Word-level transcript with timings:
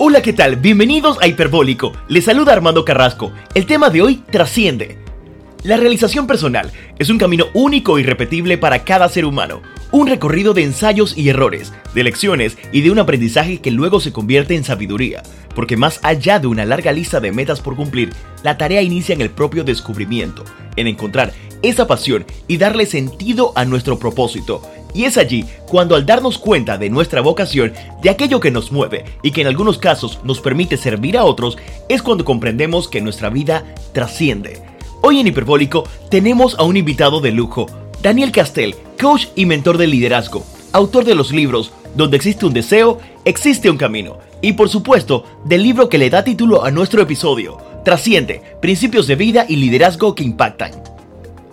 Hola, 0.00 0.22
¿qué 0.22 0.32
tal? 0.32 0.54
Bienvenidos 0.54 1.18
a 1.20 1.26
Hiperbólico. 1.26 1.92
Les 2.06 2.24
saluda 2.24 2.52
Armando 2.52 2.84
Carrasco. 2.84 3.32
El 3.52 3.66
tema 3.66 3.90
de 3.90 4.00
hoy 4.00 4.22
trasciende. 4.30 4.96
La 5.64 5.76
realización 5.76 6.28
personal 6.28 6.70
es 7.00 7.10
un 7.10 7.18
camino 7.18 7.46
único 7.52 7.98
y 7.98 8.04
repetible 8.04 8.58
para 8.58 8.84
cada 8.84 9.08
ser 9.08 9.24
humano. 9.24 9.60
Un 9.90 10.06
recorrido 10.06 10.54
de 10.54 10.62
ensayos 10.62 11.18
y 11.18 11.30
errores, 11.30 11.72
de 11.94 12.04
lecciones 12.04 12.56
y 12.70 12.82
de 12.82 12.92
un 12.92 13.00
aprendizaje 13.00 13.60
que 13.60 13.72
luego 13.72 13.98
se 13.98 14.12
convierte 14.12 14.54
en 14.54 14.62
sabiduría. 14.62 15.24
Porque 15.56 15.76
más 15.76 15.98
allá 16.04 16.38
de 16.38 16.46
una 16.46 16.64
larga 16.64 16.92
lista 16.92 17.18
de 17.18 17.32
metas 17.32 17.60
por 17.60 17.74
cumplir, 17.74 18.10
la 18.44 18.56
tarea 18.56 18.82
inicia 18.82 19.16
en 19.16 19.20
el 19.20 19.30
propio 19.30 19.64
descubrimiento, 19.64 20.44
en 20.76 20.86
encontrar 20.86 21.32
esa 21.62 21.88
pasión 21.88 22.24
y 22.46 22.58
darle 22.58 22.86
sentido 22.86 23.52
a 23.56 23.64
nuestro 23.64 23.98
propósito 23.98 24.62
y 24.94 25.04
es 25.04 25.16
allí 25.16 25.44
cuando 25.66 25.94
al 25.94 26.06
darnos 26.06 26.38
cuenta 26.38 26.78
de 26.78 26.90
nuestra 26.90 27.20
vocación, 27.20 27.72
de 28.02 28.10
aquello 28.10 28.40
que 28.40 28.50
nos 28.50 28.72
mueve 28.72 29.04
y 29.22 29.30
que 29.30 29.42
en 29.42 29.46
algunos 29.46 29.78
casos 29.78 30.20
nos 30.24 30.40
permite 30.40 30.76
servir 30.76 31.16
a 31.16 31.24
otros, 31.24 31.58
es 31.88 32.02
cuando 32.02 32.24
comprendemos 32.24 32.88
que 32.88 33.00
nuestra 33.00 33.30
vida 33.30 33.64
trasciende. 33.92 34.62
Hoy 35.02 35.20
en 35.20 35.26
Hiperbólico 35.26 35.84
tenemos 36.10 36.58
a 36.58 36.62
un 36.64 36.76
invitado 36.76 37.20
de 37.20 37.30
lujo, 37.30 37.66
Daniel 38.02 38.32
Castell, 38.32 38.74
coach 39.00 39.26
y 39.34 39.46
mentor 39.46 39.78
de 39.78 39.86
liderazgo, 39.86 40.44
autor 40.72 41.04
de 41.04 41.14
los 41.14 41.32
libros 41.32 41.72
Donde 41.94 42.16
existe 42.16 42.46
un 42.46 42.52
deseo, 42.52 42.98
existe 43.24 43.70
un 43.70 43.76
camino, 43.76 44.18
y 44.42 44.52
por 44.52 44.68
supuesto 44.68 45.24
del 45.44 45.62
libro 45.62 45.88
que 45.88 45.98
le 45.98 46.10
da 46.10 46.22
título 46.22 46.64
a 46.64 46.70
nuestro 46.70 47.02
episodio, 47.02 47.58
Trasciende, 47.84 48.42
Principios 48.60 49.06
de 49.06 49.16
Vida 49.16 49.46
y 49.48 49.56
Liderazgo 49.56 50.14
que 50.14 50.22
Impactan. 50.22 50.72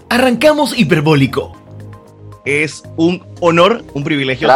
Arrancamos 0.09 0.77
Hiperbólico 0.77 1.64
es 2.45 2.84
un 2.95 3.23
honor, 3.41 3.84
un 3.94 4.04
privilegio 4.04 4.48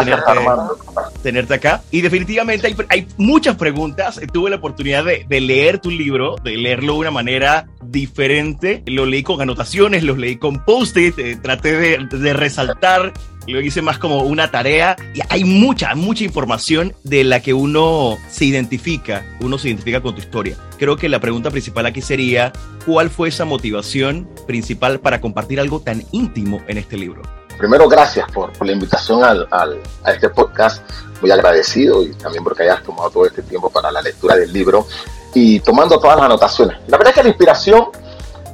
tenerte, 1.22 1.54
acá. 1.54 1.82
Y 1.92 2.02
definitivamente 2.02 2.76
hay, 2.90 3.08
muchas 3.18 3.56
preguntas. 3.56 4.20
Tuve 4.32 4.50
la 4.50 4.58
oportunidad 4.58 5.04
de, 5.04 5.42
leer 5.42 5.80
tu 5.80 5.90
libro, 5.90 6.36
de 6.44 6.56
leerlo 6.56 6.94
de 6.94 7.00
una 7.00 7.12
manera 7.12 7.68
diferente. 7.84 8.84
Lo 8.86 9.06
leí 9.06 9.24
con 9.24 9.42
anotaciones, 9.42 10.04
lo 10.04 10.16
leí 10.16 10.38
con 10.38 10.64
post-it, 10.64 11.18
eh, 11.18 11.38
traté 11.42 11.76
de, 11.76 12.34
resaltar 12.34 13.14
lo 13.48 13.62
hice 13.62 13.82
más 13.82 13.98
como 13.98 14.22
una 14.22 14.52
tarea 14.52 14.96
y 15.16 15.22
hay 15.30 15.44
mucha, 15.44 15.96
mucha 15.96 16.24
información 16.24 16.94
de 17.04 17.24
la 17.24 17.42
que 17.42 17.56
uno 17.56 18.16
se 18.30 18.46
identifica, 18.46 19.26
uno 19.40 19.58
se 19.58 19.70
identifica 19.70 20.02
con 20.02 20.14
tu 20.14 20.22
historia. 20.22 20.56
Creo 20.78 20.98
que 20.98 21.10
la 21.10 21.20
pregunta 21.20 21.50
principal 21.50 21.88
aquí 21.88 22.02
sería, 22.02 22.54
¿cuál 22.86 23.10
fue 23.10 23.30
esa 23.30 23.46
motivación 23.46 24.30
principal 24.46 25.00
para 25.00 25.20
compartir 25.20 25.60
algo 25.60 25.80
tan 25.80 26.04
íntimo 26.12 26.62
en 26.68 26.78
este 26.78 26.96
libro? 26.96 27.24
Primero, 27.60 27.88
gracias 27.88 28.32
por, 28.32 28.50
la 28.66 28.72
invitación 28.72 29.24
al, 29.24 29.48
a 29.52 30.12
este 30.12 30.30
podcast. 30.30 30.82
Muy 31.22 31.30
agradecido 31.32 32.02
y 32.02 32.14
también 32.14 32.46
porque 32.46 32.64
hayas 32.64 32.82
tomado 32.82 33.10
todo 33.10 33.26
este 33.26 33.42
tiempo 33.42 33.70
para 33.70 33.92
la 33.92 34.02
lectura 34.02 34.38
del 34.38 34.54
libro 34.54 34.88
y 35.34 35.60
tomando 35.60 36.00
todas 36.00 36.16
las 36.16 36.26
anotaciones. 36.26 36.78
La 36.88 36.98
verdad 36.98 37.12
es 37.12 37.16
que 37.16 37.24
la 37.24 37.30
inspiración 37.30 37.90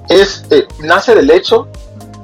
es, 0.09 0.43
eh, 0.49 0.67
nace 0.79 1.13
del 1.13 1.29
hecho 1.29 1.67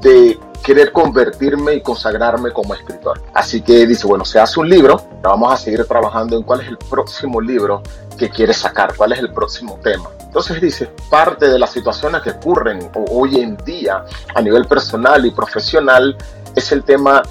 de 0.01 0.39
querer 0.63 0.91
convertirme 0.91 1.75
y 1.75 1.81
consagrarme 1.81 2.51
como 2.51 2.73
escritor. 2.73 3.21
Así 3.33 3.61
que 3.61 3.85
dice, 3.85 4.07
bueno, 4.07 4.25
se 4.25 4.39
hace 4.39 4.59
un 4.59 4.67
libro, 4.67 4.99
vamos 5.21 5.53
a 5.53 5.57
seguir 5.57 5.85
trabajando 5.85 6.37
en 6.37 6.43
cuál 6.43 6.61
es 6.61 6.67
el 6.67 6.77
próximo 6.77 7.39
libro 7.39 7.81
que 8.17 8.29
quieres 8.29 8.57
sacar, 8.57 8.95
cuál 8.95 9.13
es 9.13 9.19
el 9.19 9.31
próximo 9.31 9.79
tema. 9.83 10.09
Entonces 10.21 10.61
dice, 10.61 10.89
parte 11.09 11.49
de 11.49 11.59
las 11.59 11.71
situaciones 11.71 12.21
que 12.21 12.31
ocurren 12.31 12.89
hoy 13.09 13.41
en 13.41 13.57
día 13.57 14.05
a 14.33 14.41
nivel 14.41 14.65
personal 14.65 15.25
y 15.25 15.31
profesional 15.31 16.15
es 16.55 16.71
el 16.71 16.83
tema 16.83 17.23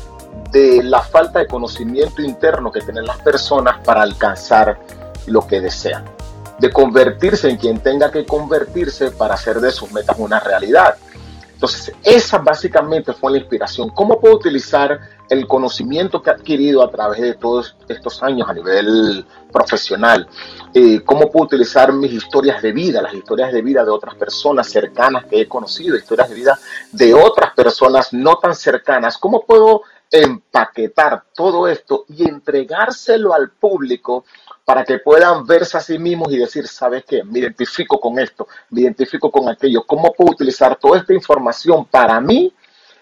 de 0.51 0.83
la 0.83 1.01
falta 1.01 1.39
de 1.41 1.47
conocimiento 1.47 2.23
interno 2.23 2.73
que 2.73 2.81
tienen 2.81 3.05
las 3.05 3.19
personas 3.19 3.79
para 3.85 4.03
alcanzar 4.03 4.81
lo 5.27 5.47
que 5.47 5.61
desean, 5.61 6.05
de 6.59 6.71
convertirse 6.73 7.49
en 7.49 7.57
quien 7.57 7.81
tenga 7.81 8.11
que 8.11 8.27
convertirse 8.27 9.11
para 9.13 9.35
hacer 9.35 9.61
de 9.61 9.71
sus 9.71 9.93
metas 9.93 10.17
una 10.19 10.41
realidad. 10.41 10.97
Entonces, 11.53 11.93
esa 12.03 12.39
básicamente 12.39 13.13
fue 13.13 13.33
la 13.33 13.39
inspiración. 13.39 13.91
¿Cómo 13.91 14.19
puedo 14.19 14.37
utilizar 14.37 14.99
el 15.31 15.47
conocimiento 15.47 16.21
que 16.21 16.31
he 16.31 16.33
adquirido 16.35 16.83
a 16.83 16.91
través 16.91 17.21
de 17.21 17.35
todos 17.35 17.77
estos 17.89 18.23
años 18.23 18.49
a 18.49 18.53
nivel 18.53 19.25
profesional? 19.51 20.29
Eh, 20.75 21.01
¿Cómo 21.05 21.31
puedo 21.31 21.47
utilizar 21.47 21.93
mis 21.93 22.13
historias 22.13 22.61
de 22.61 22.73
vida, 22.73 23.01
las 23.01 23.15
historias 23.15 23.53
de 23.53 23.63
vida 23.63 23.85
de 23.85 23.91
otras 23.91 24.15
personas 24.17 24.69
cercanas 24.69 25.25
que 25.27 25.41
he 25.41 25.49
conocido, 25.49 25.97
historias 25.97 26.29
de 26.29 26.35
vida 26.35 26.59
de 26.93 27.15
otras 27.15 27.55
personas 27.55 28.13
no 28.13 28.37
tan 28.37 28.55
cercanas? 28.55 29.17
¿Cómo 29.17 29.45
puedo 29.47 29.83
empaquetar 30.11 31.23
todo 31.35 31.69
esto 31.69 32.05
y 32.09 32.29
entregárselo 32.29 33.33
al 33.33 33.51
público 33.51 34.25
para 34.65 34.85
que 34.85 34.99
puedan 34.99 35.47
verse 35.47 35.79
a 35.79 35.81
sí 35.81 35.99
mismos 35.99 36.33
y 36.33 36.39
decir, 36.39 36.67
¿sabes 36.67 37.05
qué? 37.05 37.25
Me 37.25 37.41
identifico 37.41 38.01
con 38.01 38.19
esto, 38.19 38.47
me 38.71 38.83
identifico 38.83 39.31
con 39.31 39.49
aquello. 39.49 39.85
¿Cómo 39.87 40.13
puedo 40.13 40.33
utilizar 40.33 40.77
toda 40.77 40.99
esta 40.99 41.13
información 41.15 41.85
para 41.87 42.21
mí 42.21 42.53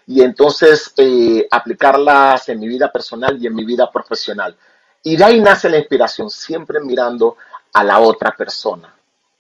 y 0.09 0.23
entonces 0.23 0.93
eh, 0.97 1.47
aplicarlas 1.51 2.49
en 2.49 2.59
mi 2.59 2.67
vida 2.67 2.91
personal 2.91 3.37
y 3.41 3.47
en 3.47 3.55
mi 3.55 3.65
vida 3.65 3.93
profesional? 3.93 4.57
Y 5.03 5.17
de 5.17 5.25
ahí 5.25 5.41
nace 5.41 5.69
la 5.69 5.79
inspiración, 5.79 6.31
siempre 6.31 6.81
mirando 6.81 7.37
a 7.75 7.85
la 7.85 8.01
otra 8.01 8.35
persona. 8.35 8.93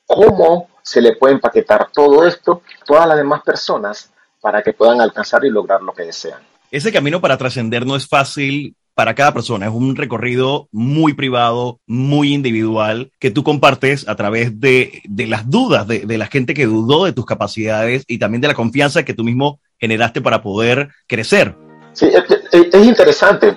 ¿Cómo 0.06 0.68
se 0.82 1.00
le 1.00 1.16
puede 1.16 1.34
empaquetar 1.34 1.90
todo 1.90 2.26
esto 2.26 2.62
a 2.82 2.84
todas 2.84 3.08
las 3.08 3.16
demás 3.16 3.42
personas 3.42 4.12
para 4.40 4.62
que 4.62 4.74
puedan 4.74 5.00
alcanzar 5.00 5.42
y 5.44 5.50
lograr 5.50 5.82
lo 5.82 5.94
que 5.94 6.04
desean? 6.04 6.40
Ese 6.70 6.92
camino 6.92 7.18
para 7.18 7.38
trascender 7.38 7.86
no 7.86 7.96
es 7.96 8.06
fácil 8.06 8.76
para 8.98 9.14
cada 9.14 9.32
persona. 9.32 9.66
Es 9.66 9.72
un 9.72 9.94
recorrido 9.94 10.66
muy 10.72 11.12
privado, 11.12 11.78
muy 11.86 12.34
individual, 12.34 13.12
que 13.20 13.30
tú 13.30 13.44
compartes 13.44 14.08
a 14.08 14.16
través 14.16 14.58
de, 14.58 15.02
las 15.28 15.48
dudas 15.48 15.86
de, 15.86 16.18
la 16.18 16.26
gente 16.26 16.52
que 16.52 16.66
dudó 16.66 17.04
de 17.04 17.12
tus 17.12 17.24
capacidades 17.24 18.02
y 18.08 18.18
también 18.18 18.40
de 18.40 18.48
la 18.48 18.54
confianza 18.54 19.04
que 19.04 19.14
tú 19.14 19.22
mismo 19.22 19.60
generaste 19.78 20.20
para 20.20 20.42
poder 20.42 20.88
crecer. 21.06 21.54
Sí, 21.92 22.10
es, 22.50 22.84
interesante 22.84 23.56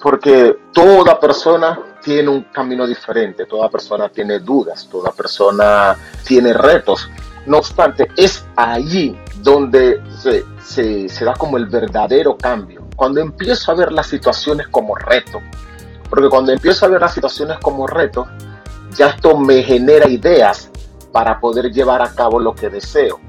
porque 0.00 0.56
toda 0.72 1.20
persona 1.20 1.78
tiene 2.02 2.30
un 2.30 2.42
camino 2.52 2.84
diferente, 2.84 3.46
toda 3.46 3.70
persona 3.70 4.08
tiene 4.08 4.40
dudas, 4.40 4.88
toda 4.90 5.12
persona 5.12 5.96
tiene 6.26 6.52
retos. 6.54 7.08
No 7.46 7.58
obstante, 7.58 8.08
es 8.16 8.44
allí 8.56 9.16
donde 9.42 10.00
se, 10.58 11.08
se 11.08 11.24
da 11.24 11.34
como 11.34 11.56
el 11.56 11.66
verdadero 11.66 12.36
cambio 12.36 12.81
cuando 12.96 13.20
empiezo 13.20 13.72
a 13.72 13.74
ver 13.74 13.92
las 13.92 14.06
situaciones 14.06 14.68
como 14.68 14.94
reto, 14.94 15.40
porque 16.08 16.28
cuando 16.28 16.52
empiezo 16.52 16.86
a 16.86 16.88
ver 16.88 17.00
las 17.00 17.14
situaciones 17.14 17.58
como 17.58 17.86
reto, 17.86 18.26
ya 18.94 19.08
esto 19.08 19.36
me 19.36 19.62
genera 19.62 20.08
ideas 20.08 20.70
para 21.12 21.40
poder 21.40 21.72
llevar 21.72 22.02
a 22.02 22.14
cabo 22.14 22.38
lo 22.38 22.54
que 22.54 22.68
deseo. 22.68 23.20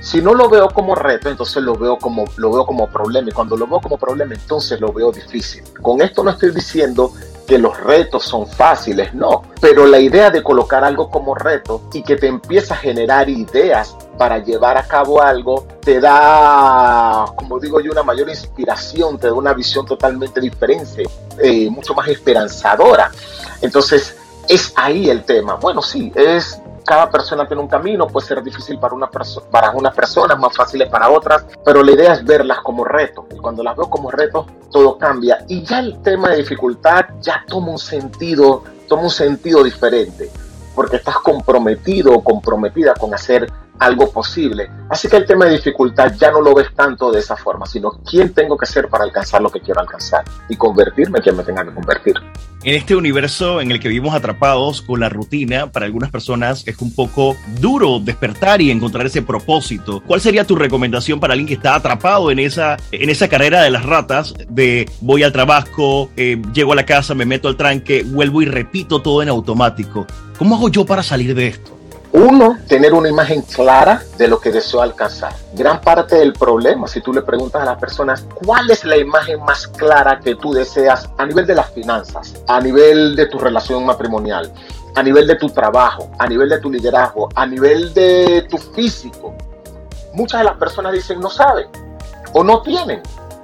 Si 0.00 0.20
no 0.20 0.34
lo 0.34 0.48
veo 0.48 0.68
como 0.68 0.96
reto, 0.96 1.28
entonces 1.28 1.62
lo 1.62 1.76
veo 1.76 1.96
como, 1.96 2.24
lo 2.36 2.52
veo 2.52 2.66
como 2.66 2.88
problema. 2.88 3.28
Y 3.28 3.32
cuando 3.32 3.56
lo 3.56 3.68
veo 3.68 3.80
como 3.80 3.96
problema, 3.96 4.34
entonces 4.34 4.80
lo 4.80 4.92
veo 4.92 5.12
difícil. 5.12 5.62
Con 5.80 6.02
esto 6.02 6.24
no 6.24 6.30
estoy 6.30 6.50
diciendo 6.50 7.12
que 7.46 7.58
los 7.58 7.78
retos 7.80 8.24
son 8.24 8.46
fáciles, 8.46 9.12
no. 9.14 9.42
Pero 9.60 9.86
la 9.86 9.98
idea 9.98 10.30
de 10.30 10.42
colocar 10.42 10.84
algo 10.84 11.10
como 11.10 11.34
reto 11.34 11.82
y 11.92 12.02
que 12.02 12.16
te 12.16 12.26
empieza 12.26 12.74
a 12.74 12.76
generar 12.76 13.28
ideas 13.28 13.96
para 14.18 14.38
llevar 14.38 14.76
a 14.76 14.86
cabo 14.86 15.20
algo, 15.20 15.66
te 15.80 16.00
da, 16.00 17.26
como 17.36 17.58
digo 17.58 17.80
yo, 17.80 17.92
una 17.92 18.02
mayor 18.02 18.28
inspiración, 18.28 19.18
te 19.18 19.26
da 19.26 19.34
una 19.34 19.52
visión 19.52 19.86
totalmente 19.86 20.40
diferente, 20.40 21.04
eh, 21.42 21.68
mucho 21.70 21.94
más 21.94 22.08
esperanzadora. 22.08 23.10
Entonces, 23.60 24.16
es 24.48 24.72
ahí 24.76 25.08
el 25.08 25.24
tema. 25.24 25.56
Bueno, 25.56 25.82
sí, 25.82 26.12
es 26.14 26.60
cada 26.84 27.10
persona 27.10 27.46
tiene 27.46 27.62
un 27.62 27.68
camino, 27.68 28.06
puede 28.06 28.26
ser 28.26 28.42
difícil 28.42 28.78
para, 28.78 28.94
una 28.94 29.08
para 29.50 29.70
unas 29.70 29.94
personas, 29.94 30.38
más 30.38 30.54
fáciles 30.54 30.88
para 30.88 31.10
otras, 31.10 31.44
pero 31.64 31.82
la 31.82 31.92
idea 31.92 32.14
es 32.14 32.24
verlas 32.24 32.58
como 32.60 32.84
retos. 32.84 33.24
Y 33.34 33.36
cuando 33.36 33.62
las 33.62 33.76
veo 33.76 33.88
como 33.88 34.10
retos, 34.10 34.46
todo 34.70 34.98
cambia. 34.98 35.44
Y 35.48 35.62
ya 35.62 35.78
el 35.80 36.00
tema 36.02 36.30
de 36.30 36.38
dificultad 36.38 37.06
ya 37.20 37.44
toma 37.46 37.72
un 37.72 37.78
sentido, 37.78 38.64
toma 38.88 39.04
un 39.04 39.10
sentido 39.10 39.62
diferente, 39.62 40.30
porque 40.74 40.96
estás 40.96 41.16
comprometido 41.18 42.12
o 42.12 42.22
comprometida 42.22 42.94
con 42.94 43.14
hacer 43.14 43.50
algo 43.78 44.10
posible. 44.12 44.70
Así 44.88 45.08
que 45.08 45.16
el 45.16 45.26
tema 45.26 45.46
de 45.46 45.52
dificultad 45.52 46.12
ya 46.18 46.30
no 46.30 46.40
lo 46.40 46.54
ves 46.54 46.68
tanto 46.74 47.10
de 47.10 47.20
esa 47.20 47.36
forma, 47.36 47.66
sino 47.66 47.90
quién 48.08 48.32
tengo 48.32 48.56
que 48.56 48.66
ser 48.66 48.88
para 48.88 49.04
alcanzar 49.04 49.42
lo 49.42 49.50
que 49.50 49.60
quiero 49.60 49.80
alcanzar 49.80 50.24
y 50.48 50.56
convertirme 50.56 51.18
en 51.18 51.22
quien 51.22 51.36
me 51.36 51.42
tenga 51.42 51.64
que 51.64 51.72
convertir. 51.72 52.14
En 52.64 52.76
este 52.76 52.94
universo 52.94 53.60
en 53.60 53.72
el 53.72 53.80
que 53.80 53.88
vivimos 53.88 54.14
atrapados 54.14 54.82
con 54.82 55.00
la 55.00 55.08
rutina, 55.08 55.72
para 55.72 55.86
algunas 55.86 56.12
personas 56.12 56.62
es 56.68 56.80
un 56.80 56.94
poco 56.94 57.36
duro 57.58 57.98
despertar 57.98 58.60
y 58.62 58.70
encontrar 58.70 59.04
ese 59.04 59.20
propósito. 59.20 60.00
¿Cuál 60.06 60.20
sería 60.20 60.46
tu 60.46 60.54
recomendación 60.54 61.18
para 61.18 61.32
alguien 61.32 61.48
que 61.48 61.54
está 61.54 61.74
atrapado 61.74 62.30
en 62.30 62.38
esa, 62.38 62.76
en 62.92 63.10
esa 63.10 63.26
carrera 63.26 63.62
de 63.62 63.70
las 63.70 63.84
ratas 63.84 64.34
de 64.48 64.88
voy 65.00 65.24
al 65.24 65.32
trabajo, 65.32 66.10
eh, 66.16 66.40
llego 66.54 66.72
a 66.72 66.76
la 66.76 66.86
casa, 66.86 67.16
me 67.16 67.26
meto 67.26 67.48
al 67.48 67.56
tranque, 67.56 68.04
vuelvo 68.04 68.42
y 68.42 68.44
repito 68.44 69.02
todo 69.02 69.22
en 69.22 69.28
automático? 69.28 70.06
¿Cómo 70.38 70.54
hago 70.54 70.68
yo 70.68 70.86
para 70.86 71.02
salir 71.02 71.34
de 71.34 71.48
esto? 71.48 71.81
Uno, 72.12 72.58
tener 72.68 72.92
una 72.92 73.08
imagen 73.08 73.40
clara 73.40 74.02
de 74.18 74.28
lo 74.28 74.38
que 74.38 74.52
deseo 74.52 74.82
alcanzar. 74.82 75.32
Gran 75.54 75.80
parte 75.80 76.16
del 76.16 76.34
problema, 76.34 76.86
si 76.86 77.00
tú 77.00 77.10
le 77.10 77.22
preguntas 77.22 77.62
a 77.62 77.64
las 77.64 77.78
personas, 77.78 78.26
¿cuál 78.44 78.70
es 78.70 78.84
la 78.84 78.98
imagen 78.98 79.42
más 79.42 79.66
clara 79.66 80.20
que 80.20 80.34
tú 80.34 80.52
deseas 80.52 81.08
a 81.16 81.24
nivel 81.24 81.46
de 81.46 81.54
las 81.54 81.70
finanzas, 81.70 82.34
a 82.48 82.60
nivel 82.60 83.16
de 83.16 83.26
tu 83.26 83.38
relación 83.38 83.86
matrimonial, 83.86 84.52
a 84.94 85.02
nivel 85.02 85.26
de 85.26 85.36
tu 85.36 85.48
trabajo, 85.48 86.10
a 86.18 86.28
nivel 86.28 86.50
de 86.50 86.58
tu 86.58 86.70
liderazgo, 86.70 87.30
a 87.34 87.46
nivel 87.46 87.94
de 87.94 88.46
tu 88.50 88.58
físico. 88.58 89.34
Muchas 90.12 90.40
de 90.40 90.44
las 90.44 90.58
personas 90.58 90.92
dicen 90.92 91.18
no 91.18 91.30
saben 91.30 91.68
o 92.34 92.44
no 92.44 92.60
tienen. 92.60 93.00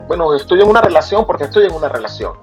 Bueno, 0.07 0.35
estoy 0.35 0.61
en 0.61 0.69
una 0.69 0.83
relación 0.83 1.27
porque 1.27 1.45
estoy 1.45 1.65
en 1.65 1.73
una 1.73 1.89
relación. 1.89 2.35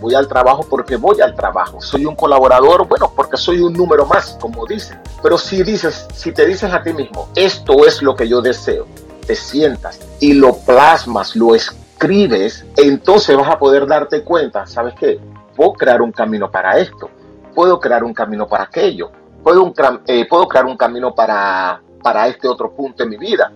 Voy 0.00 0.14
al 0.14 0.28
trabajo 0.28 0.66
porque 0.68 0.96
voy 0.96 1.20
al 1.20 1.34
trabajo. 1.34 1.80
Soy 1.80 2.06
un 2.06 2.14
colaborador, 2.14 2.86
bueno, 2.86 3.12
porque 3.14 3.36
soy 3.36 3.60
un 3.60 3.72
número 3.72 4.06
más, 4.06 4.36
como 4.40 4.66
dicen. 4.66 5.00
Pero 5.22 5.38
si 5.38 5.62
dices, 5.62 6.06
si 6.14 6.32
te 6.32 6.46
dices 6.46 6.72
a 6.72 6.82
ti 6.82 6.92
mismo, 6.92 7.28
esto 7.34 7.86
es 7.86 8.02
lo 8.02 8.14
que 8.14 8.28
yo 8.28 8.40
deseo, 8.40 8.86
te 9.26 9.34
sientas 9.34 10.00
y 10.20 10.34
lo 10.34 10.56
plasmas, 10.58 11.34
lo 11.34 11.54
escribes, 11.54 12.64
entonces 12.76 13.36
vas 13.36 13.50
a 13.50 13.58
poder 13.58 13.86
darte 13.86 14.22
cuenta, 14.22 14.66
¿sabes 14.66 14.94
qué? 14.98 15.20
Puedo 15.56 15.72
crear 15.72 16.00
un 16.00 16.12
camino 16.12 16.50
para 16.50 16.78
esto, 16.78 17.10
puedo 17.54 17.80
crear 17.80 18.04
un 18.04 18.14
camino 18.14 18.46
para 18.46 18.64
aquello, 18.64 19.10
puedo, 19.42 19.72
eh, 20.06 20.26
puedo 20.28 20.46
crear 20.46 20.66
un 20.66 20.76
camino 20.76 21.14
para, 21.14 21.82
para 22.02 22.28
este 22.28 22.46
otro 22.46 22.70
punto 22.72 23.02
en 23.02 23.10
mi 23.10 23.16
vida. 23.16 23.52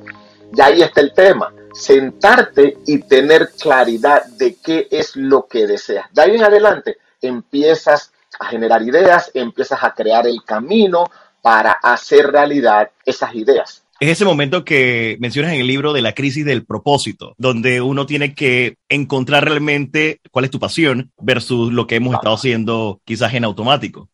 Y 0.55 0.61
ahí 0.61 0.83
está 0.83 1.01
el 1.01 1.15
tema 1.15 1.53
sentarte 1.73 2.79
y 2.87 2.99
tener 2.99 3.51
claridad 3.61 4.25
de 4.27 4.57
qué 4.63 4.89
es 4.91 5.17
lo 5.17 5.47
que 5.47 5.67
deseas. 5.67 6.07
De 6.13 6.23
ahí 6.23 6.35
en 6.35 6.45
adelante 6.45 6.97
empiezas 7.21 8.13
a 8.39 8.47
generar 8.47 8.83
ideas, 8.83 9.31
empiezas 9.35 9.83
a 9.83 9.95
crear 9.95 10.27
el 10.27 10.43
camino 10.45 11.11
para 11.41 11.73
hacer 11.73 12.27
realidad 12.29 12.91
esas 13.05 13.35
ideas. 13.35 13.83
Es 14.01 14.09
ese 14.09 14.25
momento 14.25 14.65
que 14.65 15.17
mencionas 15.21 15.53
en 15.53 15.61
el 15.61 15.67
libro 15.69 15.93
de 15.93 16.03
la 16.03 16.13
crisis 16.13 16.45
del 16.45 16.65
propósito, 16.65 17.35
donde 17.39 17.81
uno 17.81 18.05
tiene 18.05 18.35
que 18.35 18.77
encontrar 18.89 19.45
realmente 19.45 20.21
cuál 20.33 20.45
es 20.45 20.51
tu 20.51 20.59
pasión 20.59 21.13
versus 21.21 21.73
lo 21.73 21.87
que 21.87 21.97
hemos 21.97 22.15
estado 22.15 22.35
haciendo 22.35 23.01
quizás 23.05 23.33
en 23.35 23.45
automático. 23.45 24.09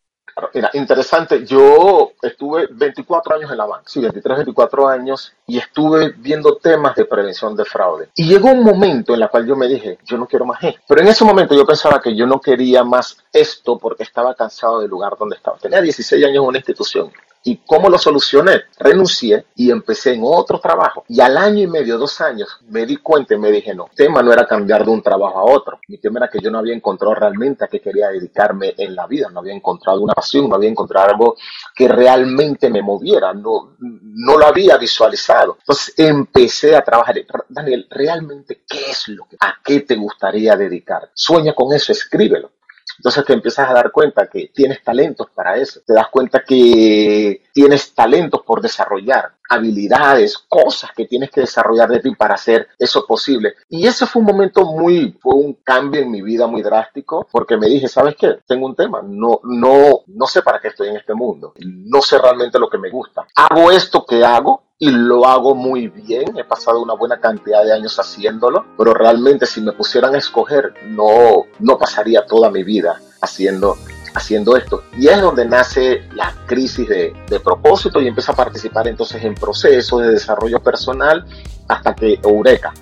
Mira, 0.53 0.69
interesante. 0.73 1.45
Yo 1.45 2.13
estuve 2.21 2.67
24 2.71 3.35
años 3.35 3.51
en 3.51 3.57
la 3.57 3.65
banca, 3.65 3.83
sí, 3.87 3.99
23, 3.99 4.37
24 4.37 4.87
años, 4.87 5.33
y 5.47 5.57
estuve 5.57 6.13
viendo 6.17 6.57
temas 6.57 6.95
de 6.95 7.05
prevención 7.05 7.55
de 7.55 7.65
fraude. 7.65 8.09
Y 8.15 8.27
llegó 8.27 8.51
un 8.51 8.63
momento 8.63 9.13
en 9.13 9.21
el 9.21 9.29
cual 9.29 9.45
yo 9.45 9.55
me 9.55 9.67
dije, 9.67 9.97
yo 10.05 10.17
no 10.17 10.27
quiero 10.27 10.45
más 10.45 10.63
esto. 10.63 10.81
Pero 10.87 11.01
en 11.01 11.07
ese 11.07 11.23
momento 11.23 11.55
yo 11.55 11.65
pensaba 11.65 12.01
que 12.01 12.15
yo 12.15 12.25
no 12.25 12.39
quería 12.39 12.83
más 12.83 13.17
esto 13.33 13.77
porque 13.77 14.03
estaba 14.03 14.35
cansado 14.35 14.79
del 14.79 14.89
lugar 14.89 15.15
donde 15.17 15.35
estaba. 15.35 15.57
Tenía 15.57 15.81
16 15.81 16.25
años 16.25 16.37
en 16.37 16.47
una 16.47 16.57
institución 16.57 17.11
¿Y 17.43 17.57
cómo 17.65 17.89
lo 17.89 17.97
solucioné? 17.97 18.63
Renuncié 18.77 19.45
y 19.55 19.71
empecé 19.71 20.13
en 20.13 20.21
otro 20.23 20.59
trabajo. 20.59 21.05
Y 21.07 21.21
al 21.21 21.37
año 21.37 21.63
y 21.63 21.67
medio, 21.67 21.97
dos 21.97 22.19
años, 22.21 22.49
me 22.67 22.85
di 22.85 22.97
cuenta 22.97 23.33
y 23.33 23.37
me 23.37 23.51
dije, 23.51 23.73
no, 23.73 23.85
el 23.85 23.95
tema 23.95 24.21
no 24.21 24.33
era 24.33 24.45
cambiar 24.45 24.83
de 24.83 24.91
un 24.91 25.01
trabajo 25.01 25.39
a 25.39 25.43
otro. 25.45 25.79
Mi 25.87 25.97
tema 25.97 26.19
era 26.19 26.29
que 26.29 26.39
yo 26.39 26.51
no 26.51 26.59
había 26.59 26.75
encontrado 26.75 27.15
realmente 27.15 27.63
a 27.63 27.67
qué 27.67 27.79
quería 27.79 28.09
dedicarme 28.09 28.73
en 28.77 28.95
la 28.95 29.07
vida. 29.07 29.29
No 29.29 29.39
había 29.39 29.53
encontrado 29.53 30.01
una 30.01 30.13
pasión, 30.13 30.49
no 30.49 30.55
había 30.55 30.69
encontrado 30.69 31.09
algo 31.09 31.35
que 31.73 31.87
realmente 31.87 32.69
me 32.69 32.81
moviera. 32.81 33.33
No, 33.33 33.75
no 33.79 34.37
lo 34.37 34.45
había 34.45 34.77
visualizado. 34.77 35.57
Entonces 35.59 35.93
empecé 35.97 36.75
a 36.75 36.83
trabajar. 36.83 37.15
Daniel, 37.47 37.87
¿realmente 37.89 38.63
qué 38.67 38.91
es 38.91 39.07
lo 39.07 39.25
que, 39.25 39.37
a 39.39 39.55
qué 39.63 39.81
te 39.81 39.95
gustaría 39.95 40.55
dedicar? 40.55 41.09
Sueña 41.13 41.53
con 41.53 41.73
eso, 41.73 41.91
escríbelo. 41.91 42.51
Entonces 42.99 43.23
te 43.23 43.31
empiezas 43.31 43.69
a 43.69 43.73
dar 43.73 43.91
cuenta 43.91 44.27
que 44.27 44.51
tienes 44.53 44.83
talentos 44.83 45.29
para 45.33 45.55
eso, 45.55 45.79
te 45.87 45.93
das 45.93 46.09
cuenta 46.09 46.43
que 46.45 47.43
tienes 47.53 47.95
talentos 47.95 48.41
por 48.45 48.61
desarrollar, 48.61 49.37
habilidades, 49.49 50.37
cosas 50.37 50.91
que 50.95 51.05
tienes 51.05 51.31
que 51.31 51.41
desarrollar 51.41 51.89
de 51.89 51.99
ti 51.99 52.15
para 52.15 52.35
hacer 52.35 52.67
eso 52.77 53.05
posible. 53.05 53.55
Y 53.67 53.87
ese 53.87 54.05
fue 54.05 54.21
un 54.21 54.27
momento 54.27 54.63
muy, 54.65 55.17
fue 55.19 55.35
un 55.35 55.55
cambio 55.63 56.01
en 56.01 56.11
mi 56.11 56.21
vida 56.21 56.47
muy 56.47 56.61
drástico, 56.61 57.27
porque 57.31 57.57
me 57.57 57.67
dije, 57.67 57.87
¿sabes 57.87 58.15
qué? 58.15 58.37
Tengo 58.47 58.67
un 58.67 58.75
tema, 58.75 59.01
no, 59.03 59.41
no, 59.43 60.01
no 60.07 60.27
sé 60.27 60.41
para 60.41 60.59
qué 60.59 60.69
estoy 60.69 60.89
en 60.89 60.97
este 60.97 61.13
mundo, 61.13 61.53
no 61.59 62.01
sé 62.01 62.17
realmente 62.19 62.59
lo 62.59 62.69
que 62.69 62.77
me 62.77 62.89
gusta. 62.89 63.25
Hago 63.35 63.71
esto 63.71 64.05
que 64.05 64.23
hago, 64.23 64.63
y 64.81 64.89
lo 64.91 65.27
hago 65.27 65.53
muy 65.53 65.89
bien. 65.89 66.37
He 66.37 66.45
pasado 66.45 66.81
una 66.81 66.93
buena 66.93 67.19
cantidad 67.19 67.63
de 67.63 67.73
años 67.73 67.99
haciéndolo, 67.99 68.65
pero 68.77 68.93
realmente 68.93 69.45
si 69.45 69.61
me 69.61 69.73
pusieran 69.73 70.15
a 70.15 70.17
escoger, 70.17 70.73
no, 70.85 71.45
no 71.59 71.77
pasaría 71.77 72.25
toda 72.25 72.49
mi 72.49 72.63
vida 72.63 72.99
haciendo, 73.21 73.77
haciendo 74.13 74.55
esto. 74.55 74.83
Y 74.97 75.07
es 75.07 75.21
donde 75.21 75.45
nace 75.45 76.03
la 76.13 76.33
crisis 76.45 76.87
de, 76.87 77.13
propósito 77.43 78.01
y 78.01 78.07
empiezo 78.07 78.31
a 78.31 78.35
participar 78.35 78.87
entonces 78.87 79.23
en 79.23 79.35
procesos 79.35 80.01
de 80.01 80.11
desarrollo 80.11 80.59
personal 80.61 81.25
hasta 81.67 81.95
que 81.95 82.19
Eureka. 82.23 82.73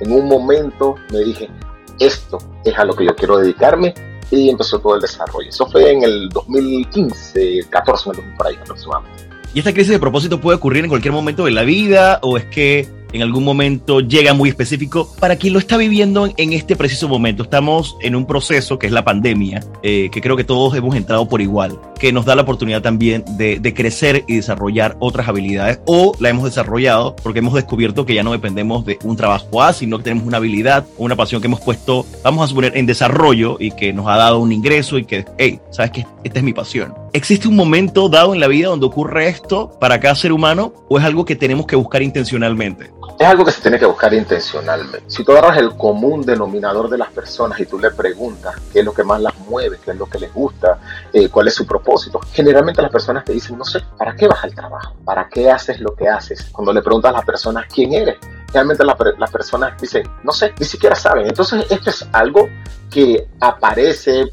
En 0.00 0.12
un 0.12 0.28
momento 0.28 0.94
me 1.12 1.20
dije, 1.20 1.50
esto 1.98 2.38
es 2.64 2.78
a 2.78 2.84
lo 2.84 2.94
que 2.94 3.04
yo 3.04 3.14
quiero 3.14 3.38
dedicarme 3.38 3.94
y 4.30 4.48
empezó 4.48 4.78
todo 4.78 4.94
el 4.94 5.00
desarrollo. 5.00 5.48
Eso 5.48 5.66
fue 5.66 5.90
en 5.90 6.02
el 6.04 6.28
2015, 6.28 7.66
14, 7.68 8.10
por 8.36 8.46
ahí 8.46 8.56
aproximadamente. 8.56 9.28
¿Y 9.52 9.58
esta 9.58 9.72
crisis 9.72 9.90
de 9.90 9.98
propósito 9.98 10.40
puede 10.40 10.56
ocurrir 10.56 10.84
en 10.84 10.88
cualquier 10.88 11.12
momento 11.12 11.44
de 11.44 11.50
la 11.50 11.62
vida 11.62 12.20
o 12.22 12.36
es 12.36 12.44
que 12.46 12.88
en 13.12 13.22
algún 13.22 13.44
momento 13.44 14.00
llega 14.00 14.34
muy 14.34 14.48
específico 14.48 15.12
para 15.18 15.36
quien 15.36 15.52
lo 15.52 15.58
está 15.58 15.76
viviendo 15.76 16.28
en, 16.36 16.52
este 16.52 16.76
preciso 16.76 17.08
momento. 17.08 17.44
Estamos 17.44 17.96
en 18.00 18.16
un 18.16 18.26
proceso 18.26 18.78
que 18.78 18.86
es 18.86 18.92
la 18.92 19.04
pandemia, 19.04 19.62
eh, 19.82 20.08
que 20.10 20.20
creo 20.20 20.36
que 20.36 20.44
todos 20.44 20.74
hemos 20.76 20.96
entrado 20.96 21.28
por 21.28 21.40
igual, 21.40 21.78
que 21.98 22.12
nos 22.12 22.24
da 22.24 22.34
la 22.34 22.42
oportunidad 22.42 22.82
también 22.82 23.24
de, 23.36 23.60
de, 23.60 23.74
crecer 23.74 24.24
y 24.26 24.36
desarrollar 24.36 24.96
otras 24.98 25.28
habilidades 25.28 25.80
o 25.86 26.12
la 26.18 26.28
hemos 26.28 26.44
desarrollado 26.44 27.14
porque 27.22 27.38
hemos 27.38 27.54
descubierto 27.54 28.04
que 28.04 28.14
ya 28.14 28.22
no 28.22 28.32
dependemos 28.32 28.84
de 28.84 28.98
un 29.04 29.16
trabajo 29.16 29.62
A, 29.62 29.72
sino 29.72 29.98
que 29.98 30.04
tenemos 30.04 30.26
una 30.26 30.38
habilidad 30.38 30.86
o 30.98 31.04
una 31.04 31.16
pasión 31.16 31.40
que 31.40 31.46
hemos 31.46 31.60
puesto, 31.60 32.04
vamos 32.24 32.44
a 32.44 32.48
suponer, 32.48 32.76
en 32.76 32.86
desarrollo 32.86 33.56
y 33.58 33.70
que 33.70 33.92
nos 33.92 34.06
ha 34.08 34.16
dado 34.16 34.40
un 34.40 34.52
ingreso 34.52 34.98
y 34.98 35.04
que, 35.04 35.24
hey, 35.38 35.60
sabes 35.70 35.92
que 35.92 36.06
esta 36.24 36.38
es 36.38 36.44
mi 36.44 36.52
pasión. 36.52 36.94
¿Existe 37.12 37.48
un 37.48 37.56
momento 37.56 38.08
dado 38.08 38.34
en 38.34 38.40
la 38.40 38.46
vida 38.46 38.68
donde 38.68 38.86
ocurre 38.86 39.28
esto 39.28 39.76
para 39.80 39.98
cada 39.98 40.14
ser 40.14 40.32
humano 40.32 40.72
o 40.88 40.98
es 40.98 41.04
algo 41.04 41.24
que 41.24 41.36
tenemos 41.36 41.66
que 41.66 41.76
buscar 41.76 42.02
intencionalmente? 42.02 42.90
Es 43.20 43.26
algo 43.26 43.44
que 43.44 43.52
se 43.52 43.60
tiene 43.60 43.78
que 43.78 43.84
buscar 43.84 44.14
intencionalmente. 44.14 45.04
Si 45.06 45.22
tú 45.22 45.32
agarras 45.32 45.58
el 45.58 45.76
común 45.76 46.22
denominador 46.22 46.88
de 46.88 46.96
las 46.96 47.10
personas 47.10 47.60
y 47.60 47.66
tú 47.66 47.78
le 47.78 47.90
preguntas 47.90 48.54
qué 48.72 48.78
es 48.78 48.84
lo 48.84 48.94
que 48.94 49.04
más 49.04 49.20
las 49.20 49.38
mueve, 49.40 49.78
qué 49.84 49.90
es 49.90 49.98
lo 49.98 50.06
que 50.06 50.18
les 50.18 50.32
gusta, 50.32 50.78
eh, 51.12 51.28
cuál 51.28 51.48
es 51.48 51.54
su 51.54 51.66
propósito, 51.66 52.18
generalmente 52.32 52.80
las 52.80 52.90
personas 52.90 53.22
te 53.26 53.34
dicen, 53.34 53.58
no 53.58 53.64
sé, 53.66 53.82
¿para 53.98 54.16
qué 54.16 54.26
vas 54.26 54.42
al 54.42 54.54
trabajo? 54.54 54.96
¿Para 55.04 55.28
qué 55.28 55.50
haces 55.50 55.80
lo 55.80 55.94
que 55.94 56.08
haces? 56.08 56.48
Cuando 56.50 56.72
le 56.72 56.80
preguntas 56.80 57.10
a 57.10 57.18
las 57.18 57.26
personas 57.26 57.66
quién 57.70 57.92
eres, 57.92 58.16
realmente 58.54 58.84
las 58.86 59.30
personas 59.30 59.78
dicen, 59.78 60.08
no 60.24 60.32
sé, 60.32 60.54
ni 60.58 60.64
siquiera 60.64 60.96
saben. 60.96 61.26
Entonces 61.26 61.66
esto 61.68 61.90
es 61.90 62.08
algo 62.12 62.48
que 62.90 63.28
aparece 63.38 64.32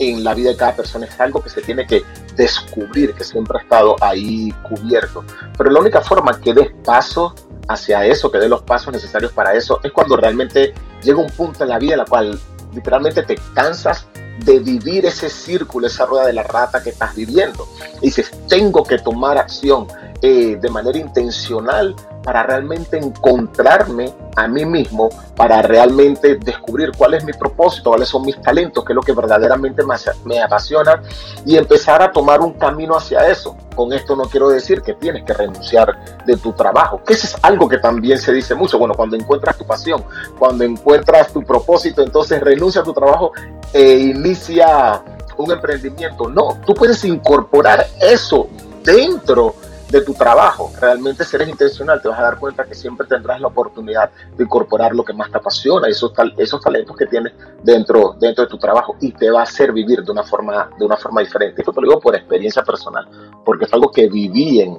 en 0.00 0.24
la 0.24 0.34
vida 0.34 0.50
de 0.50 0.56
cada 0.56 0.74
persona, 0.74 1.06
es 1.06 1.20
algo 1.20 1.40
que 1.40 1.48
se 1.48 1.62
tiene 1.62 1.86
que 1.86 2.02
descubrir, 2.36 3.14
que 3.14 3.24
siempre 3.24 3.58
ha 3.58 3.62
estado 3.62 3.96
ahí 4.00 4.52
cubierto. 4.68 5.24
Pero 5.56 5.70
la 5.70 5.80
única 5.80 6.00
forma 6.00 6.40
que 6.40 6.52
des 6.52 6.70
paso 6.84 7.34
hacia 7.68 8.04
eso, 8.06 8.30
que 8.30 8.38
dé 8.38 8.48
los 8.48 8.62
pasos 8.62 8.92
necesarios 8.92 9.32
para 9.32 9.54
eso, 9.54 9.80
es 9.82 9.92
cuando 9.92 10.16
realmente 10.16 10.74
llega 11.02 11.18
un 11.18 11.30
punto 11.30 11.64
en 11.64 11.70
la 11.70 11.78
vida 11.78 11.92
en 11.92 11.98
la 11.98 12.04
cual 12.04 12.38
literalmente 12.72 13.22
te 13.22 13.36
cansas 13.54 14.06
de 14.44 14.58
vivir 14.58 15.06
ese 15.06 15.30
círculo, 15.30 15.86
esa 15.86 16.04
rueda 16.04 16.26
de 16.26 16.34
la 16.34 16.42
rata 16.42 16.82
que 16.82 16.90
estás 16.90 17.14
viviendo. 17.14 17.66
Y 18.02 18.06
dices, 18.06 18.30
tengo 18.48 18.84
que 18.84 18.98
tomar 18.98 19.38
acción 19.38 19.88
eh, 20.28 20.58
de 20.60 20.70
manera 20.70 20.98
intencional 20.98 21.94
para 22.24 22.42
realmente 22.42 22.98
encontrarme 22.98 24.12
a 24.34 24.48
mí 24.48 24.64
mismo, 24.64 25.08
para 25.36 25.62
realmente 25.62 26.34
descubrir 26.34 26.90
cuál 26.98 27.14
es 27.14 27.22
mi 27.22 27.32
propósito, 27.32 27.90
cuáles 27.90 28.08
son 28.08 28.22
mis 28.22 28.42
talentos, 28.42 28.84
qué 28.84 28.92
es 28.92 28.96
lo 28.96 29.02
que 29.02 29.12
verdaderamente 29.12 29.84
me, 30.24 30.40
apasiona 30.42 31.00
y 31.44 31.56
empezar 31.56 32.02
a 32.02 32.10
tomar 32.10 32.40
un 32.40 32.54
camino 32.54 32.96
hacia 32.96 33.28
eso. 33.28 33.56
Con 33.76 33.92
esto 33.92 34.16
no 34.16 34.24
quiero 34.24 34.48
decir 34.48 34.82
que 34.82 34.94
tienes 34.94 35.22
que 35.22 35.32
renunciar 35.32 35.96
de 36.26 36.36
tu 36.36 36.52
trabajo, 36.54 37.00
que 37.06 37.12
eso 37.12 37.28
es 37.28 37.36
algo 37.44 37.68
que 37.68 37.78
también 37.78 38.18
se 38.18 38.32
dice 38.32 38.56
mucho. 38.56 38.80
Bueno, 38.80 38.94
cuando 38.94 39.14
encuentras 39.14 39.56
tu 39.56 39.64
pasión, 39.64 40.02
cuando 40.40 40.64
encuentras 40.64 41.32
tu 41.32 41.44
propósito, 41.44 42.02
entonces 42.02 42.40
renuncia 42.40 42.80
a 42.80 42.84
tu 42.84 42.92
trabajo 42.92 43.30
e 43.72 43.96
inicia 43.98 45.04
un 45.36 45.52
emprendimiento. 45.52 46.28
No, 46.28 46.58
tú 46.66 46.74
puedes 46.74 47.04
incorporar 47.04 47.86
eso 48.00 48.48
dentro 48.82 49.54
de 49.60 49.66
tu 50.04 50.14
trabajo. 50.14 50.72
Realmente 50.80 51.24
si 51.24 51.36
eres 51.36 51.48
intencional 51.48 52.00
te 52.02 52.08
vas 52.08 52.18
a 52.18 52.22
dar 52.22 52.38
cuenta 52.38 52.64
que 52.64 52.74
siempre 52.74 53.06
tendrás 53.06 53.40
la 53.40 53.48
oportunidad 53.48 54.10
de 54.36 54.44
incorporar 54.44 54.94
lo 54.94 55.04
que 55.04 55.12
más 55.12 55.30
te 55.30 55.38
apasiona, 55.38 55.88
esos, 55.88 56.12
esos 56.36 56.60
talentos 56.60 56.96
que 56.96 57.06
tienes 57.06 57.32
dentro, 57.62 58.16
dentro 58.20 58.44
de 58.44 58.50
tu 58.50 58.58
trabajo 58.58 58.96
y 59.00 59.12
te 59.12 59.30
va 59.30 59.40
a 59.40 59.44
hacer 59.44 59.72
vivir 59.72 60.02
de 60.02 60.12
una 60.12 60.24
forma, 60.24 60.70
de 60.78 60.84
una 60.84 60.96
forma 60.96 61.20
diferente. 61.20 61.62
Esto 61.62 61.72
te 61.72 61.80
lo 61.80 61.88
digo 61.88 62.00
por 62.00 62.14
experiencia 62.14 62.62
personal, 62.62 63.08
porque 63.44 63.64
es 63.64 63.72
algo 63.72 63.90
que 63.90 64.08
viví 64.08 64.60
en, 64.60 64.76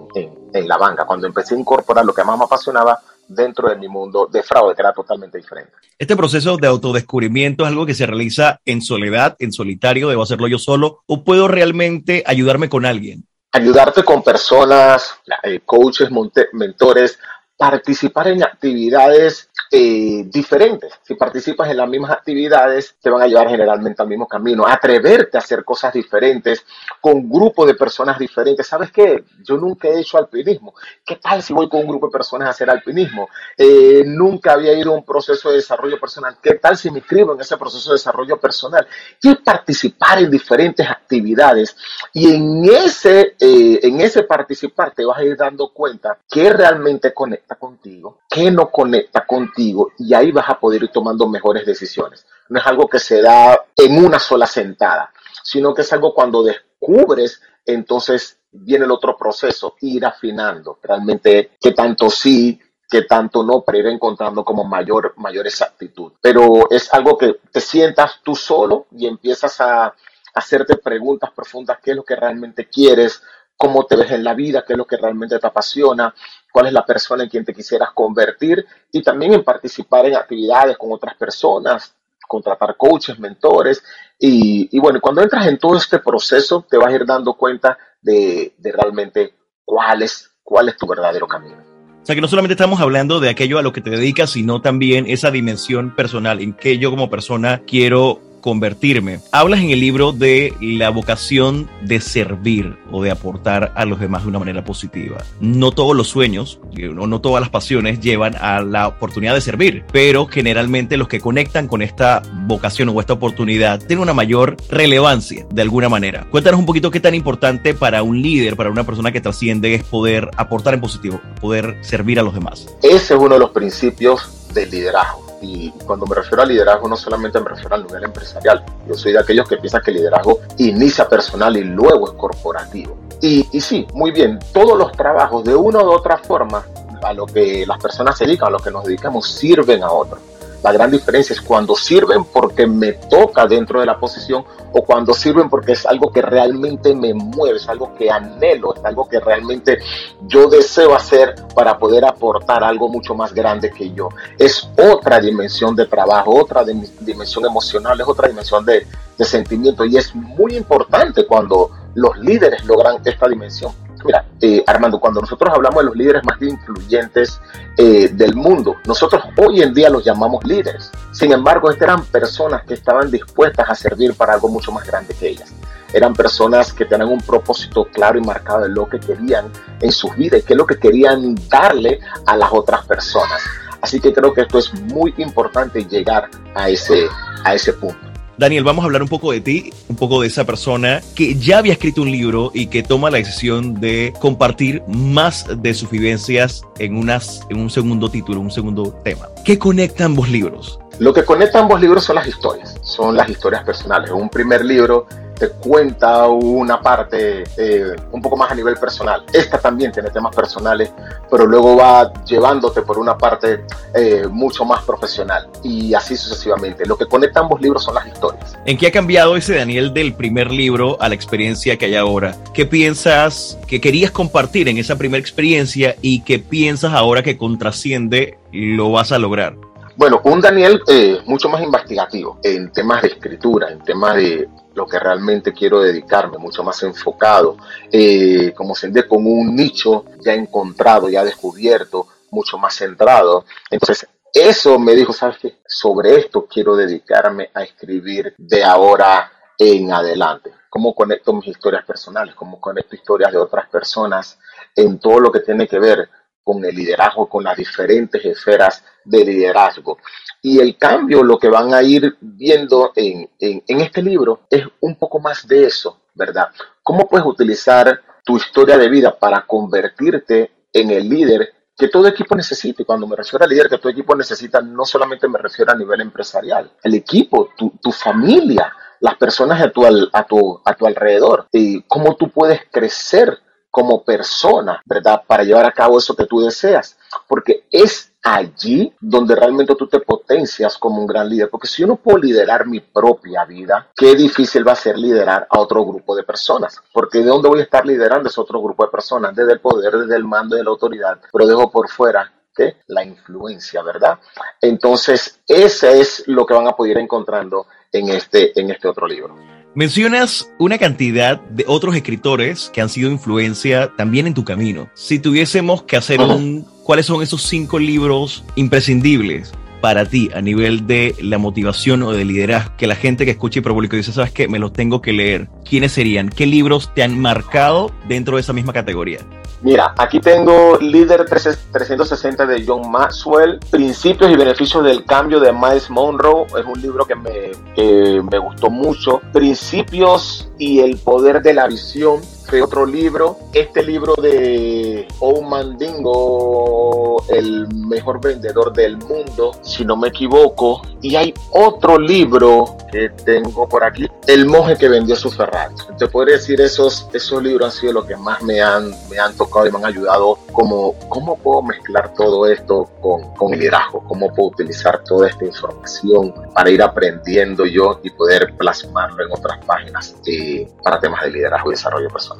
en, 0.53 0.67
la 0.67 0.77
banca. 0.77 1.05
Cuando 1.05 1.27
empecé 1.27 1.55
a 1.55 1.59
incorporar 1.59 2.03
lo 2.03 2.13
que 2.13 2.23
más 2.23 2.37
me 2.37 2.45
apasionaba, 2.45 2.99
dentro 3.27 3.69
de 3.69 3.75
mi 3.75 3.87
mundo 3.87 4.27
de 4.31 4.41
fraude, 4.41 4.73
que 4.73 4.81
era 4.81 4.93
totalmente 4.93 5.37
diferente. 5.37 5.71
Este 5.99 6.15
proceso 6.15 6.57
de 6.57 6.67
autodescubrimiento 6.67 7.63
es 7.63 7.69
algo 7.69 7.85
que 7.85 7.93
se 7.93 8.05
realiza 8.05 8.59
en 8.65 8.81
soledad, 8.81 9.35
en 9.39 9.51
solitario, 9.51 10.07
debo 10.07 10.23
hacerlo 10.23 10.47
yo 10.47 10.57
solo, 10.57 11.03
o 11.05 11.23
puedo 11.23 11.47
realmente 11.47 12.23
ayudarme 12.25 12.69
con 12.69 12.85
alguien 12.85 13.27
ayudarte 13.51 14.03
con 14.03 14.23
personas, 14.23 15.15
eh, 15.43 15.61
coaches, 15.65 16.09
mentores, 16.53 17.19
participar 17.57 18.27
en 18.27 18.43
actividades 18.43 19.46
eh, 19.71 20.23
diferentes. 20.27 20.93
Si 21.03 21.15
participas 21.15 21.69
en 21.69 21.77
las 21.77 21.89
mismas 21.89 22.11
actividades, 22.11 22.95
te 23.01 23.09
van 23.09 23.21
a 23.21 23.27
llevar 23.27 23.49
generalmente 23.49 24.01
al 24.01 24.07
mismo 24.07 24.27
camino. 24.27 24.65
Atreverte 24.65 25.37
a 25.37 25.41
hacer 25.41 25.63
cosas 25.63 25.93
diferentes 25.93 26.65
con 27.01 27.29
grupos 27.29 27.67
de 27.67 27.73
personas 27.73 28.17
diferentes. 28.17 28.67
¿Sabes 28.67 28.91
qué? 28.91 29.23
Yo 29.43 29.57
nunca 29.57 29.87
he 29.87 29.99
hecho 29.99 30.17
alpinismo. 30.17 30.73
¿Qué 31.05 31.17
tal 31.17 31.41
si 31.41 31.53
voy 31.53 31.67
con 31.67 31.81
un 31.81 31.87
grupo 31.87 32.07
de 32.07 32.11
personas 32.11 32.47
a 32.47 32.51
hacer 32.51 32.69
alpinismo? 32.69 33.29
Eh, 33.57 34.03
nunca 34.05 34.53
había 34.53 34.73
ido 34.73 34.93
a 34.93 34.95
un 34.95 35.05
proceso 35.05 35.49
de 35.49 35.57
desarrollo 35.57 35.99
personal. 35.99 36.37
¿Qué 36.41 36.55
tal 36.55 36.77
si 36.77 36.89
me 36.89 36.99
inscribo 36.99 37.33
en 37.33 37.41
ese 37.41 37.57
proceso 37.57 37.89
de 37.89 37.95
desarrollo 37.95 38.37
personal? 38.37 38.87
Y 39.21 39.35
participar 39.35 40.19
en 40.19 40.31
diferentes 40.31 40.89
actividades. 40.89 41.75
Y 42.13 42.33
en 42.33 42.65
ese, 42.65 43.35
eh, 43.39 43.79
en 43.83 44.01
ese 44.01 44.23
participar 44.23 44.93
te 44.93 45.05
vas 45.05 45.17
a 45.17 45.23
ir 45.23 45.35
dando 45.35 45.69
cuenta 45.73 46.17
qué 46.29 46.51
realmente 46.51 47.13
conecta 47.13 47.55
contigo, 47.55 48.19
qué 48.29 48.49
no 48.51 48.69
conecta 48.69 49.25
contigo. 49.25 49.56
Y 49.57 50.13
ahí 50.13 50.31
vas 50.31 50.49
a 50.49 50.59
poder 50.59 50.83
ir 50.83 50.91
tomando 50.91 51.27
mejores 51.27 51.65
decisiones. 51.65 52.25
No 52.49 52.59
es 52.59 52.65
algo 52.65 52.87
que 52.87 52.99
se 52.99 53.21
da 53.21 53.65
en 53.75 54.03
una 54.03 54.19
sola 54.19 54.45
sentada, 54.45 55.11
sino 55.43 55.73
que 55.73 55.81
es 55.81 55.93
algo 55.93 56.13
cuando 56.13 56.43
descubres, 56.43 57.41
entonces 57.65 58.39
viene 58.51 58.85
el 58.85 58.91
otro 58.91 59.17
proceso, 59.17 59.75
ir 59.81 60.05
afinando 60.05 60.79
realmente 60.81 61.51
qué 61.59 61.71
tanto 61.71 62.09
sí, 62.09 62.59
qué 62.89 63.03
tanto 63.03 63.43
no, 63.43 63.61
para 63.61 63.79
ir 63.79 63.87
encontrando 63.87 64.43
como 64.43 64.63
mayor, 64.63 65.13
mayor 65.17 65.45
exactitud. 65.45 66.13
Pero 66.21 66.69
es 66.69 66.93
algo 66.93 67.17
que 67.17 67.35
te 67.51 67.59
sientas 67.59 68.21
tú 68.23 68.35
solo 68.35 68.87
y 68.91 69.07
empiezas 69.07 69.59
a 69.59 69.93
hacerte 70.33 70.77
preguntas 70.77 71.31
profundas, 71.31 71.79
qué 71.83 71.91
es 71.91 71.97
lo 71.97 72.03
que 72.03 72.15
realmente 72.15 72.67
quieres, 72.67 73.21
cómo 73.57 73.85
te 73.85 73.95
ves 73.95 74.11
en 74.11 74.23
la 74.23 74.35
vida, 74.35 74.63
qué 74.65 74.73
es 74.73 74.77
lo 74.77 74.85
que 74.85 74.97
realmente 74.97 75.39
te 75.39 75.47
apasiona, 75.47 76.13
cuál 76.51 76.67
es 76.67 76.73
la 76.73 76.85
persona 76.85 77.23
en 77.23 77.29
quien 77.29 77.43
te 77.43 77.53
quisieras 77.53 77.89
convertir 77.93 78.65
y 78.91 79.01
también 79.01 79.33
en 79.33 79.43
participar 79.43 80.05
en 80.05 80.15
actividades 80.15 80.77
con 80.77 80.93
otras 80.93 81.15
personas, 81.15 81.93
contratar 82.27 82.77
coaches, 82.77 83.17
mentores 83.19 83.83
y, 84.19 84.79
bueno, 84.79 85.01
cuando 85.01 85.21
entras 85.21 85.47
en 85.47 85.57
todo 85.57 85.75
este 85.75 85.99
proceso 85.99 86.65
te 86.69 86.77
vas 86.77 86.89
a 86.89 86.95
ir 86.95 87.05
dando 87.05 87.33
cuenta 87.33 87.77
de, 88.01 88.53
realmente 88.61 89.33
cuál 89.65 90.03
es, 90.03 90.31
cuál 90.43 90.69
es 90.69 90.77
tu 90.77 90.85
verdadero 90.87 91.27
camino. 91.27 91.57
O 92.01 92.05
sea 92.07 92.15
que 92.15 92.21
no 92.21 92.27
solamente 92.27 92.53
estamos 92.53 92.79
hablando 92.79 93.19
de 93.19 93.29
aquello 93.29 93.59
a 93.59 93.61
lo 93.61 93.73
que 93.73 93.81
te 93.81 93.89
dedicas, 93.89 94.29
sino 94.29 94.61
también 94.61 95.05
esa 95.09 95.29
dimensión 95.29 95.93
personal, 95.93 96.39
en 96.41 96.53
que 96.53 96.77
yo 96.77 96.89
como 96.89 97.09
persona 97.09 97.63
quiero 97.67 98.21
convertirme. 98.47 99.19
Hablas 99.33 99.59
en 99.59 99.71
el 99.71 99.81
libro 99.81 100.13
de 100.13 100.53
la 100.61 100.89
vocación 100.89 101.69
de 101.81 101.99
servir 101.99 102.77
o 102.93 103.03
de 103.03 103.11
aportar 103.11 103.73
a 103.75 103.83
los 103.83 103.99
demás 103.99 104.23
de 104.23 104.29
una 104.29 104.39
manera 104.39 104.63
positiva. 104.63 105.17
No 105.41 105.71
todos 105.71 105.93
los 105.93 106.07
sueños, 106.07 106.61
no, 106.73 107.07
no 107.07 107.19
todas 107.19 107.41
las 107.41 107.49
pasiones 107.49 107.99
llevan 107.99 108.35
a 108.39 108.61
la 108.61 108.87
oportunidad 108.87 109.33
de 109.33 109.41
servir, 109.41 109.83
pero 109.91 110.27
generalmente 110.27 110.95
los 110.95 111.09
que 111.09 111.19
conectan 111.19 111.67
con 111.67 111.81
esta 111.81 112.21
vocación 112.45 112.87
o 112.87 113.01
esta 113.01 113.11
oportunidad 113.11 113.79
tienen 113.79 114.03
una 114.03 114.13
mayor 114.13 114.55
relevancia 114.69 115.45
de 115.51 115.61
alguna 115.61 115.89
manera. 115.89 116.25
Cuéntanos 116.31 116.57
un 116.57 116.65
poquito 116.65 116.89
qué 116.89 117.01
tan 117.01 117.15
importante 117.15 117.73
para 117.73 118.01
un 118.01 118.21
líder, 118.21 118.55
para 118.55 118.69
una 118.69 118.85
persona 118.85 119.11
que 119.11 119.19
trasciende, 119.19 119.73
es 119.73 119.83
poder 119.83 120.31
aportar 120.37 120.73
en 120.73 120.79
positivo, 120.79 121.19
poder 121.41 121.79
servir 121.81 122.17
a 122.17 122.23
los 122.23 122.33
demás. 122.33 122.65
Ese 122.81 123.13
es 123.13 123.19
uno 123.19 123.33
de 123.33 123.39
los 123.39 123.49
principios 123.49 124.53
del 124.53 124.71
liderazgo 124.71 125.26
y 125.41 125.71
cuando 125.85 126.05
me 126.05 126.15
refiero 126.15 126.41
a 126.41 126.45
liderazgo, 126.45 126.87
no 126.87 126.95
solamente 126.95 127.39
me 127.39 127.49
refiero 127.49 127.75
al 127.75 127.85
nivel 127.85 128.03
empresarial. 128.05 128.63
Yo 128.87 128.95
soy 128.95 129.13
de 129.13 129.19
aquellos 129.19 129.47
que 129.47 129.57
piensan 129.57 129.81
que 129.81 129.91
el 129.91 129.97
liderazgo 129.97 130.39
inicia 130.57 131.07
personal 131.07 131.55
y 131.57 131.63
luego 131.63 132.07
es 132.07 132.13
corporativo. 132.13 132.97
Y, 133.21 133.47
y 133.51 133.61
sí, 133.61 133.87
muy 133.93 134.11
bien, 134.11 134.39
todos 134.53 134.77
los 134.77 134.91
trabajos 134.91 135.43
de 135.43 135.55
una 135.55 135.79
u 135.83 135.91
otra 135.91 136.17
forma 136.17 136.63
a 137.01 137.13
lo 137.13 137.25
que 137.25 137.65
las 137.65 137.79
personas 137.79 138.17
se 138.17 138.25
dedican, 138.25 138.49
a 138.49 138.51
lo 138.51 138.59
que 138.59 138.71
nos 138.71 138.83
dedicamos, 138.83 139.29
sirven 139.29 139.83
a 139.83 139.91
otros. 139.91 140.19
La 140.63 140.71
gran 140.71 140.91
diferencia 140.91 141.33
es 141.33 141.41
cuando 141.41 141.75
sirven 141.75 142.25
porque 142.25 142.65
me 142.65 142.93
toca 142.93 143.45
dentro 143.45 143.79
de 143.79 143.85
la 143.85 143.99
posición 143.99 144.43
o 144.73 144.83
cuando 144.83 145.13
sirven 145.13 145.49
porque 145.49 145.73
es 145.73 145.85
algo 145.85 146.11
que 146.11 146.21
realmente 146.21 146.95
me 146.95 147.13
mueve, 147.13 147.57
es 147.57 147.69
algo 147.69 147.93
que 147.95 148.09
anhelo, 148.09 148.75
es 148.75 148.83
algo 148.83 149.07
que 149.07 149.19
realmente 149.19 149.79
yo 150.27 150.49
deseo 150.49 150.95
hacer 150.95 151.35
para 151.55 151.77
poder 151.77 152.05
aportar 152.05 152.63
algo 152.63 152.89
mucho 152.89 153.13
más 153.13 153.33
grande 153.33 153.71
que 153.71 153.91
yo. 153.91 154.09
Es 154.37 154.69
otra 154.77 155.19
dimensión 155.19 155.75
de 155.75 155.85
trabajo, 155.85 156.35
otra 156.35 156.63
dimensión 156.63 157.45
emocional, 157.45 157.99
es 157.99 158.07
otra 158.07 158.27
dimensión 158.27 158.65
de, 158.65 158.85
sentimiento 159.19 159.83
y 159.83 159.97
es 159.97 160.13
muy 160.13 160.55
importante 160.55 161.25
cuando 161.25 161.71
los 161.95 162.17
líderes 162.19 162.63
logran 162.65 163.01
esta 163.03 163.27
dimensión 163.27 163.73
Mira, 164.07 164.23
eh, 164.39 164.63
Armando, 164.65 165.01
cuando 165.01 165.19
nosotros 165.19 165.51
hablamos 165.53 165.79
de 165.79 165.85
los 165.87 165.95
líderes 165.97 166.23
más 166.23 166.41
influyentes 166.41 167.41
eh, 167.75 168.07
del 168.13 168.35
mundo, 168.35 168.77
nosotros 168.85 169.21
hoy 169.35 169.61
en 169.61 169.73
día 169.73 169.89
los 169.89 170.05
llamamos 170.05 170.45
líderes. 170.45 170.89
Sin 171.11 171.33
embargo, 171.33 171.69
estas 171.69 171.89
eran 171.89 172.05
personas 172.05 172.63
que 172.63 172.75
estaban 172.75 173.11
dispuestas 173.11 173.69
a 173.69 173.75
servir 173.75 174.13
para 174.13 174.35
algo 174.35 174.47
mucho 174.47 174.71
más 174.71 174.87
grande 174.87 175.13
que 175.13 175.27
ellas. 175.27 175.53
Eran 175.91 176.13
personas 176.13 176.71
que 176.71 176.85
tenían 176.85 177.09
un 177.09 177.19
propósito 177.19 177.83
claro 177.91 178.17
y 178.17 178.21
marcado 178.21 178.61
de 178.61 178.69
lo 178.69 178.87
que 178.87 178.97
querían 178.97 179.51
en 179.81 179.91
sus 179.91 180.15
vidas 180.15 180.39
y 180.39 180.43
qué 180.43 180.53
es 180.53 180.57
lo 180.57 180.65
que 180.65 180.79
querían 180.79 181.35
darle 181.49 181.99
a 182.25 182.37
las 182.37 182.53
otras 182.53 182.85
personas. 182.85 183.41
Así 183.81 183.99
que 183.99 184.13
creo 184.13 184.33
que 184.33 184.41
esto 184.41 184.57
es 184.57 184.73
muy 184.73 185.13
importante 185.17 185.83
llegar 185.83 186.29
a 186.55 186.69
ese, 186.69 187.07
a 187.43 187.53
ese 187.53 187.73
punto. 187.73 187.99
Daniel, 188.37 188.63
vamos 188.63 188.83
a 188.83 188.85
hablar 188.85 189.01
un 189.01 189.07
poco 189.07 189.31
de 189.31 189.41
ti, 189.41 189.73
un 189.89 189.95
poco 189.95 190.21
de 190.21 190.27
esa 190.27 190.45
persona 190.45 191.01
que 191.15 191.33
ya 191.35 191.57
había 191.57 191.73
escrito 191.73 192.03
un 192.03 192.11
libro 192.11 192.51
y 192.53 192.67
que 192.67 192.83
toma 192.83 193.09
la 193.09 193.17
decisión 193.17 193.79
de 193.79 194.13
compartir 194.19 194.83
más 194.87 195.47
de 195.59 195.73
sus 195.73 195.89
vivencias 195.89 196.61
en, 196.77 196.95
un 196.95 197.69
segundo 197.71 198.09
título, 198.09 198.39
un 198.39 198.51
segundo 198.51 198.91
tema. 199.03 199.27
¿Qué 199.43 199.57
conecta 199.57 200.05
ambos 200.05 200.29
libros? 200.29 200.79
Lo 200.99 201.15
que 201.15 201.25
conecta 201.25 201.59
ambos 201.59 201.81
libros 201.81 202.03
son 202.03 202.17
las 202.17 202.27
historias, 202.27 202.77
son 202.81 203.17
las 203.17 203.27
historias 203.27 203.63
personales. 203.63 204.11
Un 204.11 204.29
primer 204.29 204.63
libro 204.63 205.07
te 205.37 205.49
cuenta 205.49 206.27
una 206.27 206.81
parte 206.81 207.43
eh, 207.57 207.95
un 208.11 208.21
poco 208.21 208.37
más 208.37 208.51
a 208.51 208.55
nivel 208.55 208.75
personal. 208.75 209.23
Esta 209.31 209.57
también 209.57 209.91
tiene 209.91 210.09
temas 210.09 210.35
personales, 210.35 210.91
pero 211.29 211.45
luego 211.45 211.75
va 211.75 212.11
llevándote 212.25 212.81
por 212.81 212.97
una 212.97 213.17
parte 213.17 213.63
eh, 213.93 214.25
mucho 214.29 214.65
más 214.65 214.83
profesional 214.83 215.47
y 215.63 215.93
así 215.93 216.17
sucesivamente. 216.17 216.85
Lo 216.85 216.97
que 216.97 217.05
conecta 217.05 217.39
ambos 217.39 217.61
libros 217.61 217.83
son 217.83 217.95
las 217.95 218.07
historias. 218.07 218.57
¿En 218.65 218.77
qué 218.77 218.87
ha 218.87 218.91
cambiado 218.91 219.35
ese 219.35 219.55
Daniel 219.55 219.93
del 219.93 220.13
primer 220.13 220.51
libro 220.51 220.97
a 221.01 221.09
la 221.09 221.15
experiencia 221.15 221.77
que 221.77 221.85
hay 221.85 221.95
ahora? 221.95 222.35
¿Qué 222.53 222.65
piensas 222.65 223.57
que 223.67 223.79
querías 223.79 224.11
compartir 224.11 224.67
en 224.67 224.77
esa 224.77 224.97
primera 224.97 225.19
experiencia 225.19 225.95
y 226.01 226.21
qué 226.21 226.39
piensas 226.39 226.93
ahora 226.93 227.23
que 227.23 227.37
contrasciende 227.37 228.37
lo 228.51 228.91
vas 228.91 229.11
a 229.11 229.19
lograr? 229.19 229.55
Bueno, 229.97 230.21
un 230.25 230.39
Daniel 230.41 230.79
eh, 230.87 231.17
mucho 231.25 231.49
más 231.49 231.61
investigativo 231.63 232.39
en 232.43 232.71
temas 232.71 233.01
de 233.01 233.07
escritura, 233.07 233.71
en 233.71 233.79
temas 233.79 234.15
de 234.15 234.47
lo 234.77 234.85
que 234.85 234.99
realmente 234.99 235.53
quiero 235.53 235.81
dedicarme, 235.81 236.37
mucho 236.37 236.63
más 236.63 236.81
enfocado, 236.83 237.57
eh, 237.91 238.53
como 238.55 238.75
entiende, 238.75 239.07
con 239.07 239.25
un 239.25 239.55
nicho 239.55 240.05
ya 240.23 240.33
encontrado, 240.33 241.09
ya 241.09 241.25
descubierto, 241.25 242.07
mucho 242.29 242.59
más 242.59 242.75
centrado. 242.75 243.43
Entonces, 243.71 244.07
eso 244.31 244.77
me 244.77 244.95
dijo, 244.95 245.13
¿sabes 245.13 245.39
qué? 245.39 245.57
Sobre 245.65 246.15
esto 246.15 246.45
quiero 246.45 246.75
dedicarme 246.75 247.49
a 247.55 247.63
escribir 247.63 248.35
de 248.37 248.63
ahora 248.63 249.31
en 249.57 249.91
adelante. 249.91 250.51
¿Cómo 250.69 250.93
conecto 250.93 251.33
mis 251.33 251.47
historias 251.47 251.83
personales? 251.83 252.35
¿Cómo 252.35 252.61
conecto 252.61 252.95
historias 252.95 253.31
de 253.31 253.39
otras 253.39 253.67
personas 253.69 254.37
en 254.75 254.99
todo 254.99 255.19
lo 255.19 255.31
que 255.31 255.39
tiene 255.39 255.67
que 255.67 255.79
ver 255.79 256.07
con 256.43 256.63
el 256.63 256.75
liderazgo, 256.75 257.27
con 257.27 257.43
las 257.43 257.57
diferentes 257.57 258.23
esferas 258.23 258.83
de 259.03 259.25
liderazgo? 259.25 259.97
Y 260.41 260.59
el 260.59 260.77
cambio, 260.77 261.23
lo 261.23 261.37
que 261.37 261.49
van 261.49 261.73
a 261.73 261.81
ir 261.81 262.15
viendo 262.21 262.91
en, 262.95 263.29
este 263.39 264.01
libro, 264.01 264.41
es 264.49 264.63
un 264.81 264.95
poco 264.95 265.19
más 265.19 265.47
de 265.47 265.65
eso, 265.65 266.01
¿verdad? 266.13 266.49
¿Cómo 266.83 267.07
puedes 267.07 267.25
utilizar 267.25 268.01
tu 268.23 268.37
historia 268.37 268.77
de 268.77 268.89
vida 268.89 269.17
para 269.17 269.45
convertirte 269.45 270.51
en 270.73 270.91
el 270.91 271.07
líder 271.07 271.53
que 271.77 271.87
todo 271.89 272.07
equipo 272.07 272.35
necesita. 272.35 272.81
Y 272.81 272.85
cuando 272.85 273.07
me 273.07 273.15
refiero 273.15 273.43
al 273.43 273.49
líder 273.49 273.69
que 273.69 273.77
todo 273.77 273.91
equipo 273.91 274.15
necesita, 274.15 274.61
no 274.61 274.83
solamente 274.83 275.27
me 275.27 275.37
refiero 275.37 275.71
a 275.71 275.75
nivel 275.75 276.01
empresarial, 276.01 276.71
el 276.83 276.95
equipo, 276.95 277.49
tu, 277.55 277.91
familia, 277.91 278.73
las 278.99 279.15
personas 279.15 279.61
a 279.61 279.69
tu, 279.69 279.85
a 279.85 280.23
tu, 280.23 280.61
a 280.65 280.73
tu 280.73 280.87
alrededor, 280.87 281.47
y 281.51 281.83
cómo 281.83 282.15
tú 282.15 282.29
puedes 282.29 282.61
crecer 282.71 283.39
como 283.69 284.03
persona, 284.03 284.81
¿verdad? 284.85 285.21
Para 285.27 285.43
llevar 285.43 285.65
a 285.65 285.71
cabo 285.71 285.99
eso 285.99 286.15
que 286.15 286.25
tú 286.25 286.41
deseas. 286.41 286.97
Porque 287.27 287.67
es 287.71 288.11
allí 288.35 288.91
donde 288.99 289.35
realmente 289.35 289.75
tú 289.75 289.87
te 289.87 289.99
potencias 289.99 290.77
como 290.77 290.99
un 290.99 291.07
gran 291.07 291.29
líder. 291.29 291.49
Porque 291.49 291.67
si 291.67 291.81
yo 291.81 291.87
no 291.87 291.95
puedo 291.95 292.17
liderar 292.17 292.67
mi 292.67 292.79
propia 292.79 293.45
vida, 293.45 293.87
qué 293.95 294.15
difícil 294.15 294.67
va 294.67 294.73
a 294.73 294.75
ser 294.75 294.97
liderar 294.97 295.47
a 295.49 295.59
otro 295.59 295.85
grupo 295.85 296.15
de 296.15 296.23
personas. 296.23 296.81
Porque 296.91 297.19
de 297.19 297.25
dónde 297.25 297.47
voy 297.47 297.59
a 297.59 297.63
estar 297.63 297.85
liderando 297.85 298.29
ese 298.29 298.41
otro 298.41 298.61
grupo 298.61 298.85
de 298.85 298.91
personas, 298.91 299.35
desde 299.35 299.53
el 299.53 299.59
poder, 299.59 299.93
desde 299.93 300.15
el 300.15 300.25
mando, 300.25 300.55
de 300.55 300.63
la 300.63 300.69
autoridad. 300.69 301.19
Pero 301.31 301.47
dejo 301.47 301.71
por 301.71 301.89
fuera 301.89 302.31
que 302.55 302.75
la 302.87 303.03
influencia, 303.03 303.81
¿verdad? 303.83 304.19
Entonces, 304.61 305.39
ese 305.47 306.01
es 306.01 306.23
lo 306.27 306.45
que 306.45 306.53
van 306.53 306.67
a 306.67 306.71
poder 306.71 306.93
ir 306.93 306.97
encontrando 306.97 307.67
en 307.91 308.09
este, 308.09 308.59
en 308.59 308.71
este 308.71 308.87
otro 308.87 309.07
libro. 309.07 309.35
Mencionas 309.75 310.51
una 310.57 310.79
cantidad 310.79 311.39
de 311.39 311.63
otros 311.67 311.95
escritores 311.95 312.71
que 312.73 312.81
han 312.81 312.89
sido 312.89 313.11
influencia 313.11 313.93
también 313.95 314.25
en 314.25 314.33
tu 314.33 314.43
camino. 314.43 314.89
Si 314.95 315.19
tuviésemos 315.19 315.83
que 315.83 315.97
hacer 315.97 316.19
un 316.19 316.65
¿cuáles 316.87 317.05
son 317.05 317.21
esos 317.21 317.43
cinco 317.43 317.79
libros 317.79 318.45
imprescindibles 318.55 319.51
para 319.81 320.05
ti 320.05 320.29
a 320.33 320.39
nivel 320.39 320.87
de 320.87 321.15
la 321.21 321.37
motivación 321.37 322.01
o 322.01 322.13
de 322.13 322.23
liderazgo 322.23 322.71
que 322.77 322.87
la 322.87 322.95
gente 322.95 323.25
que 323.25 323.31
escucha 323.31 323.59
Hiperbólico 323.59 323.97
dice, 323.97 324.13
sabes 324.13 324.31
qué, 324.31 324.47
me 324.47 324.57
los 324.57 324.71
tengo 324.71 325.01
que 325.01 325.11
leer? 325.11 325.49
¿Quiénes 325.69 325.91
serían? 325.91 326.29
¿Qué 326.29 326.45
libros 326.45 326.89
te 326.95 327.03
han 327.03 327.19
marcado 327.19 327.91
dentro 328.07 328.37
de 328.37 328.41
esa 328.41 328.53
misma 328.53 328.71
categoría? 328.71 329.19
Mira, 329.61 329.93
aquí 329.97 330.21
tengo 330.21 330.77
Líder 330.79 331.25
360 331.25 332.45
de 332.45 332.63
John 332.65 332.89
Maxwell, 332.89 333.59
Principios 333.69 334.31
y 334.31 334.37
Beneficios 334.37 334.81
del 334.85 335.03
Cambio 335.03 335.41
de 335.41 335.51
Miles 335.51 335.89
Monroe, 335.89 336.45
es 336.57 336.65
un 336.65 336.81
libro 336.81 337.05
que 337.05 337.15
me, 337.15 337.51
que 337.75 338.21
me 338.31 338.37
gustó 338.37 338.69
mucho. 338.69 339.19
Principios 339.33 340.49
y 340.57 340.79
el 340.79 340.95
Poder 340.97 341.41
de 341.41 341.53
la 341.53 341.67
Visión 341.67 342.21
otro 342.61 342.85
libro. 342.85 343.37
Este 343.53 343.83
libro 343.83 344.15
de 344.15 345.07
Mandingo, 345.47 347.23
el 347.29 347.67
mejor 347.73 348.21
vendedor 348.21 348.73
del 348.73 348.97
mundo, 348.97 349.51
si 349.61 349.85
no 349.85 349.95
me 349.95 350.09
equivoco. 350.09 350.81
Y 351.01 351.15
hay 351.15 351.33
otro 351.51 351.97
libro 351.97 352.77
que 352.91 353.09
tengo 353.09 353.67
por 353.67 353.83
aquí, 353.83 354.07
El 354.27 354.45
monje 354.45 354.77
que 354.77 354.89
vendió 354.89 355.15
su 355.15 355.29
Ferrari. 355.29 355.75
Te 355.97 356.07
podría 356.07 356.35
decir, 356.35 356.59
esos, 356.61 357.07
esos 357.13 357.43
libros 357.43 357.73
han 357.73 357.79
sido 357.79 357.93
los 357.93 358.05
que 358.05 358.15
más 358.15 358.41
me 358.41 358.61
han, 358.61 358.91
me 359.09 359.19
han 359.19 359.35
tocado 359.35 359.67
y 359.67 359.71
me 359.71 359.77
han 359.77 359.85
ayudado 359.85 360.39
como 360.51 360.95
cómo 361.09 361.37
puedo 361.37 361.61
mezclar 361.61 362.13
todo 362.13 362.45
esto 362.47 362.89
con, 363.01 363.33
con 363.35 363.51
liderazgo, 363.51 364.03
cómo 364.07 364.33
puedo 364.33 364.49
utilizar 364.49 365.03
toda 365.03 365.29
esta 365.29 365.45
información 365.45 366.33
para 366.53 366.69
ir 366.69 366.81
aprendiendo 366.81 367.65
yo 367.65 367.99
y 368.03 368.09
poder 368.09 368.55
plasmarlo 368.57 369.23
en 369.23 369.31
otras 369.31 369.63
páginas 369.65 370.15
eh, 370.25 370.67
para 370.83 370.99
temas 370.99 371.23
de 371.23 371.31
liderazgo 371.31 371.71
y 371.71 371.73
desarrollo 371.75 372.09
personal. 372.09 372.36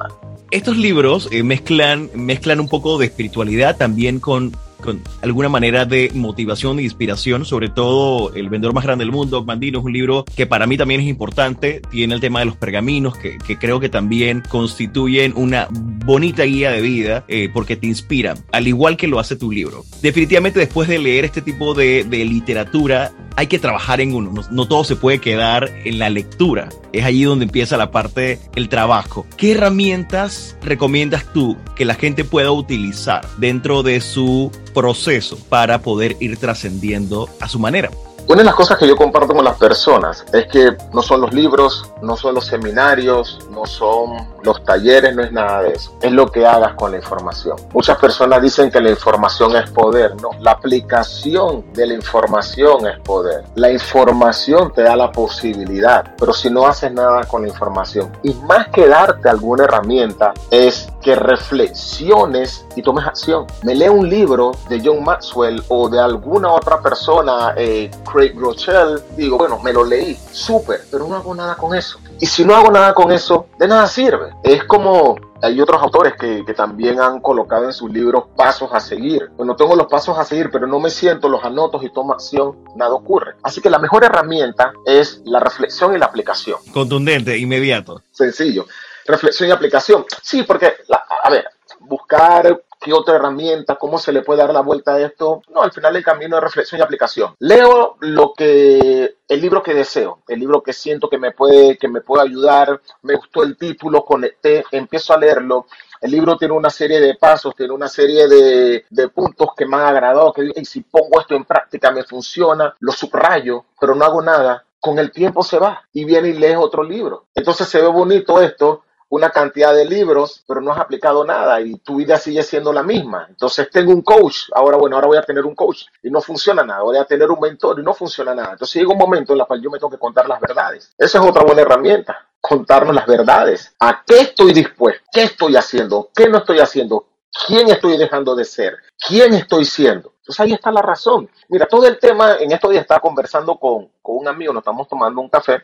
Estos 0.50 0.76
libros 0.76 1.28
eh, 1.30 1.42
mezclan, 1.42 2.10
mezclan 2.14 2.60
un 2.60 2.68
poco 2.68 2.98
de 2.98 3.06
espiritualidad 3.06 3.76
también 3.76 4.18
con 4.20 4.52
con 4.82 5.02
alguna 5.22 5.48
manera 5.48 5.84
de 5.84 6.10
motivación 6.14 6.78
e 6.78 6.82
inspiración, 6.82 7.44
sobre 7.44 7.68
todo 7.68 8.32
El 8.34 8.48
vendedor 8.48 8.74
más 8.74 8.84
grande 8.84 9.04
del 9.04 9.12
mundo, 9.12 9.44
Mandino, 9.44 9.80
es 9.80 9.84
un 9.84 9.92
libro 9.92 10.24
que 10.36 10.46
para 10.46 10.66
mí 10.66 10.76
también 10.76 11.00
es 11.00 11.06
importante, 11.06 11.80
tiene 11.90 12.14
el 12.14 12.20
tema 12.20 12.40
de 12.40 12.46
los 12.46 12.56
pergaminos, 12.56 13.16
que, 13.16 13.38
que 13.38 13.58
creo 13.58 13.80
que 13.80 13.88
también 13.88 14.42
constituyen 14.48 15.32
una 15.36 15.68
bonita 15.70 16.44
guía 16.44 16.70
de 16.70 16.80
vida 16.80 17.24
eh, 17.28 17.50
porque 17.52 17.76
te 17.76 17.86
inspiran, 17.86 18.38
al 18.52 18.68
igual 18.68 18.96
que 18.96 19.08
lo 19.08 19.18
hace 19.18 19.36
tu 19.36 19.50
libro. 19.50 19.84
Definitivamente 20.02 20.60
después 20.60 20.88
de 20.88 20.98
leer 20.98 21.24
este 21.24 21.42
tipo 21.42 21.74
de, 21.74 22.04
de 22.04 22.24
literatura, 22.24 23.12
hay 23.38 23.46
que 23.46 23.60
trabajar 23.60 24.00
en 24.00 24.16
uno, 24.16 24.32
no, 24.50 24.66
todo 24.66 24.82
se 24.82 24.96
puede 24.96 25.20
quedar 25.20 25.70
en 25.84 26.00
la 26.00 26.10
lectura, 26.10 26.70
es 26.92 27.04
allí 27.04 27.22
donde 27.22 27.44
empieza 27.44 27.76
la 27.76 27.92
parte 27.92 28.40
del 28.52 28.68
trabajo. 28.68 29.26
¿Qué 29.36 29.52
herramientas 29.52 30.56
recomiendas 30.60 31.24
tú 31.32 31.56
que 31.76 31.84
la 31.84 31.94
gente 31.94 32.24
pueda 32.24 32.50
utilizar 32.50 33.24
dentro 33.36 33.84
de 33.84 34.00
su 34.00 34.50
proceso 34.74 35.38
para 35.48 35.82
poder 35.82 36.16
ir 36.20 36.36
trascendiendo 36.36 37.28
a 37.40 37.48
su 37.48 37.58
manera. 37.58 37.90
Una 38.28 38.42
de 38.42 38.44
las 38.44 38.56
cosas 38.56 38.76
que 38.76 38.86
yo 38.86 38.94
comparto 38.94 39.32
con 39.32 39.42
las 39.42 39.56
personas 39.56 40.22
es 40.34 40.46
que 40.48 40.76
no 40.92 41.00
son 41.00 41.22
los 41.22 41.32
libros, 41.32 41.90
no 42.02 42.14
son 42.14 42.34
los 42.34 42.44
seminarios, 42.44 43.38
no 43.50 43.64
son 43.64 44.28
los 44.42 44.62
talleres, 44.64 45.16
no 45.16 45.22
es 45.22 45.32
nada 45.32 45.62
de 45.62 45.72
eso. 45.72 45.96
Es 46.02 46.12
lo 46.12 46.30
que 46.30 46.44
hagas 46.44 46.74
con 46.74 46.90
la 46.90 46.98
información. 46.98 47.56
Muchas 47.72 47.96
personas 47.96 48.42
dicen 48.42 48.70
que 48.70 48.82
la 48.82 48.90
información 48.90 49.56
es 49.56 49.70
poder. 49.70 50.14
No, 50.20 50.28
la 50.40 50.50
aplicación 50.50 51.72
de 51.72 51.86
la 51.86 51.94
información 51.94 52.86
es 52.86 53.00
poder. 53.00 53.44
La 53.54 53.72
información 53.72 54.74
te 54.74 54.82
da 54.82 54.94
la 54.94 55.10
posibilidad, 55.10 56.14
pero 56.18 56.34
si 56.34 56.50
no 56.50 56.66
haces 56.66 56.92
nada 56.92 57.24
con 57.24 57.40
la 57.42 57.48
información 57.48 58.12
y 58.22 58.34
más 58.34 58.68
que 58.68 58.88
darte 58.88 59.30
alguna 59.30 59.64
herramienta 59.64 60.34
es 60.50 60.88
que 61.00 61.14
reflexiones 61.14 62.66
y 62.76 62.82
tomes 62.82 63.06
acción. 63.06 63.46
Me 63.62 63.74
leo 63.74 63.94
un 63.94 64.08
libro 64.08 64.52
de 64.68 64.82
John 64.84 65.02
Maxwell 65.02 65.62
o 65.68 65.88
de 65.88 65.98
alguna 65.98 66.52
otra 66.52 66.80
persona, 66.82 67.54
eh, 67.56 67.90
Craig 68.18 68.34
Rochelle, 68.34 69.00
digo, 69.16 69.38
bueno, 69.38 69.60
me 69.60 69.72
lo 69.72 69.84
leí, 69.84 70.18
súper, 70.32 70.80
pero 70.90 71.06
no 71.06 71.14
hago 71.14 71.32
nada 71.36 71.54
con 71.54 71.72
eso. 71.76 72.00
Y 72.18 72.26
si 72.26 72.44
no 72.44 72.56
hago 72.56 72.68
nada 72.68 72.92
con 72.92 73.12
eso, 73.12 73.46
de 73.60 73.68
nada 73.68 73.86
sirve. 73.86 74.34
Es 74.42 74.64
como 74.64 75.14
hay 75.40 75.60
otros 75.60 75.80
autores 75.80 76.14
que, 76.18 76.44
que, 76.44 76.52
también 76.52 77.00
han 77.00 77.20
colocado 77.20 77.66
en 77.66 77.72
sus 77.72 77.92
libros 77.92 78.24
pasos 78.34 78.70
a 78.72 78.80
seguir. 78.80 79.30
Bueno, 79.36 79.54
tengo 79.54 79.76
los 79.76 79.86
pasos 79.86 80.18
a 80.18 80.24
seguir, 80.24 80.50
pero 80.50 80.66
no 80.66 80.80
me 80.80 80.90
siento, 80.90 81.28
los 81.28 81.44
anotos 81.44 81.84
y 81.84 81.90
tomo 81.90 82.12
acción, 82.12 82.56
nada 82.74 82.92
ocurre. 82.92 83.36
Así 83.44 83.60
que 83.60 83.70
la 83.70 83.78
mejor 83.78 84.02
herramienta 84.02 84.72
es 84.84 85.22
la 85.24 85.38
reflexión 85.38 85.94
y 85.94 85.98
la 85.98 86.06
aplicación. 86.06 86.58
Contundente, 86.72 87.38
inmediato. 87.38 88.02
Sencillo. 88.10 88.66
Reflexión 89.06 89.48
y 89.48 89.52
aplicación. 89.52 90.04
Sí, 90.22 90.42
porque, 90.42 90.72
la, 90.88 91.04
a 91.22 91.30
ver, 91.30 91.44
buscar 91.78 92.60
¿Qué 92.80 92.92
otra 92.92 93.16
herramienta? 93.16 93.76
¿Cómo 93.76 93.98
se 93.98 94.12
le 94.12 94.22
puede 94.22 94.40
dar 94.40 94.52
la 94.52 94.60
vuelta 94.60 94.94
a 94.94 95.00
esto? 95.00 95.42
No, 95.48 95.62
al 95.62 95.72
final 95.72 95.96
el 95.96 96.04
camino 96.04 96.36
de 96.36 96.42
reflexión 96.42 96.80
y 96.80 96.84
aplicación. 96.84 97.34
Leo 97.40 97.96
lo 98.00 98.32
que, 98.34 99.16
el 99.26 99.40
libro 99.40 99.62
que 99.62 99.74
deseo, 99.74 100.22
el 100.28 100.38
libro 100.38 100.62
que 100.62 100.72
siento 100.72 101.08
que 101.08 101.18
me 101.18 101.32
puede, 101.32 101.76
que 101.76 101.88
me 101.88 102.00
puede 102.00 102.22
ayudar. 102.22 102.80
Me 103.02 103.16
gustó 103.16 103.42
el 103.42 103.56
título, 103.56 104.04
conecté, 104.04 104.64
empiezo 104.70 105.12
a 105.12 105.18
leerlo. 105.18 105.66
El 106.00 106.12
libro 106.12 106.36
tiene 106.36 106.54
una 106.54 106.70
serie 106.70 107.00
de 107.00 107.16
pasos, 107.16 107.56
tiene 107.56 107.72
una 107.72 107.88
serie 107.88 108.28
de, 108.28 108.84
de 108.88 109.08
puntos 109.08 109.48
que 109.56 109.66
me 109.66 109.76
han 109.76 109.86
agradado, 109.86 110.32
que 110.32 110.52
y 110.54 110.64
si 110.64 110.82
pongo 110.82 111.20
esto 111.20 111.34
en 111.34 111.44
práctica 111.44 111.90
me 111.90 112.04
funciona, 112.04 112.74
lo 112.78 112.92
subrayo, 112.92 113.64
pero 113.80 113.94
no 113.94 114.04
hago 114.04 114.22
nada. 114.22 114.64
Con 114.80 115.00
el 115.00 115.10
tiempo 115.10 115.42
se 115.42 115.58
va 115.58 115.82
y 115.92 116.04
viene 116.04 116.28
y 116.28 116.34
lees 116.34 116.56
otro 116.56 116.84
libro. 116.84 117.26
Entonces 117.34 117.68
se 117.68 117.82
ve 117.82 117.88
bonito 117.88 118.40
esto, 118.40 118.84
una 119.10 119.30
cantidad 119.30 119.74
de 119.74 119.84
libros, 119.84 120.44
pero 120.46 120.60
no 120.60 120.72
has 120.72 120.78
aplicado 120.78 121.24
nada 121.24 121.60
y 121.60 121.76
tu 121.78 121.96
vida 121.96 122.18
sigue 122.18 122.42
siendo 122.42 122.72
la 122.72 122.82
misma. 122.82 123.26
Entonces 123.28 123.70
tengo 123.70 123.92
un 123.92 124.02
coach, 124.02 124.50
ahora 124.54 124.76
bueno, 124.76 124.96
ahora 124.96 125.08
voy 125.08 125.18
a 125.18 125.22
tener 125.22 125.44
un 125.44 125.54
coach 125.54 125.84
y 126.02 126.10
no 126.10 126.20
funciona 126.20 126.62
nada, 126.62 126.82
voy 126.82 126.98
a 126.98 127.04
tener 127.04 127.30
un 127.30 127.40
mentor 127.40 127.80
y 127.80 127.82
no 127.82 127.94
funciona 127.94 128.34
nada. 128.34 128.52
Entonces 128.52 128.76
llega 128.76 128.92
un 128.92 128.98
momento 128.98 129.32
en 129.32 129.40
el 129.40 129.46
cual 129.46 129.62
yo 129.62 129.70
me 129.70 129.78
tengo 129.78 129.90
que 129.90 129.98
contar 129.98 130.28
las 130.28 130.40
verdades. 130.40 130.92
Esa 130.98 131.18
es 131.18 131.24
otra 131.24 131.42
buena 131.42 131.62
herramienta, 131.62 132.28
contarnos 132.40 132.94
las 132.94 133.06
verdades. 133.06 133.74
¿A 133.80 134.02
qué 134.06 134.20
estoy 134.20 134.52
dispuesto? 134.52 135.02
¿Qué 135.10 135.22
estoy 135.24 135.56
haciendo? 135.56 136.10
¿Qué 136.14 136.28
no 136.28 136.38
estoy 136.38 136.60
haciendo? 136.60 137.06
¿Quién 137.46 137.68
estoy 137.70 137.96
dejando 137.96 138.34
de 138.34 138.44
ser? 138.44 138.76
¿Quién 139.06 139.34
estoy 139.34 139.64
siendo? 139.64 140.14
Entonces 140.20 140.40
ahí 140.40 140.52
está 140.52 140.70
la 140.70 140.82
razón. 140.82 141.30
Mira, 141.48 141.66
todo 141.66 141.86
el 141.86 141.98
tema, 141.98 142.36
en 142.36 142.52
estos 142.52 142.70
días 142.70 142.82
estaba 142.82 143.00
conversando 143.00 143.56
con, 143.56 143.90
con 144.02 144.16
un 144.18 144.28
amigo, 144.28 144.52
nos 144.52 144.60
estamos 144.60 144.86
tomando 144.86 145.20
un 145.20 145.28
café 145.30 145.62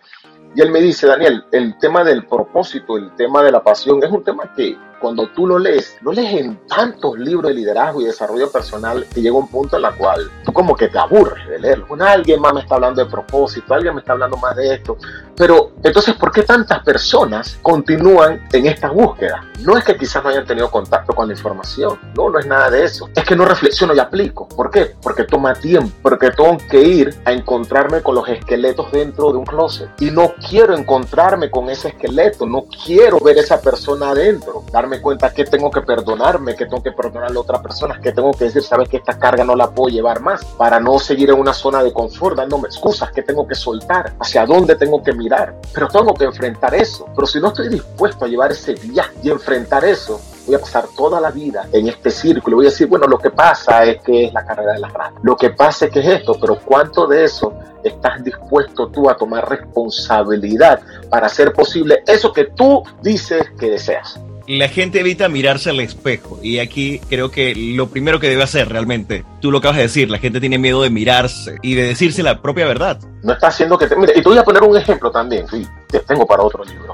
y 0.54 0.60
él 0.60 0.70
me 0.70 0.80
dice, 0.80 1.06
Daniel, 1.06 1.44
el 1.50 1.76
tema 1.78 2.04
del 2.04 2.26
propósito, 2.26 2.96
el 2.96 3.14
tema 3.16 3.42
de 3.42 3.50
la 3.50 3.62
pasión, 3.62 4.02
es 4.02 4.10
un 4.10 4.22
tema 4.22 4.52
que 4.54 4.76
cuando 5.04 5.28
tú 5.28 5.46
lo 5.46 5.58
lees, 5.58 5.98
lo 6.00 6.12
lees 6.12 6.40
en 6.40 6.58
tantos 6.66 7.18
libros 7.18 7.50
de 7.50 7.54
liderazgo 7.54 8.00
y 8.00 8.06
desarrollo 8.06 8.50
personal 8.50 9.06
que 9.12 9.20
llega 9.20 9.36
un 9.36 9.48
punto 9.48 9.76
en 9.76 9.82
la 9.82 9.92
cual 9.92 10.30
tú 10.46 10.50
como 10.50 10.74
que 10.74 10.88
te 10.88 10.98
aburres 10.98 11.46
de 11.46 11.58
leerlo. 11.58 11.84
Bueno, 11.88 12.06
alguien 12.06 12.40
más 12.40 12.54
me 12.54 12.60
está 12.60 12.76
hablando 12.76 13.04
de 13.04 13.10
propósito, 13.10 13.74
alguien 13.74 13.94
me 13.94 14.00
está 14.00 14.12
hablando 14.12 14.38
más 14.38 14.56
de 14.56 14.76
esto. 14.76 14.96
Pero 15.36 15.72
entonces, 15.82 16.14
¿por 16.14 16.32
qué 16.32 16.44
tantas 16.44 16.82
personas 16.82 17.58
continúan 17.60 18.46
en 18.50 18.66
esta 18.66 18.90
búsqueda? 18.90 19.44
No 19.60 19.76
es 19.76 19.84
que 19.84 19.96
quizás 19.96 20.22
no 20.22 20.30
hayan 20.30 20.46
tenido 20.46 20.70
contacto 20.70 21.12
con 21.12 21.26
la 21.26 21.34
información, 21.34 21.98
no, 22.16 22.30
no 22.30 22.38
es 22.38 22.46
nada 22.46 22.70
de 22.70 22.84
eso. 22.84 23.10
Es 23.14 23.24
que 23.24 23.36
no 23.36 23.44
reflexiono 23.44 23.94
y 23.94 23.98
aplico. 23.98 24.48
¿Por 24.48 24.70
qué? 24.70 24.94
Porque 25.02 25.24
toma 25.24 25.52
tiempo, 25.54 25.94
porque 26.00 26.30
tengo 26.30 26.56
que 26.70 26.80
ir 26.80 27.14
a 27.26 27.32
encontrarme 27.32 28.00
con 28.00 28.14
los 28.14 28.26
esqueletos 28.28 28.90
dentro 28.92 29.32
de 29.32 29.38
un 29.38 29.44
closet. 29.44 29.90
Y 30.00 30.10
no 30.10 30.32
quiero 30.48 30.74
encontrarme 30.74 31.50
con 31.50 31.68
ese 31.68 31.88
esqueleto, 31.88 32.46
no 32.46 32.64
quiero 32.84 33.18
ver 33.20 33.36
esa 33.36 33.60
persona 33.60 34.10
adentro, 34.10 34.64
darme 34.72 34.93
cuenta 35.00 35.32
que 35.32 35.44
tengo 35.44 35.70
que 35.70 35.82
perdonarme, 35.82 36.54
que 36.54 36.66
tengo 36.66 36.82
que 36.82 36.92
perdonar 36.92 37.30
a 37.30 37.32
la 37.32 37.40
otra 37.40 37.62
persona, 37.62 38.00
que 38.00 38.12
tengo 38.12 38.32
que 38.32 38.46
decir, 38.46 38.62
sabes 38.62 38.88
que 38.88 38.98
esta 38.98 39.18
carga 39.18 39.44
no 39.44 39.54
la 39.54 39.70
puedo 39.70 39.88
llevar 39.88 40.20
más, 40.20 40.44
para 40.44 40.80
no 40.80 40.98
seguir 40.98 41.30
en 41.30 41.38
una 41.38 41.52
zona 41.52 41.82
de 41.82 41.92
confort, 41.92 42.36
dándome 42.36 42.68
excusas 42.68 43.10
que 43.12 43.22
tengo 43.22 43.46
que 43.46 43.54
soltar, 43.54 44.14
hacia 44.18 44.46
dónde 44.46 44.76
tengo 44.76 45.02
que 45.02 45.12
mirar, 45.12 45.54
pero 45.72 45.88
tengo 45.88 46.14
que 46.14 46.24
enfrentar 46.24 46.74
eso, 46.74 47.06
pero 47.14 47.26
si 47.26 47.40
no 47.40 47.48
estoy 47.48 47.68
dispuesto 47.68 48.24
a 48.24 48.28
llevar 48.28 48.52
ese 48.52 48.74
viaje 48.74 49.14
y 49.22 49.30
enfrentar 49.30 49.84
eso, 49.84 50.20
voy 50.46 50.54
a 50.56 50.58
pasar 50.58 50.86
toda 50.96 51.20
la 51.20 51.30
vida 51.30 51.66
en 51.72 51.88
este 51.88 52.10
círculo. 52.10 52.56
Voy 52.56 52.66
a 52.66 52.70
decir, 52.70 52.86
bueno, 52.86 53.06
lo 53.06 53.18
que 53.18 53.30
pasa 53.30 53.84
es 53.84 54.02
que 54.02 54.26
es 54.26 54.32
la 54.32 54.44
carrera 54.44 54.72
de 54.72 54.80
las 54.80 54.92
ratas. 54.92 55.22
Lo 55.22 55.36
que 55.36 55.50
pasa 55.50 55.86
es 55.86 55.92
que 55.92 56.00
es 56.00 56.06
esto, 56.06 56.36
pero 56.40 56.58
¿cuánto 56.64 57.06
de 57.06 57.24
eso 57.24 57.54
estás 57.82 58.22
dispuesto 58.22 58.88
tú 58.88 59.08
a 59.08 59.16
tomar 59.16 59.48
responsabilidad 59.48 60.80
para 61.10 61.26
hacer 61.26 61.52
posible 61.52 62.02
eso 62.06 62.32
que 62.32 62.44
tú 62.44 62.82
dices 63.02 63.50
que 63.58 63.70
deseas? 63.70 64.20
La 64.46 64.68
gente 64.68 65.00
evita 65.00 65.28
mirarse 65.28 65.70
al 65.70 65.80
espejo 65.80 66.38
y 66.42 66.58
aquí 66.58 67.00
creo 67.08 67.30
que 67.30 67.54
lo 67.54 67.88
primero 67.88 68.20
que 68.20 68.28
debe 68.28 68.42
hacer 68.42 68.68
realmente, 68.68 69.24
tú 69.40 69.50
lo 69.50 69.58
acabas 69.58 69.78
de 69.78 69.84
decir, 69.84 70.10
la 70.10 70.18
gente 70.18 70.38
tiene 70.38 70.58
miedo 70.58 70.82
de 70.82 70.90
mirarse 70.90 71.56
y 71.62 71.74
de 71.74 71.84
decirse 71.84 72.22
la 72.22 72.42
propia 72.42 72.66
verdad. 72.66 72.98
No 73.22 73.32
está 73.32 73.48
haciendo 73.48 73.78
que 73.78 73.86
te... 73.86 73.96
Mira, 73.96 74.12
y 74.14 74.22
te 74.22 74.28
voy 74.28 74.36
a 74.36 74.44
poner 74.44 74.62
un 74.62 74.76
ejemplo 74.76 75.10
también, 75.10 75.46
sí, 75.48 75.66
te 75.88 76.00
tengo 76.00 76.26
para 76.26 76.42
otro 76.42 76.62
libro. 76.62 76.92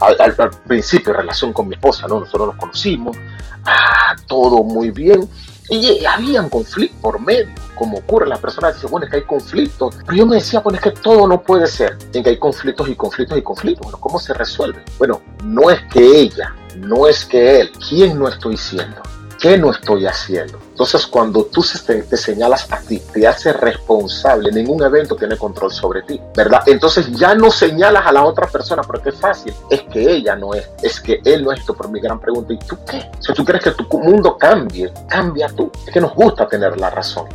Al, 0.00 0.16
al, 0.18 0.34
al, 0.38 0.50
principio, 0.66 1.12
relación 1.12 1.52
con 1.52 1.68
mi 1.68 1.74
esposa, 1.74 2.06
¿no? 2.08 2.20
Nosotros 2.20 2.48
nos 2.48 2.56
conocimos, 2.56 3.16
ah, 3.64 4.16
todo 4.26 4.62
muy 4.64 4.90
bien, 4.90 5.28
y 5.68 6.04
habían 6.04 6.48
conflictos 6.48 6.98
por 7.00 7.20
medio, 7.20 7.48
como 7.74 7.98
ocurre, 7.98 8.26
las 8.28 8.38
personas 8.38 8.74
dicen, 8.74 8.90
bueno, 8.90 9.06
es 9.06 9.10
que 9.10 9.16
hay 9.18 9.24
conflictos, 9.24 9.96
pero 10.04 10.16
yo 10.16 10.26
me 10.26 10.36
decía, 10.36 10.60
bueno, 10.60 10.76
es 10.76 10.82
que 10.82 10.90
todo 10.90 11.26
no 11.26 11.40
puede 11.42 11.66
ser, 11.66 11.96
en 12.12 12.22
que 12.22 12.30
hay 12.30 12.38
conflictos 12.38 12.88
y 12.88 12.94
conflictos 12.94 13.38
y 13.38 13.42
conflictos, 13.42 13.82
bueno, 13.82 13.98
¿cómo 13.98 14.18
se 14.18 14.34
resuelve? 14.34 14.82
Bueno, 14.98 15.22
no 15.44 15.70
es 15.70 15.80
que 15.92 16.00
ella, 16.00 16.54
no 16.76 17.06
es 17.06 17.24
que 17.24 17.60
él, 17.60 17.72
¿quién 17.88 18.18
no 18.18 18.28
estoy 18.28 18.56
siendo? 18.56 19.02
¿Qué 19.40 19.58
no 19.58 19.72
estoy 19.72 20.06
haciendo? 20.06 20.58
Entonces, 20.70 21.04
cuando 21.06 21.46
tú 21.46 21.64
te, 21.84 22.16
señalas 22.16 22.70
a 22.70 22.78
ti, 22.78 23.02
te 23.12 23.26
haces 23.26 23.58
responsable, 23.58 24.52
ningún 24.52 24.82
evento 24.84 25.16
tiene 25.16 25.36
control 25.36 25.72
sobre 25.72 26.02
ti, 26.02 26.20
¿verdad? 26.36 26.62
Entonces 26.66 27.10
ya 27.10 27.34
no 27.34 27.50
señalas 27.50 28.06
a 28.06 28.12
la 28.12 28.24
otra 28.24 28.46
persona 28.46 28.82
porque 28.82 29.08
es 29.08 29.16
fácil, 29.16 29.52
es 29.68 29.82
que 29.82 30.00
ella 30.00 30.36
no 30.36 30.54
es, 30.54 30.70
es 30.80 31.00
que 31.00 31.20
él 31.24 31.42
no 31.42 31.50
es 31.50 31.58
esto, 31.58 31.74
por 31.74 31.90
mi 31.90 32.00
gran 32.00 32.20
pregunta, 32.20 32.52
¿y 32.52 32.58
tú 32.58 32.78
qué? 32.88 33.10
Si 33.18 33.32
tú 33.32 33.44
crees 33.44 33.64
que 33.64 33.72
tu 33.72 33.98
mundo 33.98 34.38
cambie, 34.38 34.92
cambia 35.08 35.48
tú. 35.48 35.70
Es 35.86 35.92
que 35.92 36.00
nos 36.00 36.14
gusta 36.14 36.46
tener 36.46 36.78
la 36.78 36.90
razón. 36.90 37.26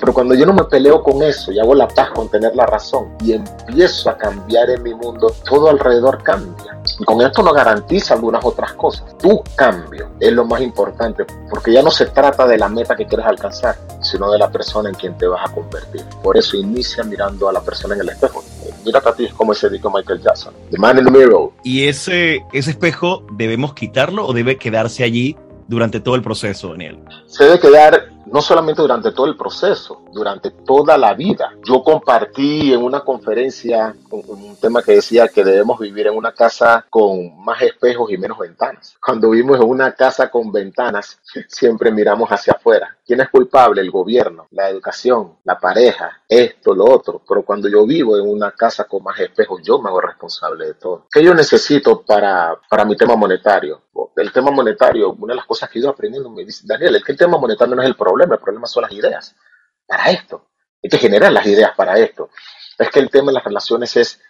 Pero 0.00 0.12
cuando 0.12 0.34
yo 0.34 0.46
no 0.46 0.52
me 0.52 0.64
peleo 0.64 1.02
con 1.02 1.22
eso 1.22 1.52
y 1.52 1.58
hago 1.58 1.74
la 1.74 1.88
paz 1.88 2.10
con 2.10 2.28
tener 2.30 2.54
la 2.54 2.66
razón 2.66 3.16
y 3.24 3.32
empiezo 3.32 4.10
a 4.10 4.16
cambiar 4.16 4.70
en 4.70 4.82
mi 4.82 4.94
mundo, 4.94 5.34
todo 5.48 5.70
alrededor 5.70 6.22
cambia. 6.22 6.78
Y 6.98 7.04
con 7.04 7.20
esto 7.20 7.42
no 7.42 7.52
garantiza 7.52 8.14
algunas 8.14 8.44
otras 8.44 8.72
cosas. 8.74 9.16
Tu 9.18 9.42
cambio 9.54 10.08
es 10.20 10.32
lo 10.32 10.44
más 10.44 10.60
importante, 10.60 11.24
porque 11.50 11.72
ya 11.72 11.82
no 11.82 11.90
se 11.90 12.06
trata 12.06 12.46
de 12.46 12.58
la 12.58 12.68
meta 12.68 12.94
que 12.94 13.06
quieres 13.06 13.26
alcanzar, 13.26 13.76
sino 14.00 14.30
de 14.30 14.38
la 14.38 14.50
persona 14.50 14.88
en 14.88 14.94
quien 14.94 15.16
te 15.16 15.26
vas 15.26 15.50
a 15.50 15.52
convertir. 15.52 16.04
Por 16.22 16.36
eso 16.36 16.56
inicia 16.56 17.04
mirando 17.04 17.48
a 17.48 17.52
la 17.52 17.60
persona 17.60 17.94
en 17.94 18.02
el 18.02 18.08
espejo. 18.10 18.44
Mírate 18.84 19.08
a 19.08 19.14
ti 19.14 19.28
como 19.36 19.52
ese 19.52 19.68
dijo 19.68 19.90
Michael 19.90 20.22
Jackson. 20.22 20.54
The 20.70 20.78
man 20.78 20.98
in 20.98 21.04
the 21.04 21.10
mirror. 21.10 21.50
¿Y 21.64 21.88
ese, 21.88 22.44
ese 22.52 22.70
espejo 22.70 23.24
debemos 23.32 23.74
quitarlo 23.74 24.26
o 24.26 24.32
debe 24.32 24.56
quedarse 24.56 25.02
allí 25.02 25.36
durante 25.68 26.00
todo 26.00 26.14
el 26.14 26.22
proceso, 26.22 26.68
Daniel? 26.68 27.00
Se 27.26 27.44
debe 27.44 27.58
quedar 27.58 28.15
no 28.26 28.42
solamente 28.42 28.82
durante 28.82 29.12
todo 29.12 29.26
el 29.26 29.36
proceso, 29.36 30.02
durante 30.12 30.50
toda 30.50 30.98
la 30.98 31.14
vida. 31.14 31.52
Yo 31.64 31.82
compartí 31.82 32.72
en 32.72 32.82
una 32.82 33.00
conferencia 33.00 33.94
un, 34.10 34.56
tema 34.60 34.82
que 34.82 34.92
decía 34.92 35.28
que 35.28 35.44
debemos 35.44 35.78
vivir 35.78 36.06
en 36.06 36.16
una 36.16 36.32
casa 36.32 36.84
con 36.88 37.44
más 37.44 37.60
espejos 37.62 38.10
y 38.10 38.16
menos 38.16 38.38
ventanas. 38.38 38.96
Cuando 39.04 39.30
vivimos 39.30 39.60
en 39.60 39.68
una 39.68 39.92
casa 39.92 40.30
con 40.30 40.50
ventanas, 40.50 41.20
siempre 41.48 41.90
miramos 41.90 42.28
hacia 42.30 42.54
afuera. 42.54 42.96
¿Quién 43.06 43.20
es 43.20 43.28
culpable? 43.28 43.80
El 43.80 43.90
gobierno, 43.90 44.46
la 44.50 44.68
educación, 44.68 45.34
la 45.44 45.58
pareja, 45.58 46.22
esto, 46.28 46.74
lo 46.74 46.84
otro. 46.86 47.22
Pero 47.28 47.42
cuando 47.42 47.68
yo 47.68 47.86
vivo 47.86 48.16
en 48.16 48.28
una 48.28 48.50
casa 48.50 48.84
con 48.84 49.04
más 49.04 49.20
espejos, 49.20 49.62
yo 49.62 49.80
me 49.80 49.88
hago 49.88 50.00
responsable 50.00 50.66
de 50.66 50.74
todo. 50.74 51.06
¿Qué 51.10 51.22
yo 51.22 51.34
necesito 51.34 52.02
para, 52.02 52.58
para 52.68 52.84
mi 52.84 52.96
tema 52.96 53.14
monetario? 53.14 53.82
El 54.16 54.32
tema 54.32 54.50
monetario, 54.50 55.12
una 55.12 55.32
de 55.32 55.36
las 55.36 55.46
cosas 55.46 55.68
que 55.68 55.78
ido 55.78 55.90
aprendiendo, 55.90 56.30
me 56.30 56.44
dice, 56.44 56.64
Daniel, 56.66 56.96
es 56.96 57.04
que 57.04 57.12
el 57.12 57.18
tema 57.18 57.38
monetario 57.38 57.74
no 57.74 57.82
es 57.82 57.88
el 57.88 57.96
problema 57.96 58.15
el 58.24 58.40
problema 58.40 58.66
son 58.66 58.82
las 58.82 58.92
ideas 58.92 59.34
para 59.86 60.10
esto. 60.10 60.48
Hay 60.82 60.90
que 60.90 60.98
generar 60.98 61.32
las 61.32 61.46
ideas 61.46 61.72
para 61.76 61.98
esto. 61.98 62.30
Es 62.78 62.90
que 62.90 63.00
el 63.00 63.10
tema 63.10 63.30
en 63.30 63.34
las 63.34 63.44
relaciones 63.44 63.96
es 63.96 64.20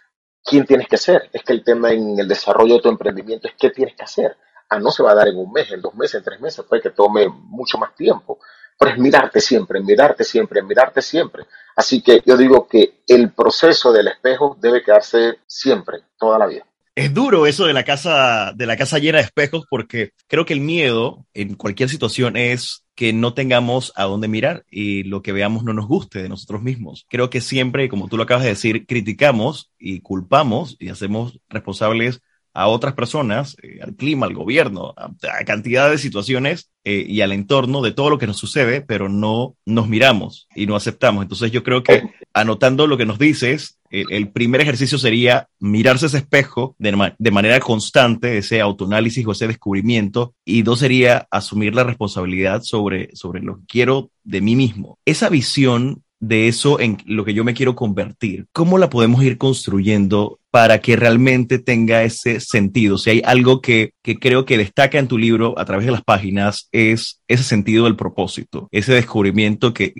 quién 0.43 0.65
tienes 0.65 0.87
que 0.87 0.97
ser. 0.97 1.29
Es 1.33 1.43
que 1.43 1.53
el 1.53 1.63
tema 1.63 1.91
en 1.91 2.19
el 2.19 2.27
desarrollo 2.27 2.75
de 2.75 2.81
tu 2.81 2.89
emprendimiento 2.89 3.47
es 3.47 3.55
qué 3.59 3.69
tienes 3.69 3.95
que 3.95 4.03
hacer. 4.03 4.37
Ah, 4.69 4.79
no 4.79 4.91
se 4.91 5.03
va 5.03 5.11
a 5.11 5.15
dar 5.15 5.27
en 5.27 5.37
un 5.37 5.51
mes, 5.51 5.71
en 5.71 5.81
dos 5.81 5.95
meses, 5.95 6.15
en 6.15 6.23
tres 6.23 6.39
meses, 6.41 6.65
puede 6.67 6.81
que 6.81 6.89
tome 6.89 7.27
mucho 7.29 7.77
más 7.77 7.95
tiempo. 7.95 8.39
Pero 8.77 8.91
es 8.91 8.97
mirarte 8.97 9.39
siempre, 9.41 9.79
mirarte 9.79 10.23
siempre, 10.23 10.61
mirarte 10.61 11.01
siempre. 11.01 11.45
Así 11.75 12.01
que 12.01 12.21
yo 12.25 12.37
digo 12.37 12.67
que 12.67 13.01
el 13.07 13.31
proceso 13.31 13.91
del 13.91 14.07
espejo 14.07 14.57
debe 14.59 14.83
quedarse 14.83 15.39
siempre, 15.47 15.99
toda 16.17 16.37
la 16.37 16.47
vida. 16.47 16.65
Es 16.95 17.13
duro 17.13 17.45
eso 17.45 17.65
de 17.65 17.73
la 17.73 17.83
casa, 17.83 18.51
de 18.55 18.65
la 18.65 18.75
casa 18.75 18.97
llena 18.97 19.19
de 19.19 19.25
espejos, 19.25 19.65
porque 19.69 20.13
creo 20.27 20.45
que 20.45 20.53
el 20.53 20.61
miedo 20.61 21.25
en 21.33 21.55
cualquier 21.55 21.89
situación 21.89 22.35
es 22.35 22.86
que 22.97 23.13
no 23.13 23.35
tengamos 23.35 23.93
a 23.95 24.05
dónde 24.05 24.27
mirar 24.27 24.65
y 24.71 25.03
lo 25.03 25.21
que 25.21 25.31
veamos 25.31 25.63
no 25.63 25.71
nos 25.71 25.87
guste 25.87 26.23
de 26.23 26.29
nosotros 26.29 26.63
mismos. 26.63 27.05
Creo 27.07 27.29
que 27.29 27.41
siempre, 27.41 27.89
como 27.89 28.07
tú 28.07 28.17
lo 28.17 28.23
acabas 28.23 28.43
de 28.43 28.49
decir, 28.49 28.87
criticamos 28.87 29.71
y 29.77 29.99
culpamos 29.99 30.77
y 30.79 30.89
hacemos 30.89 31.39
responsables 31.47 32.23
a 32.57 32.67
otras 32.69 32.95
personas, 32.95 33.55
eh, 33.61 33.77
al 33.83 33.95
clima, 33.95 34.25
al 34.25 34.33
gobierno, 34.33 34.95
a, 34.97 35.11
cantidad 35.45 35.91
de 35.91 35.99
situaciones 35.99 36.71
eh, 36.83 37.05
y 37.07 37.21
al 37.21 37.31
entorno 37.31 37.83
de 37.83 37.91
todo 37.91 38.09
lo 38.09 38.17
que 38.17 38.25
nos 38.25 38.37
sucede, 38.37 38.81
pero 38.81 39.09
no 39.09 39.55
nos 39.63 39.87
miramos 39.87 40.47
y 40.55 40.65
no 40.65 40.75
aceptamos. 40.75 41.21
Entonces 41.21 41.51
yo 41.51 41.61
creo 41.61 41.83
que 41.83 42.09
anotando 42.33 42.87
lo 42.87 42.97
que 42.97 43.05
nos 43.05 43.19
dices, 43.19 43.77
el 43.91 44.31
primer 44.31 44.59
ejercicio 44.59 44.97
sería 44.97 45.47
mirarse 45.59 46.07
ese 46.07 46.17
espejo 46.17 46.75
de, 46.79 47.31
manera 47.31 47.59
constante, 47.59 48.39
ese 48.39 48.59
autoanálisis 48.59 49.25
o 49.27 49.31
ese 49.33 49.47
descubrimiento, 49.47 50.33
y 50.43 50.63
dos 50.63 50.79
sería 50.79 51.27
asumir 51.29 51.75
la 51.75 51.83
responsabilidad 51.83 52.63
sobre 52.63 53.09
lo 53.43 53.59
que 53.59 53.65
quiero 53.67 54.09
de 54.23 54.41
mí 54.41 54.55
mismo. 54.55 54.97
Esa 55.05 55.29
visión 55.29 56.03
de 56.19 56.47
eso 56.47 56.79
en 56.79 56.97
lo 57.05 57.25
que 57.25 57.33
yo 57.33 57.43
me 57.43 57.53
quiero 57.53 57.75
convertir, 57.75 58.47
¿cómo 58.51 58.77
la 58.77 58.89
podemos 58.89 59.23
ir 59.23 59.37
construyendo 59.37 60.39
para 60.57 60.79
que 60.79 60.95
realmente 60.95 61.59
tenga 61.59 62.01
ese 62.01 62.39
sentido. 62.39 62.97
Si 62.97 63.11
hay 63.11 63.21
algo 63.23 63.61
que, 63.61 63.91
creo 64.01 64.45
que 64.45 64.57
destaca 64.57 64.97
en 64.97 65.07
tu 65.07 65.17
libro 65.19 65.53
a 65.57 65.65
través 65.65 65.85
de 65.85 65.91
las 65.91 66.03
páginas 66.03 66.69
es 66.71 67.21
ese 67.27 67.43
sentido 67.43 67.83
del 67.83 67.95
propósito, 67.95 68.67
ese 68.71 68.93
descubrimiento 68.93 69.71
que, 69.71 69.93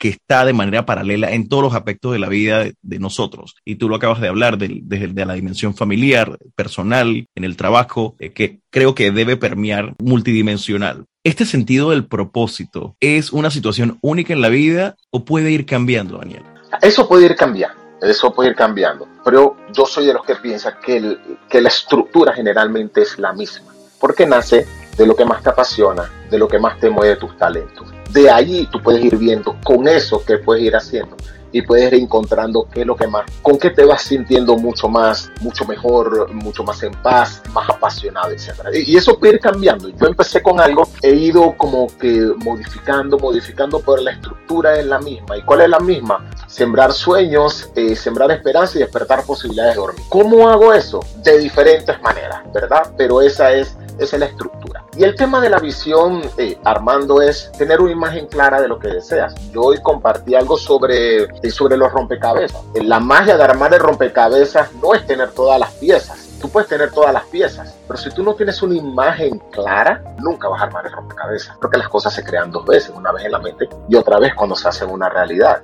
está 0.00 0.44
de 0.44 0.52
manera 0.54 0.86
paralela 0.86 1.30
en 1.30 1.48
todos 1.48 1.62
los 1.62 1.74
aspectos 1.74 2.12
de 2.12 2.18
la 2.18 2.28
vida 2.28 2.64
de, 2.82 2.98
nosotros. 2.98 3.54
Y 3.64 3.76
tú 3.76 3.88
lo 3.88 3.94
acabas 3.94 4.20
de 4.20 4.26
hablar 4.26 4.58
de, 4.58 4.80
de, 4.82 5.24
la 5.24 5.34
dimensión 5.34 5.74
familiar, 5.74 6.36
personal, 6.56 7.26
en 7.34 7.44
el 7.44 7.56
trabajo, 7.56 8.16
eh, 8.18 8.32
que 8.32 8.58
creo 8.70 8.96
que 8.96 9.12
debe 9.12 9.36
permear 9.36 9.94
multidimensional. 9.98 11.04
¿Este 11.24 11.46
sentido 11.46 11.90
del 11.90 12.06
propósito 12.06 12.96
es 12.98 13.32
una 13.32 13.52
situación 13.52 13.98
única 14.00 14.32
en 14.32 14.40
la 14.40 14.48
vida 14.48 14.96
o 15.10 15.24
puede 15.24 15.52
ir 15.52 15.66
cambiando, 15.66 16.18
Daniel? 16.18 16.42
Eso 16.80 17.08
puede 17.08 17.26
ir 17.26 17.36
cambiando 17.36 17.82
eso 18.02 18.34
puede 18.34 18.50
ir 18.50 18.56
cambiando. 18.56 19.06
Pero 19.24 19.56
yo 19.72 19.86
soy 19.86 20.06
de 20.06 20.12
los 20.12 20.24
que 20.24 20.34
piensa 20.34 20.78
que, 20.84 21.18
que 21.48 21.60
la 21.60 21.68
estructura 21.68 22.32
generalmente 22.32 23.02
es 23.02 23.18
la 23.18 23.32
misma. 23.32 23.72
Porque 24.00 24.26
nace 24.26 24.66
de 24.96 25.06
lo 25.06 25.14
que 25.14 25.24
más 25.24 25.42
te 25.42 25.50
apasiona, 25.50 26.10
de 26.28 26.38
lo 26.38 26.48
que 26.48 26.58
más 26.58 26.80
te 26.80 26.90
mueve 26.90 27.16
tus 27.16 27.36
talentos. 27.36 27.86
De 28.10 28.28
ahí 28.28 28.68
tú 28.72 28.82
puedes 28.82 29.04
ir 29.04 29.16
viendo 29.16 29.56
con 29.62 29.86
eso 29.86 30.24
que 30.24 30.38
puedes 30.38 30.64
ir 30.64 30.74
haciendo 30.74 31.16
y 31.52 31.62
puedes 31.62 31.92
ir 31.92 32.00
encontrando 32.00 32.66
qué 32.72 32.80
es 32.80 32.86
lo 32.86 32.96
que 32.96 33.06
más, 33.06 33.24
con 33.42 33.58
qué 33.58 33.70
te 33.70 33.84
vas 33.84 34.02
sintiendo 34.02 34.56
mucho 34.56 34.88
más, 34.88 35.30
mucho 35.40 35.64
mejor, 35.64 36.32
mucho 36.32 36.64
más 36.64 36.82
en 36.82 36.92
paz, 37.02 37.42
más 37.52 37.68
apasionado, 37.68 38.30
etc. 38.30 38.52
Y, 38.74 38.96
eso 38.96 39.18
puede 39.18 39.34
ir 39.34 39.40
cambiando. 39.40 39.88
Yo 39.88 40.06
empecé 40.06 40.42
con 40.42 40.60
algo, 40.60 40.88
he 41.02 41.14
ido 41.14 41.54
como 41.56 41.86
que 41.98 42.32
modificando, 42.44 43.18
modificando, 43.18 43.80
pero 43.80 43.98
la 43.98 44.12
estructura 44.12 44.78
es 44.78 44.86
la 44.86 44.98
misma. 44.98 45.36
¿Y 45.36 45.42
cuál 45.42 45.62
es 45.62 45.68
la 45.68 45.80
misma? 45.80 46.30
Sembrar 46.46 46.92
sueños, 46.92 47.70
eh, 47.76 47.94
sembrar 47.96 48.30
esperanza 48.30 48.78
y 48.78 48.80
despertar 48.80 49.24
posibilidades 49.24 49.74
de 49.74 49.80
dormir. 49.80 50.04
¿Cómo 50.08 50.48
hago 50.48 50.72
eso? 50.72 51.00
De 51.22 51.38
diferentes 51.38 52.00
maneras, 52.02 52.40
¿verdad? 52.52 52.92
Pero 52.96 53.20
esa 53.20 53.52
es 53.52 53.76
es 53.98 54.12
la 54.12 54.26
estructura. 54.26 54.84
Y 54.96 55.04
el 55.04 55.14
tema 55.14 55.40
de 55.40 55.48
la 55.48 55.58
visión, 55.58 56.22
eh, 56.36 56.58
Armando, 56.64 57.22
es 57.22 57.50
tener 57.52 57.80
una 57.80 57.92
imagen 57.92 58.26
clara 58.26 58.60
de 58.60 58.68
lo 58.68 58.78
que 58.78 58.88
deseas. 58.88 59.34
Yo 59.50 59.62
hoy 59.62 59.80
compartí 59.82 60.34
algo 60.34 60.58
sobre, 60.58 61.24
eh, 61.24 61.50
sobre 61.50 61.76
los 61.76 61.90
rompecabezas. 61.92 62.62
La 62.74 63.00
magia 63.00 63.36
de 63.36 63.44
armar 63.44 63.72
el 63.72 63.80
rompecabezas 63.80 64.72
no 64.74 64.94
es 64.94 65.06
tener 65.06 65.30
todas 65.32 65.58
las 65.58 65.72
piezas. 65.72 66.28
Tú 66.40 66.48
puedes 66.48 66.68
tener 66.68 66.90
todas 66.90 67.12
las 67.12 67.24
piezas, 67.24 67.74
pero 67.86 67.98
si 67.98 68.10
tú 68.10 68.22
no 68.24 68.34
tienes 68.34 68.60
una 68.62 68.74
imagen 68.74 69.38
clara, 69.52 70.02
nunca 70.18 70.48
vas 70.48 70.60
a 70.60 70.64
armar 70.64 70.84
el 70.84 70.92
rompecabezas. 70.92 71.56
Porque 71.60 71.78
las 71.78 71.88
cosas 71.88 72.12
se 72.12 72.24
crean 72.24 72.50
dos 72.50 72.66
veces, 72.66 72.92
una 72.94 73.12
vez 73.12 73.24
en 73.24 73.32
la 73.32 73.38
mente 73.38 73.68
y 73.88 73.94
otra 73.94 74.18
vez 74.18 74.34
cuando 74.34 74.56
se 74.56 74.68
hacen 74.68 74.90
una 74.90 75.08
realidad 75.08 75.62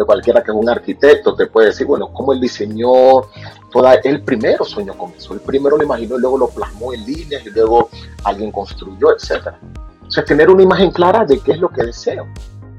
de 0.00 0.06
cualquiera 0.06 0.42
que 0.42 0.50
es 0.50 0.56
un 0.56 0.68
arquitecto 0.68 1.34
te 1.34 1.46
puede 1.46 1.68
decir, 1.68 1.86
bueno, 1.86 2.10
cómo 2.12 2.32
él 2.32 2.40
diseñó 2.40 3.22
toda, 3.70 3.94
él 3.94 4.22
primero 4.22 4.64
soñó 4.64 4.96
con 4.96 5.12
eso, 5.12 5.34
él 5.34 5.40
primero 5.40 5.76
lo 5.76 5.84
imaginó 5.84 6.16
y 6.16 6.20
luego 6.20 6.38
lo 6.38 6.48
plasmó 6.48 6.92
en 6.92 7.04
líneas 7.04 7.44
y 7.46 7.50
luego 7.50 7.88
alguien 8.24 8.52
construyó, 8.52 9.12
etc. 9.12 9.48
O 10.06 10.10
sea, 10.10 10.24
tener 10.24 10.50
una 10.50 10.62
imagen 10.62 10.90
clara 10.90 11.24
de 11.24 11.38
qué 11.38 11.52
es 11.52 11.58
lo 11.58 11.68
que 11.68 11.84
deseo. 11.84 12.24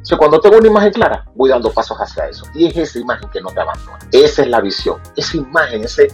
O 0.01 0.06
sea, 0.06 0.17
cuando 0.17 0.39
tengo 0.39 0.58
una 0.58 0.67
imagen 0.67 0.91
clara, 0.91 1.25
voy 1.36 1.51
dando 1.51 1.71
pasos 1.71 1.95
hacia 1.97 2.27
eso. 2.27 2.43
Y 2.56 2.65
es 2.65 2.75
esa 2.75 2.99
imagen 2.99 3.30
que 3.30 3.39
no 3.39 3.49
te 3.49 3.60
abandona. 3.60 3.99
Esa 4.12 4.41
es 4.41 4.47
la 4.47 4.60
visión. 4.60 4.99
Esa 5.15 5.38
imagen, 5.38 5.84
ese, 5.84 6.08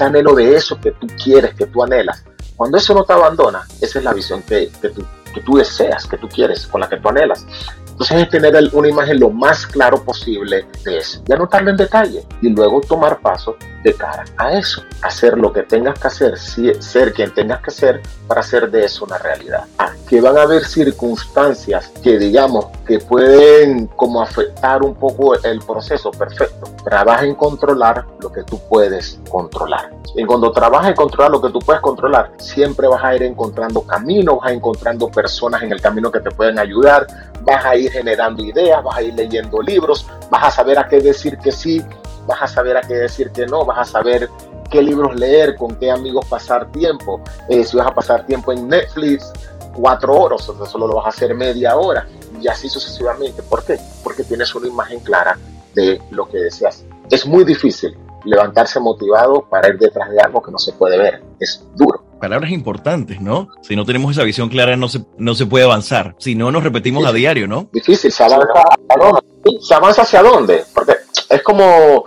anhelo 0.00 0.34
de 0.34 0.56
eso 0.56 0.80
que 0.80 0.92
tú 0.92 1.06
quieres, 1.22 1.54
que 1.54 1.66
tú 1.66 1.82
anhelas. 1.82 2.24
Cuando 2.56 2.78
eso 2.78 2.94
no 2.94 3.04
te 3.04 3.12
abandona, 3.12 3.66
esa 3.82 3.98
es 3.98 4.04
la 4.04 4.14
visión 4.14 4.42
que, 4.42 4.70
que, 4.80 4.88
tú, 4.88 5.04
que 5.34 5.40
tú 5.42 5.56
deseas, 5.56 6.06
que 6.06 6.16
tú 6.16 6.26
quieres, 6.28 6.66
con 6.66 6.80
la 6.80 6.88
que 6.88 6.96
tú 6.96 7.08
anhelas. 7.10 7.46
Entonces 7.94 8.22
es 8.22 8.28
tener 8.28 8.56
una 8.72 8.88
imagen 8.88 9.20
lo 9.20 9.30
más 9.30 9.68
claro 9.68 10.02
posible 10.02 10.66
de 10.84 10.98
eso 10.98 11.22
y 11.28 11.32
anotarlo 11.32 11.70
en 11.70 11.76
detalle 11.76 12.24
y 12.42 12.48
luego 12.48 12.80
tomar 12.80 13.20
pasos 13.20 13.54
de 13.84 13.94
cara 13.94 14.24
a 14.36 14.52
eso, 14.54 14.82
hacer 15.02 15.38
lo 15.38 15.52
que 15.52 15.62
tengas 15.62 15.96
que 15.98 16.08
hacer, 16.08 16.36
ser 16.38 17.12
quien 17.12 17.32
tengas 17.32 17.60
que 17.60 17.70
ser 17.70 18.02
para 18.26 18.40
hacer 18.40 18.68
de 18.70 18.84
eso 18.84 19.04
una 19.04 19.18
realidad. 19.18 19.64
Ah, 19.78 19.92
que 20.08 20.20
van 20.20 20.36
a 20.38 20.42
haber 20.42 20.64
circunstancias 20.64 21.92
que 22.02 22.18
digamos 22.18 22.66
que 22.84 22.98
pueden 22.98 23.86
como 23.88 24.22
afectar 24.22 24.82
un 24.82 24.94
poco 24.94 25.34
el 25.44 25.60
proceso, 25.60 26.10
perfecto. 26.10 26.66
Trabaja 26.82 27.24
en 27.24 27.34
controlar 27.34 28.04
lo 28.20 28.32
que 28.32 28.42
tú 28.42 28.60
puedes 28.68 29.20
controlar. 29.28 29.90
Y 30.16 30.24
cuando 30.24 30.50
trabajas 30.52 30.90
en 30.90 30.96
controlar 30.96 31.30
lo 31.30 31.42
que 31.42 31.50
tú 31.50 31.58
puedes 31.58 31.82
controlar, 31.82 32.32
siempre 32.38 32.88
vas 32.88 33.04
a 33.04 33.14
ir 33.14 33.22
encontrando 33.22 33.82
caminos, 33.82 34.38
vas 34.38 34.48
a 34.48 34.50
ir 34.50 34.56
encontrando 34.56 35.10
personas 35.10 35.62
en 35.62 35.72
el 35.72 35.80
camino 35.80 36.10
que 36.10 36.20
te 36.20 36.30
pueden 36.30 36.58
ayudar, 36.58 37.06
vas 37.44 37.64
a 37.64 37.76
ir 37.76 37.90
generando 37.90 38.42
ideas, 38.42 38.82
vas 38.82 38.96
a 38.96 39.02
ir 39.02 39.14
leyendo 39.14 39.60
libros, 39.60 40.06
vas 40.30 40.44
a 40.44 40.50
saber 40.50 40.78
a 40.78 40.88
qué 40.88 41.00
decir 41.00 41.38
que 41.38 41.52
sí, 41.52 41.82
vas 42.26 42.42
a 42.42 42.48
saber 42.48 42.76
a 42.76 42.80
qué 42.80 42.94
decir 42.94 43.30
que 43.30 43.46
no, 43.46 43.64
vas 43.64 43.78
a 43.78 43.84
saber 43.84 44.28
qué 44.70 44.82
libros 44.82 45.14
leer, 45.14 45.56
con 45.56 45.76
qué 45.76 45.90
amigos 45.90 46.26
pasar 46.26 46.70
tiempo, 46.72 47.20
eh, 47.48 47.64
si 47.64 47.76
vas 47.76 47.86
a 47.86 47.94
pasar 47.94 48.26
tiempo 48.26 48.52
en 48.52 48.68
Netflix, 48.68 49.32
cuatro 49.74 50.14
horas, 50.14 50.48
o 50.48 50.66
solo 50.66 50.86
lo 50.86 50.96
vas 50.96 51.06
a 51.06 51.08
hacer 51.10 51.34
media 51.34 51.76
hora 51.76 52.06
y 52.40 52.48
así 52.48 52.68
sucesivamente. 52.68 53.42
¿Por 53.42 53.64
qué? 53.64 53.78
Porque 54.02 54.24
tienes 54.24 54.54
una 54.54 54.68
imagen 54.68 55.00
clara 55.00 55.38
de 55.74 56.00
lo 56.10 56.28
que 56.28 56.38
deseas. 56.38 56.84
Es 57.10 57.26
muy 57.26 57.44
difícil 57.44 57.96
levantarse 58.24 58.80
motivado 58.80 59.42
para 59.48 59.68
ir 59.68 59.78
detrás 59.78 60.10
de 60.10 60.20
algo 60.20 60.42
que 60.42 60.50
no 60.50 60.58
se 60.58 60.72
puede 60.72 60.96
ver. 60.98 61.22
Es 61.38 61.62
duro. 61.74 62.03
Palabras 62.20 62.50
importantes, 62.50 63.20
¿no? 63.20 63.48
Si 63.62 63.76
no 63.76 63.84
tenemos 63.84 64.12
esa 64.12 64.24
visión 64.24 64.48
clara, 64.48 64.76
no 64.76 64.88
se, 64.88 65.04
no 65.18 65.34
se 65.34 65.46
puede 65.46 65.64
avanzar. 65.64 66.14
Si 66.18 66.34
no, 66.34 66.50
nos 66.50 66.64
repetimos 66.64 67.04
a 67.06 67.12
diario, 67.12 67.46
¿no? 67.46 67.68
Difícil. 67.72 68.10
¿Se 68.10 68.24
avanza 68.24 68.62
hacia 68.62 68.96
dónde? 68.96 69.60
¿Se 69.60 69.74
avanza 69.74 70.02
hacia 70.02 70.22
dónde? 70.22 70.64
Porque 70.74 70.94
es 71.28 71.42
como, 71.42 72.06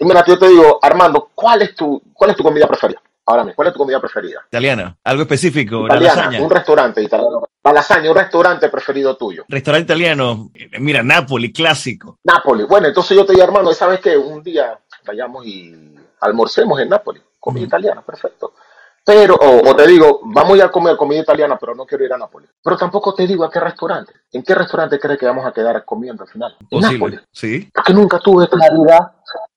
mira, 0.00 0.24
yo 0.26 0.38
te 0.38 0.48
digo, 0.48 0.78
Armando, 0.80 1.30
¿cuál 1.34 1.62
es 1.62 1.74
tu, 1.74 2.02
cuál 2.12 2.30
es 2.30 2.36
tu 2.36 2.42
comida 2.42 2.66
preferida? 2.66 3.00
Ahora 3.26 3.44
mismo, 3.44 3.56
¿cuál 3.56 3.68
es 3.68 3.74
tu 3.74 3.78
comida 3.78 4.00
preferida? 4.00 4.40
Italiana, 4.48 4.96
algo 5.04 5.22
específico. 5.22 5.84
Italiana, 5.84 6.42
un 6.42 6.50
restaurante 6.50 7.02
italiano. 7.02 7.42
La 7.62 7.72
lasaña, 7.72 8.10
un 8.10 8.16
restaurante 8.16 8.68
preferido 8.68 9.16
tuyo. 9.16 9.44
Restaurante 9.48 9.92
italiano, 9.92 10.50
mira, 10.80 11.02
Napoli, 11.02 11.52
clásico. 11.52 12.18
Napoli, 12.24 12.64
bueno, 12.64 12.88
entonces 12.88 13.16
yo 13.16 13.24
te 13.24 13.32
digo, 13.34 13.44
Armando, 13.44 13.72
¿sabes 13.72 14.00
qué? 14.00 14.16
Un 14.16 14.42
día 14.42 14.78
vayamos 15.06 15.46
y 15.46 15.94
almorcemos 16.20 16.80
en 16.80 16.88
Napoli, 16.88 17.20
comida 17.38 17.66
italiana, 17.66 18.02
perfecto. 18.02 18.54
Pero, 19.04 19.34
o, 19.34 19.74
te 19.74 19.86
digo, 19.86 20.20
vamos 20.24 20.52
a 20.52 20.56
ir 20.56 20.62
a 20.62 20.70
comer 20.70 20.96
comida 20.96 21.20
italiana, 21.20 21.56
pero 21.58 21.74
no 21.74 21.86
quiero 21.86 22.04
ir 22.04 22.12
a 22.12 22.18
Napoli. 22.18 22.46
Pero 22.62 22.76
tampoco 22.76 23.14
te 23.14 23.26
digo 23.26 23.44
a 23.44 23.50
qué 23.50 23.58
restaurante. 23.58 24.12
¿En 24.32 24.42
qué 24.42 24.54
restaurante 24.54 24.98
crees 24.98 25.18
que 25.18 25.26
vamos 25.26 25.44
a 25.46 25.52
quedar 25.52 25.84
comiendo 25.84 26.22
al 26.22 26.28
final? 26.28 26.56
En 26.70 26.80
Napoli. 26.80 27.18
Sí. 27.32 27.68
Porque 27.74 27.94
nunca 27.94 28.18
tuve 28.18 28.48
claridad 28.48 29.12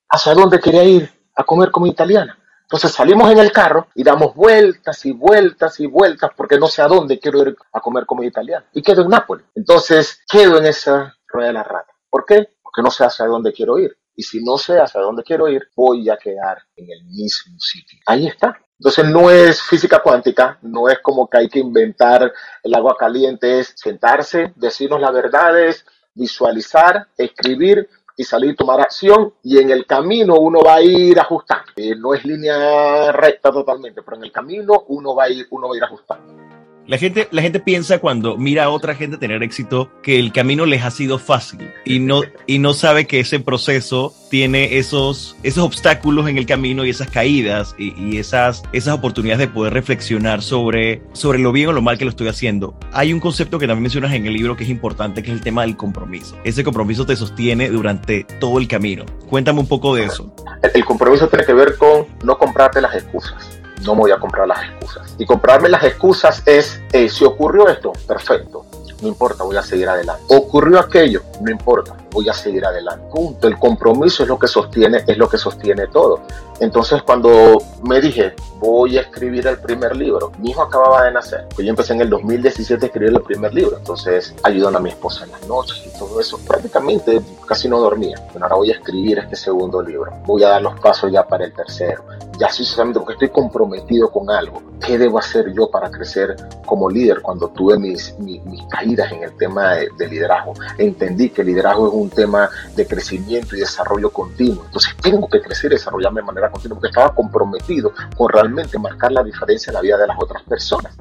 hacia 0.09 0.33
dónde 0.33 0.59
quería 0.59 0.83
ir 0.83 1.09
a 1.35 1.43
comer 1.43 1.71
comida 1.71 1.91
italiana. 1.91 2.37
Entonces 2.63 2.91
salimos 2.91 3.29
en 3.31 3.37
el 3.37 3.51
carro 3.51 3.87
y 3.93 4.03
damos 4.03 4.33
vueltas 4.33 5.05
y 5.05 5.11
vueltas 5.11 5.79
y 5.79 5.85
vueltas 5.85 6.31
porque 6.35 6.57
no 6.57 6.67
sé 6.67 6.81
a 6.81 6.87
dónde 6.87 7.19
quiero 7.19 7.41
ir 7.41 7.55
a 7.71 7.79
comer 7.79 8.05
comida 8.05 8.29
italiana. 8.29 8.65
Y 8.73 8.81
quedo 8.81 9.03
en 9.03 9.09
Nápoles. 9.09 9.45
Entonces 9.53 10.21
quedo 10.27 10.57
en 10.57 10.65
esa 10.65 11.15
rueda 11.27 11.47
de 11.49 11.53
la 11.53 11.63
rata. 11.63 11.93
¿Por 12.09 12.25
qué? 12.25 12.47
Porque 12.63 12.81
no 12.81 12.89
sé 12.89 13.05
hacia 13.05 13.25
dónde 13.25 13.53
quiero 13.53 13.77
ir. 13.77 13.95
Y 14.15 14.23
si 14.23 14.43
no 14.43 14.57
sé 14.57 14.79
hacia 14.79 15.01
dónde 15.01 15.23
quiero 15.23 15.47
ir, 15.49 15.69
voy 15.75 16.09
a 16.09 16.17
quedar 16.17 16.63
en 16.75 16.89
el 16.89 17.03
mismo 17.05 17.55
sitio. 17.59 17.99
Ahí 18.05 18.27
está. 18.27 18.59
Entonces 18.83 19.05
no 19.05 19.31
es 19.31 19.63
física 19.63 19.99
cuántica, 19.99 20.57
no 20.61 20.89
es 20.89 20.99
como 20.99 21.29
que 21.29 21.37
hay 21.37 21.47
que 21.47 21.59
inventar 21.59 22.33
el 22.61 22.75
agua 22.75 22.97
caliente, 22.99 23.59
es 23.59 23.71
sentarse, 23.77 24.51
decirnos 24.57 24.99
las 24.99 25.13
verdades, 25.13 25.85
visualizar, 26.13 27.07
escribir 27.17 27.87
y 28.17 28.25
salir, 28.25 28.57
tomar 28.57 28.81
acción 28.81 29.35
y 29.41 29.59
en 29.59 29.69
el 29.69 29.85
camino 29.85 30.35
uno 30.35 30.59
va 30.59 30.75
a 30.75 30.81
ir 30.81 31.17
ajustando. 31.17 31.71
Eh, 31.77 31.95
no 31.95 32.13
es 32.13 32.25
línea 32.25 33.13
recta 33.13 33.53
totalmente, 33.53 34.01
pero 34.01 34.17
en 34.17 34.23
el 34.25 34.33
camino 34.33 34.83
uno 34.89 35.15
va 35.15 35.23
a 35.23 35.29
ir, 35.29 35.47
uno 35.51 35.69
va 35.69 35.75
a 35.75 35.77
ir 35.77 35.83
ajustando. 35.85 36.42
La 36.85 36.97
gente, 36.97 37.29
la 37.31 37.41
gente 37.41 37.61
piensa 37.61 37.99
cuando 37.99 38.37
mira 38.37 38.65
a 38.65 38.69
otra 38.69 38.93
gente 38.93 39.17
tener 39.17 39.41
éxito 39.41 39.89
que 40.01 40.19
el 40.19 40.33
camino 40.33 40.65
les 40.65 40.83
ha 40.83 40.91
sido 40.91 41.17
fácil 41.17 41.71
y 41.85 41.99
no, 41.99 42.23
y 42.45 42.59
no 42.59 42.73
sabe 42.73 43.07
que 43.07 43.21
ese 43.21 43.39
proceso 43.39 44.13
tiene 44.29 44.77
esos, 44.77 45.37
esos 45.43 45.63
obstáculos 45.63 46.27
en 46.27 46.37
el 46.37 46.45
camino 46.45 46.83
y 46.83 46.89
esas 46.89 47.09
caídas 47.09 47.73
y, 47.77 48.17
esas, 48.17 48.63
esas 48.73 48.95
oportunidades 48.95 49.39
de 49.39 49.47
poder 49.47 49.71
reflexionar 49.71 50.41
sobre, 50.41 51.01
sobre 51.13 51.39
lo 51.39 51.53
bien 51.53 51.69
o 51.69 51.71
lo 51.71 51.81
mal 51.81 51.97
que 51.97 52.03
lo 52.03 52.09
estoy 52.09 52.27
haciendo. 52.27 52.77
Hay 52.91 53.13
un 53.13 53.21
concepto 53.21 53.59
que 53.59 53.67
también 53.67 53.83
mencionas 53.83 54.11
en 54.11 54.25
el 54.25 54.33
libro 54.33 54.57
que 54.57 54.65
es 54.65 54.69
importante, 54.69 55.23
que 55.23 55.31
es 55.31 55.37
el 55.37 55.41
tema 55.41 55.61
del 55.61 55.77
compromiso. 55.77 56.37
Ese 56.43 56.65
compromiso 56.65 57.05
te 57.05 57.15
sostiene 57.15 57.69
durante 57.69 58.25
todo 58.41 58.59
el 58.59 58.67
camino. 58.67 59.05
Cuéntame 59.29 59.61
un 59.61 59.67
poco 59.67 59.95
de 59.95 60.03
eso. 60.03 60.35
el 60.73 60.83
compromiso 60.83 61.29
tiene 61.29 61.45
que 61.45 61.53
ver 61.53 61.77
con 61.77 62.07
no 62.25 62.37
comprarte 62.37 62.81
las 62.81 62.93
excusas 62.93 63.62
no 63.81 63.95
me 63.95 64.01
voy 64.01 64.11
a 64.11 64.19
comprar 64.19 64.47
las 64.47 64.63
excusas. 64.63 65.15
Y 65.17 65.25
comprarme 65.25 65.69
las 65.69 65.83
excusas 65.83 66.41
es, 66.45 66.81
eh, 66.91 67.09
si 67.09 67.25
ocurrió 67.25 67.67
esto, 67.67 67.93
perfecto, 68.07 68.65
no 69.01 69.07
importa, 69.07 69.43
voy 69.43 69.57
a 69.57 69.63
seguir 69.63 69.89
adelante. 69.89 70.23
Ocurrió 70.29 70.79
aquello, 70.79 71.21
no 71.41 71.51
importa, 71.51 71.95
voy 72.13 72.29
a 72.29 72.33
seguir 72.33 72.65
adelante. 72.65 73.05
Punto. 73.11 73.47
El 73.47 73.57
compromiso 73.57 74.23
es 74.23 74.29
lo 74.29 74.39
que 74.39 74.47
sostiene, 74.47 75.03
es 75.05 75.17
lo 75.17 75.27
que 75.27 75.37
sostiene 75.37 75.87
todo. 75.87 76.21
Entonces 76.59 77.01
cuando 77.01 77.57
me 77.83 77.99
dije, 77.99 78.33
voy 78.59 78.97
a 78.97 79.01
escribir 79.01 79.45
el 79.47 79.57
primer 79.57 79.95
libro, 79.97 80.31
mi 80.37 80.51
hijo 80.51 80.61
acababa 80.61 81.03
de 81.03 81.11
nacer. 81.11 81.45
Pues 81.53 81.65
yo 81.65 81.71
empecé 81.71 81.93
en 81.93 82.01
el 82.01 82.09
2017 82.09 82.85
a 82.85 82.87
escribir 82.87 83.13
el 83.13 83.21
primer 83.21 83.53
libro. 83.53 83.77
Entonces 83.77 84.33
ayudando 84.43 84.79
a 84.79 84.81
mi 84.81 84.89
esposa 84.89 85.25
en 85.25 85.31
las 85.31 85.45
noches 85.47 85.83
y 85.85 85.97
todo 85.97 86.19
eso. 86.21 86.37
Prácticamente 86.47 87.21
casi 87.45 87.67
no 87.67 87.79
dormía. 87.79 88.15
Bueno, 88.31 88.45
ahora 88.45 88.55
voy 88.55 88.71
a 88.71 88.75
escribir 88.75 89.19
este 89.19 89.35
segundo 89.35 89.81
libro. 89.81 90.13
Voy 90.25 90.43
a 90.43 90.49
dar 90.49 90.61
los 90.61 90.79
pasos 90.79 91.11
ya 91.11 91.27
para 91.27 91.45
el 91.45 91.53
tercero. 91.53 92.03
Ya 92.39 92.49
sinceramente 92.49 92.99
porque 92.99 93.13
estoy 93.13 93.29
comprometido 93.29 94.09
con 94.11 94.29
algo. 94.29 94.61
¿Qué 94.85 94.97
debo 94.97 95.19
hacer 95.19 95.53
yo 95.53 95.69
para 95.69 95.89
crecer 95.89 96.35
como 96.65 96.89
líder 96.89 97.21
cuando 97.21 97.49
tuve 97.49 97.77
mis, 97.77 98.17
mis, 98.19 98.41
caídas 98.69 99.11
en 99.11 99.23
el 99.23 99.35
tema 99.37 99.75
de, 99.75 99.89
de 99.97 100.07
liderazgo? 100.07 100.53
Entendí 100.77 101.29
que 101.29 101.41
el 101.41 101.47
liderazgo 101.47 101.87
es 101.87 101.93
un 101.93 102.02
un 102.03 102.09
tema 102.09 102.49
de 102.75 102.85
crecimiento 102.85 103.55
y 103.55 103.59
desarrollo 103.59 104.09
continuo. 104.11 104.63
Entonces 104.65 104.95
tengo 105.01 105.27
que 105.27 105.41
crecer 105.41 105.71
y 105.71 105.75
desarrollarme 105.75 106.21
de 106.21 106.27
manera 106.27 106.51
continua 106.51 106.77
porque 106.77 106.89
estaba 106.89 107.13
comprometido 107.13 107.93
con 108.15 108.29
realmente 108.29 108.77
marcar 108.77 109.11
la 109.11 109.23
diferencia 109.23 109.71
en 109.71 109.75
la 109.75 109.81
vida 109.81 109.97
de 109.97 110.07
las 110.07 110.17
otras 110.19 110.43
personas. 110.43 110.95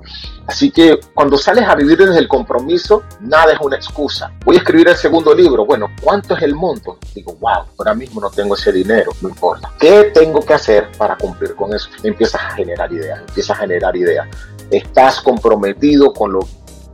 Así 0.46 0.70
que 0.70 0.98
cuando 1.14 1.36
sales 1.36 1.68
a 1.68 1.74
vivir 1.74 1.98
desde 1.98 2.18
el 2.18 2.28
compromiso, 2.28 3.02
nada 3.20 3.52
es 3.52 3.60
una 3.60 3.76
excusa. 3.76 4.32
Voy 4.44 4.56
a 4.56 4.58
escribir 4.58 4.88
el 4.88 4.96
segundo 4.96 5.34
libro. 5.34 5.64
Bueno, 5.64 5.88
¿cuánto 6.00 6.36
es 6.36 6.42
el 6.42 6.54
monto? 6.54 6.98
Digo, 7.14 7.34
wow, 7.40 7.64
ahora 7.78 7.94
mismo 7.94 8.20
no 8.20 8.30
tengo 8.30 8.54
ese 8.54 8.72
dinero. 8.72 9.12
No 9.20 9.28
importa. 9.28 9.70
¿Qué 9.78 10.10
tengo 10.14 10.40
que 10.44 10.54
hacer 10.54 10.90
para 10.98 11.16
cumplir 11.16 11.54
con 11.54 11.74
eso? 11.74 11.88
Empiezas 12.02 12.40
a 12.40 12.50
generar 12.50 12.92
ideas, 12.92 13.20
empiezas 13.20 13.56
a 13.56 13.60
generar 13.60 13.96
ideas. 13.96 14.28
Estás 14.70 15.20
comprometido 15.20 16.12
con 16.12 16.32
lo 16.32 16.40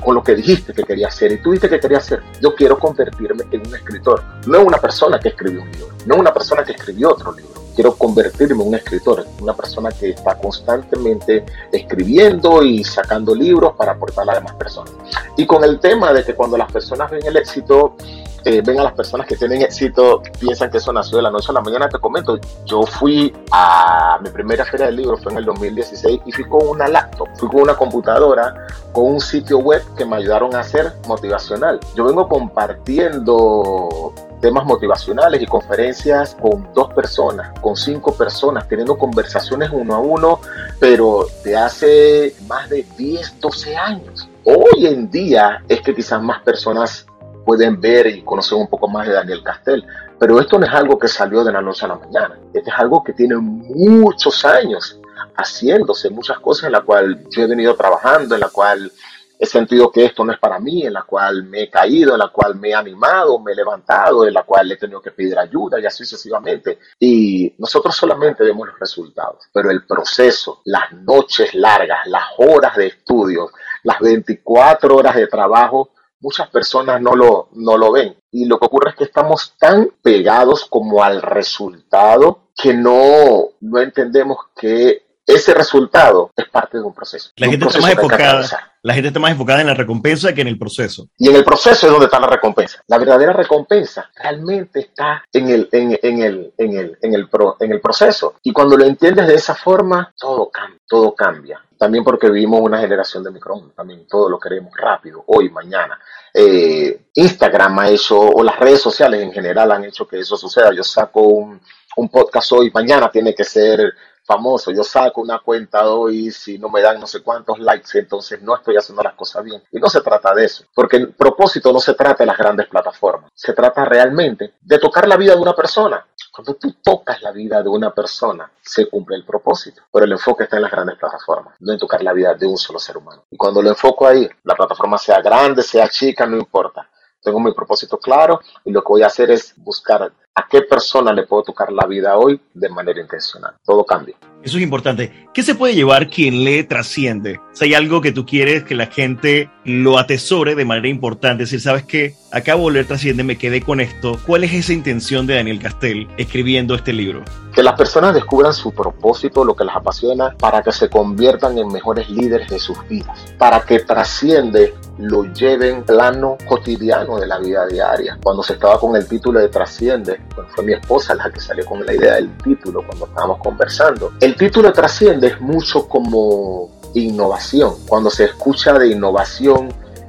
con 0.02 0.14
lo 0.14 0.22
que 0.22 0.34
dijiste 0.34 0.72
que 0.72 0.84
quería 0.84 1.08
hacer. 1.08 1.32
Y 1.32 1.42
tú 1.42 1.50
dijiste 1.50 1.68
que 1.68 1.80
quería 1.80 1.98
hacer. 1.98 2.22
Yo 2.40 2.54
quiero 2.54 2.78
convertirme 2.78 3.44
en 3.50 3.66
un 3.66 3.74
escritor. 3.74 4.22
No 4.46 4.62
una 4.62 4.78
persona 4.78 5.18
que 5.18 5.28
escribió 5.28 5.62
un 5.62 5.70
libro. 5.70 5.88
No 6.06 6.16
una 6.16 6.32
persona 6.32 6.64
que 6.64 6.72
escribió 6.72 7.10
otro 7.10 7.32
libro. 7.32 7.62
Quiero 7.74 7.94
convertirme 7.94 8.62
en 8.62 8.68
un 8.68 8.74
escritor. 8.74 9.24
Una 9.40 9.54
persona 9.54 9.90
que 9.90 10.10
está 10.10 10.36
constantemente 10.36 11.44
escribiendo 11.72 12.62
y 12.62 12.82
sacando 12.84 13.34
libros 13.34 13.74
para 13.76 13.92
aportar 13.92 14.22
a 14.22 14.26
las 14.26 14.36
demás 14.36 14.54
personas. 14.54 14.92
Y 15.36 15.46
con 15.46 15.62
el 15.64 15.78
tema 15.78 16.12
de 16.12 16.24
que 16.24 16.34
cuando 16.34 16.56
las 16.56 16.70
personas 16.72 17.10
ven 17.10 17.24
el 17.24 17.36
éxito, 17.36 17.96
eh, 18.44 18.62
ven 18.64 18.80
a 18.80 18.84
las 18.84 18.92
personas 18.92 19.26
que 19.26 19.36
tienen 19.36 19.62
éxito, 19.62 20.22
piensan 20.38 20.70
que 20.70 20.78
eso 20.78 20.92
nació 20.92 21.16
de 21.18 21.22
la 21.24 21.30
noche 21.30 21.48
a 21.50 21.54
la 21.54 21.60
mañana. 21.60 21.88
Te 21.88 21.98
comento, 21.98 22.38
yo 22.64 22.82
fui 22.82 23.34
a 23.50 24.18
mi 24.22 24.30
primera 24.30 24.64
feria 24.64 24.86
del 24.86 24.96
libro, 24.96 25.16
fue 25.18 25.32
en 25.32 25.38
el 25.38 25.44
2016, 25.44 26.20
y 26.24 26.32
fui 26.32 26.44
con 26.44 26.66
una 26.66 26.88
laptop, 26.88 27.28
fui 27.36 27.48
con 27.48 27.62
una 27.62 27.74
computadora, 27.74 28.66
con 28.92 29.04
un 29.12 29.20
sitio 29.20 29.58
web 29.58 29.82
que 29.96 30.04
me 30.04 30.16
ayudaron 30.16 30.54
a 30.54 30.60
hacer 30.60 30.92
motivacional. 31.06 31.80
Yo 31.94 32.04
vengo 32.04 32.28
compartiendo 32.28 34.14
temas 34.40 34.64
motivacionales 34.64 35.42
y 35.42 35.46
conferencias 35.46 36.36
con 36.40 36.68
dos 36.74 36.92
personas, 36.94 37.58
con 37.60 37.76
cinco 37.76 38.12
personas, 38.12 38.68
teniendo 38.68 38.96
conversaciones 38.96 39.70
uno 39.72 39.94
a 39.94 39.98
uno, 39.98 40.40
pero 40.78 41.26
de 41.44 41.56
hace 41.56 42.34
más 42.46 42.68
de 42.70 42.86
10, 42.96 43.40
12 43.40 43.76
años. 43.76 44.28
Hoy 44.44 44.86
en 44.86 45.10
día 45.10 45.62
es 45.68 45.80
que 45.80 45.94
quizás 45.94 46.22
más 46.22 46.42
personas 46.42 47.06
pueden 47.48 47.80
ver 47.80 48.06
y 48.08 48.20
conocer 48.20 48.58
un 48.58 48.68
poco 48.68 48.88
más 48.88 49.06
de 49.06 49.14
Daniel 49.14 49.42
Castel. 49.42 49.82
Pero 50.20 50.38
esto 50.38 50.58
no 50.58 50.66
es 50.66 50.72
algo 50.74 50.98
que 50.98 51.08
salió 51.08 51.42
de 51.42 51.50
la 51.50 51.62
noche 51.62 51.86
a 51.86 51.88
la 51.88 51.94
mañana. 51.94 52.38
Esto 52.52 52.68
es 52.68 52.78
algo 52.78 53.02
que 53.02 53.14
tiene 53.14 53.36
muchos 53.38 54.44
años 54.44 55.00
haciéndose, 55.34 56.10
muchas 56.10 56.38
cosas 56.40 56.64
en 56.64 56.72
la 56.72 56.82
cual 56.82 57.24
yo 57.30 57.42
he 57.42 57.46
venido 57.46 57.74
trabajando, 57.74 58.34
en 58.34 58.42
la 58.42 58.50
cual 58.50 58.92
he 59.38 59.46
sentido 59.46 59.90
que 59.90 60.04
esto 60.04 60.26
no 60.26 60.32
es 60.32 60.38
para 60.38 60.58
mí, 60.58 60.82
en 60.82 60.92
la 60.92 61.04
cual 61.04 61.44
me 61.44 61.62
he 61.62 61.70
caído, 61.70 62.12
en 62.12 62.18
la 62.18 62.28
cual 62.28 62.56
me 62.56 62.68
he 62.68 62.74
animado, 62.74 63.38
me 63.38 63.52
he 63.52 63.54
levantado, 63.54 64.26
en 64.26 64.34
la 64.34 64.42
cual 64.42 64.70
he 64.70 64.76
tenido 64.76 65.00
que 65.00 65.12
pedir 65.12 65.38
ayuda 65.38 65.80
y 65.80 65.86
así 65.86 66.04
sucesivamente. 66.04 66.78
Y 67.00 67.54
nosotros 67.56 67.96
solamente 67.96 68.44
vemos 68.44 68.68
los 68.68 68.78
resultados, 68.78 69.48
pero 69.54 69.70
el 69.70 69.86
proceso, 69.86 70.60
las 70.66 70.92
noches 70.92 71.54
largas, 71.54 72.06
las 72.08 72.24
horas 72.36 72.76
de 72.76 72.88
estudio, 72.88 73.48
las 73.84 74.00
24 74.00 74.94
horas 74.94 75.16
de 75.16 75.28
trabajo, 75.28 75.92
muchas 76.20 76.48
personas 76.50 77.00
no 77.00 77.14
lo, 77.14 77.48
no 77.52 77.76
lo 77.76 77.92
ven. 77.92 78.16
Y 78.30 78.44
lo 78.46 78.58
que 78.58 78.66
ocurre 78.66 78.90
es 78.90 78.96
que 78.96 79.04
estamos 79.04 79.54
tan 79.58 79.90
pegados 80.02 80.66
como 80.66 81.02
al 81.02 81.22
resultado 81.22 82.48
que 82.54 82.74
no, 82.74 83.50
no 83.60 83.80
entendemos 83.80 84.38
que 84.56 85.07
ese 85.28 85.52
resultado 85.52 86.32
es 86.34 86.48
parte 86.48 86.78
de 86.78 86.84
un 86.84 86.94
proceso. 86.94 87.30
La 87.36 87.48
gente 87.48 87.66
está 87.66 87.80
más 87.80 87.92
enfocada. 87.92 88.72
La 88.82 88.94
gente 88.94 89.08
está 89.08 89.20
más 89.20 89.32
enfocada 89.32 89.60
en 89.60 89.66
la 89.66 89.74
recompensa 89.74 90.32
que 90.32 90.40
en 90.40 90.48
el 90.48 90.58
proceso. 90.58 91.08
Y 91.18 91.28
en 91.28 91.36
el 91.36 91.44
proceso 91.44 91.86
es 91.86 91.92
donde 91.92 92.06
está 92.06 92.18
la 92.18 92.28
recompensa. 92.28 92.82
La 92.86 92.96
verdadera 92.96 93.34
recompensa 93.34 94.08
realmente 94.16 94.80
está 94.80 95.24
en 95.30 95.50
el, 95.50 95.68
en, 95.70 95.98
en 96.02 96.22
el, 96.22 96.54
en 96.56 96.76
el, 96.76 96.98
en 97.02 97.14
el, 97.14 97.28
pro, 97.28 97.56
en 97.60 97.72
el 97.72 97.80
proceso. 97.80 98.36
Y 98.42 98.52
cuando 98.52 98.76
lo 98.76 98.84
entiendes 98.84 99.26
de 99.26 99.34
esa 99.34 99.54
forma, 99.54 100.14
todo 100.16 100.48
cambia, 100.48 100.80
todo 100.88 101.14
cambia. 101.14 101.62
También 101.76 102.04
porque 102.04 102.30
vivimos 102.30 102.60
una 102.62 102.80
generación 102.80 103.22
de 103.22 103.30
microondas, 103.30 103.74
también 103.76 104.06
todo 104.08 104.30
lo 104.30 104.38
queremos 104.40 104.72
rápido, 104.76 105.22
hoy, 105.26 105.50
mañana. 105.50 105.98
Eh, 106.32 107.08
Instagram 107.14 107.78
ha 107.80 107.88
hecho, 107.90 108.18
o 108.18 108.42
las 108.42 108.58
redes 108.58 108.80
sociales 108.80 109.22
en 109.22 109.32
general 109.32 109.70
han 109.72 109.84
hecho 109.84 110.06
que 110.06 110.20
eso 110.20 110.36
suceda. 110.36 110.72
Yo 110.72 110.82
saco 110.82 111.20
un, 111.20 111.60
un 111.96 112.08
podcast 112.08 112.52
hoy, 112.52 112.70
mañana 112.72 113.10
tiene 113.10 113.34
que 113.34 113.44
ser 113.44 113.92
famoso, 114.28 114.70
yo 114.70 114.84
saco 114.84 115.22
una 115.22 115.38
cuenta 115.38 115.88
hoy, 115.88 116.30
si 116.30 116.58
no 116.58 116.68
me 116.68 116.82
dan 116.82 117.00
no 117.00 117.06
sé 117.06 117.22
cuántos 117.22 117.58
likes, 117.58 117.98
entonces 117.98 118.42
no 118.42 118.54
estoy 118.54 118.76
haciendo 118.76 119.02
las 119.02 119.14
cosas 119.14 119.42
bien. 119.42 119.62
Y 119.72 119.78
no 119.78 119.88
se 119.88 120.02
trata 120.02 120.34
de 120.34 120.44
eso, 120.44 120.64
porque 120.74 120.98
el 120.98 121.14
propósito 121.14 121.72
no 121.72 121.80
se 121.80 121.94
trata 121.94 122.24
de 122.24 122.26
las 122.26 122.36
grandes 122.36 122.66
plataformas, 122.66 123.30
se 123.34 123.54
trata 123.54 123.86
realmente 123.86 124.52
de 124.60 124.78
tocar 124.78 125.08
la 125.08 125.16
vida 125.16 125.34
de 125.34 125.40
una 125.40 125.54
persona. 125.54 126.06
Cuando 126.30 126.54
tú 126.54 126.74
tocas 126.84 127.22
la 127.22 127.32
vida 127.32 127.62
de 127.62 127.70
una 127.70 127.90
persona, 127.92 128.52
se 128.60 128.88
cumple 128.88 129.16
el 129.16 129.24
propósito. 129.24 129.82
Pero 129.90 130.04
el 130.04 130.12
enfoque 130.12 130.44
está 130.44 130.56
en 130.56 130.62
las 130.62 130.70
grandes 130.70 130.96
plataformas, 130.98 131.54
no 131.58 131.72
en 131.72 131.78
tocar 131.78 132.02
la 132.02 132.12
vida 132.12 132.34
de 132.34 132.46
un 132.46 132.58
solo 132.58 132.78
ser 132.78 132.98
humano. 132.98 133.24
Y 133.30 133.36
cuando 133.36 133.62
lo 133.62 133.70
enfoco 133.70 134.06
ahí, 134.06 134.28
la 134.44 134.54
plataforma 134.54 134.98
sea 134.98 135.20
grande, 135.22 135.62
sea 135.62 135.88
chica, 135.88 136.26
no 136.26 136.36
importa. 136.36 136.88
Tengo 137.20 137.40
mi 137.40 137.52
propósito 137.52 137.98
claro 137.98 138.40
y 138.64 138.70
lo 138.70 138.82
que 138.82 138.88
voy 138.88 139.02
a 139.02 139.06
hacer 139.06 139.30
es 139.30 139.54
buscar 139.56 140.12
a 140.38 140.46
qué 140.48 140.62
persona 140.62 141.12
le 141.12 141.24
puedo 141.24 141.42
tocar 141.42 141.72
la 141.72 141.84
vida 141.86 142.16
hoy 142.16 142.40
de 142.54 142.68
manera 142.68 143.00
intencional. 143.00 143.54
Todo 143.64 143.84
cambia. 143.84 144.14
Eso 144.40 144.56
es 144.56 144.62
importante. 144.62 145.26
¿Qué 145.34 145.42
se 145.42 145.56
puede 145.56 145.74
llevar 145.74 146.08
quien 146.08 146.44
lee 146.44 146.62
trasciende? 146.62 147.40
Si 147.52 147.64
hay 147.64 147.74
algo 147.74 148.00
que 148.00 148.12
tú 148.12 148.24
quieres 148.24 148.62
que 148.62 148.76
la 148.76 148.86
gente 148.86 149.50
lo 149.64 149.98
atesore 149.98 150.54
de 150.54 150.64
manera 150.64 150.86
importante, 150.86 151.42
es 151.42 151.50
decir, 151.50 151.60
¿sabes 151.60 151.82
qué? 151.82 152.14
Acabo 152.30 152.68
de 152.68 152.74
leer 152.74 152.86
trasciende, 152.86 153.24
me 153.24 153.36
quedé 153.36 153.62
con 153.62 153.80
esto. 153.80 154.16
¿Cuál 154.26 154.44
es 154.44 154.52
esa 154.52 154.72
intención 154.72 155.26
de 155.26 155.34
Daniel 155.34 155.58
Castel 155.58 156.06
escribiendo 156.18 156.76
este 156.76 156.92
libro? 156.92 157.24
Que 157.52 157.64
las 157.64 157.74
personas 157.74 158.14
descubran 158.14 158.52
su 158.52 158.72
propósito, 158.72 159.44
lo 159.44 159.56
que 159.56 159.64
las 159.64 159.74
apasiona, 159.74 160.36
para 160.38 160.62
que 160.62 160.70
se 160.70 160.88
conviertan 160.88 161.58
en 161.58 161.66
mejores 161.68 162.08
líderes 162.08 162.48
de 162.48 162.60
sus 162.60 162.78
vidas, 162.88 163.34
para 163.38 163.62
que 163.62 163.80
trasciende 163.80 164.72
lo 164.98 165.24
lleven 165.32 165.84
plano 165.84 166.36
cotidiano 166.46 167.18
de 167.18 167.26
la 167.26 167.38
vida 167.38 167.66
diaria. 167.66 168.18
Cuando 168.22 168.42
se 168.42 168.54
estaba 168.54 168.78
con 168.78 168.96
el 168.96 169.06
título 169.06 169.40
de 169.40 169.48
Trasciende, 169.48 170.20
fue 170.54 170.64
mi 170.64 170.72
esposa 170.72 171.14
la 171.14 171.30
que 171.30 171.40
salió 171.40 171.64
con 171.64 171.84
la 171.84 171.92
idea 171.92 172.14
del 172.14 172.36
título 172.38 172.82
cuando 172.86 173.06
estábamos 173.06 173.38
conversando. 173.38 174.12
El 174.20 174.36
título 174.36 174.72
Trasciende 174.72 175.28
es 175.28 175.40
mucho 175.40 175.88
como 175.88 176.70
innovación. 176.94 177.74
Cuando 177.86 178.10
se 178.10 178.24
escucha 178.24 178.72
de 178.78 178.88
innovación, 178.88 179.68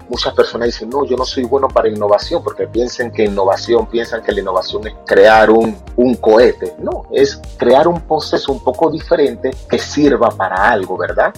muchas 0.09 0.33
personas 0.33 0.67
dicen, 0.67 0.89
no, 0.89 1.05
yo 1.05 1.15
no 1.15 1.25
soy 1.25 1.43
bueno 1.43 1.67
para 1.67 1.87
innovación, 1.87 2.43
porque 2.43 2.67
piensan 2.67 3.11
que 3.11 3.25
innovación, 3.25 3.87
piensan 3.87 4.23
que 4.23 4.31
la 4.31 4.41
innovación 4.41 4.87
es 4.87 4.93
crear 5.05 5.49
un, 5.49 5.77
un 5.95 6.15
cohete. 6.15 6.75
No, 6.79 7.05
es 7.11 7.39
crear 7.57 7.87
un 7.87 8.01
proceso 8.01 8.51
un 8.51 8.63
poco 8.63 8.89
diferente 8.89 9.51
que 9.69 9.77
sirva 9.77 10.29
para 10.29 10.69
algo, 10.69 10.97
¿verdad? 10.97 11.33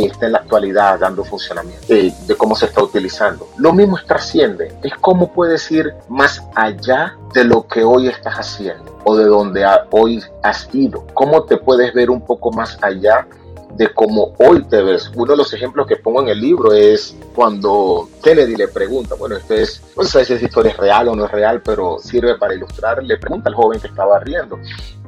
Que 0.00 0.06
está 0.06 0.26
en 0.26 0.32
la 0.32 0.38
actualidad 0.38 0.98
dando 0.98 1.24
funcionamiento, 1.24 1.86
de, 1.86 2.12
de 2.26 2.34
cómo 2.36 2.56
se 2.56 2.66
está 2.66 2.82
utilizando. 2.82 3.48
Lo 3.58 3.72
mismo 3.72 3.98
es 3.98 4.06
trasciende, 4.06 4.74
es 4.82 4.92
cómo 5.00 5.32
puedes 5.32 5.70
ir 5.70 5.92
más 6.08 6.42
allá 6.54 7.16
de 7.34 7.44
lo 7.44 7.66
que 7.66 7.84
hoy 7.84 8.08
estás 8.08 8.34
haciendo 8.36 8.98
o 9.04 9.16
de 9.16 9.26
donde 9.26 9.66
hoy 9.90 10.22
has 10.42 10.68
ido. 10.72 11.06
¿Cómo 11.14 11.44
te 11.44 11.58
puedes 11.58 11.92
ver 11.92 12.10
un 12.10 12.24
poco 12.24 12.50
más 12.52 12.78
allá 12.82 13.26
de 13.76 13.92
cómo 13.92 14.34
hoy 14.38 14.62
te 14.64 14.82
ves. 14.82 15.10
Uno 15.14 15.32
de 15.32 15.38
los 15.38 15.52
ejemplos 15.52 15.86
que 15.86 15.96
pongo 15.96 16.22
en 16.22 16.28
el 16.28 16.40
libro 16.40 16.72
es 16.72 17.16
cuando 17.34 18.08
Kennedy 18.22 18.56
le 18.56 18.68
pregunta, 18.68 19.14
bueno, 19.14 19.36
este 19.36 19.62
es, 19.62 19.82
no 19.96 20.04
sé 20.04 20.24
si 20.24 20.34
esta 20.34 20.44
historia 20.44 20.72
es 20.72 20.76
real 20.76 21.08
o 21.08 21.16
no 21.16 21.24
es 21.24 21.30
real, 21.30 21.62
pero 21.62 21.98
sirve 21.98 22.36
para 22.36 22.54
ilustrar, 22.54 23.02
le 23.02 23.16
pregunta 23.16 23.48
al 23.48 23.54
joven 23.54 23.80
que 23.80 23.86
estaba 23.86 24.18
riendo, 24.18 24.58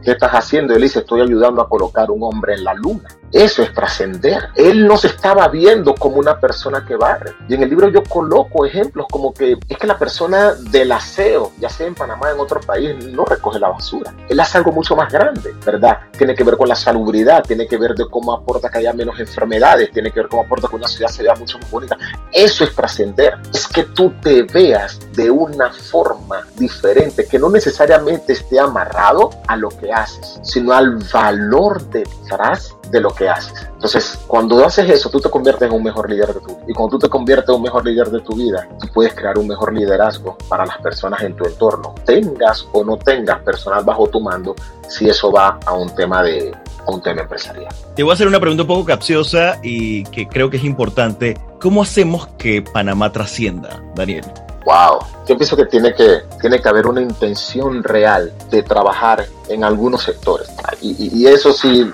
¿qué 0.05 0.13
estás 0.13 0.33
haciendo? 0.33 0.75
Él 0.75 0.83
dice, 0.83 1.01
estoy 1.01 1.23
ayudando 1.23 1.63
a 1.63 1.69
colocar 1.69 2.11
un 2.11 2.23
hombre 2.23 2.55
en 2.55 2.65
la 2.65 2.75
luna. 2.75 3.09
Eso 3.33 3.63
es 3.63 3.75
trascender. 3.75 4.51
Él 4.55 4.87
no 4.87 4.97
se 4.97 5.09
estaba 5.09 5.49
viendo 5.49 5.95
como 5.97 6.17
una 6.19 6.39
persona 6.39 6.85
que 6.87 6.95
barre. 6.95 7.33
Y 7.49 7.55
en 7.55 7.65
el 7.65 7.71
libro 7.71 7.89
yo 7.89 8.05
coloco 8.05 8.65
ejemplos 8.65 9.07
como 9.11 9.35
que 9.35 9.57
es 9.69 9.77
que 9.79 9.87
la 9.89 9.99
persona 9.99 10.53
del 10.53 10.93
aseo, 10.93 11.51
ya 11.59 11.69
sea 11.69 11.89
en 11.89 11.97
Panamá 11.97 12.31
en 12.31 12.39
otro 12.39 12.61
país, 12.61 13.05
no 13.07 13.25
recoge 13.25 13.59
la 13.59 13.71
basura. 13.71 14.15
Él 14.29 14.39
hace 14.39 14.59
algo 14.59 14.71
mucho 14.71 14.95
más 14.95 15.13
grande, 15.13 15.53
¿verdad? 15.67 15.99
Tiene 16.17 16.35
que 16.35 16.45
ver 16.45 16.57
con 16.57 16.69
la 16.69 16.77
salubridad, 16.77 17.43
tiene 17.43 17.67
que 17.67 17.77
ver 17.77 17.95
de 17.95 18.09
cómo 18.09 18.33
aporta 18.33 18.71
que 18.71 18.79
haya 18.79 18.93
menos 18.93 19.19
enfermedades, 19.19 19.91
tiene 19.91 20.13
que 20.13 20.21
ver 20.21 20.29
cómo 20.29 20.43
aporta 20.43 20.69
que 20.69 20.77
una 20.77 20.87
ciudad 20.87 21.11
se 21.11 21.23
vea 21.25 21.35
mucho 21.35 21.59
más 21.59 21.71
bonita. 21.71 21.99
Eso 22.31 22.63
es 22.63 22.75
trascender. 22.75 23.39
Es 23.53 23.67
que 23.67 23.85
tú 23.85 24.13
te 24.23 24.43
veas 24.43 25.01
de 25.13 25.31
una 25.31 25.73
forma 25.73 26.47
diferente, 26.57 27.27
que 27.27 27.39
no 27.39 27.49
necesariamente 27.49 28.35
esté 28.35 28.61
amarrado 28.61 29.31
a 29.49 29.57
lo 29.57 29.71
que 29.71 29.93
haces, 29.95 30.41
sino 30.43 30.73
al 30.73 30.99
valor 31.13 31.83
detrás 31.89 32.75
de 32.91 33.01
lo 33.01 33.11
que 33.11 33.29
haces. 33.29 33.67
Entonces, 33.73 34.19
cuando 34.27 34.65
haces 34.65 34.89
eso, 34.91 35.09
tú 35.11 35.21
te 35.21 35.31
conviertes 35.31 35.69
en 35.69 35.75
un 35.75 35.83
mejor 35.83 36.11
líder 36.11 36.35
de 36.35 36.41
tu 36.41 36.47
vida. 36.49 36.65
Y 36.69 36.73
cuando 36.75 36.97
tú 36.97 37.07
te 37.07 37.09
conviertes 37.09 37.49
en 37.49 37.55
un 37.57 37.63
mejor 37.63 37.85
líder 37.85 38.11
de 38.11 38.21
tu 38.21 38.35
vida, 38.35 38.69
tú 38.81 38.89
puedes 38.93 39.15
crear 39.15 39.39
un 39.39 39.49
mejor 39.49 39.73
liderazgo 39.73 40.37
para 40.49 40.67
las 40.67 40.79
personas 40.79 41.23
en 41.23 41.35
tu 41.35 41.47
entorno. 41.47 41.95
Tengas 42.05 42.67
o 42.73 42.85
no 42.85 42.97
tengas 42.97 43.41
personal 43.41 43.85
bajo 43.85 44.07
tu 44.09 44.21
mando, 44.21 44.55
si 44.89 45.09
eso 45.09 45.33
va 45.33 45.59
a 45.65 45.73
un 45.75 45.95
tema 45.95 46.23
de 46.23 46.55
a 46.87 46.91
un 46.91 47.01
tema 47.01 47.23
empresarial. 47.23 47.75
Te 47.97 48.03
voy 48.03 48.11
a 48.11 48.15
hacer 48.15 48.29
una 48.29 48.41
pregunta 48.41 48.63
un 48.63 48.69
poco 48.69 48.85
capciosa 48.85 49.59
y 49.63 50.05
que 50.05 50.29
creo 50.29 50.51
que 50.51 50.59
es 50.59 50.65
importante. 50.65 51.39
¿Cómo 51.61 51.83
hacemos 51.83 52.27
que 52.39 52.61
Panamá 52.63 53.11
trascienda, 53.11 53.83
Daniel? 53.95 54.25
Wow, 54.65 55.01
yo 55.27 55.37
pienso 55.37 55.57
que 55.57 55.67
tiene 55.67 55.95
que, 55.95 56.23
tiene 56.41 56.61
que 56.61 56.69
haber 56.69 56.87
una 56.87 57.03
intención 57.03 57.83
real 57.83 58.33
de 58.51 58.63
trabajar 58.63 59.27
en 59.49 59.63
algunos 59.63 60.03
sectores. 60.03 60.49
Y, 60.81 61.11
y 61.13 61.27
eso 61.27 61.53
sí 61.53 61.91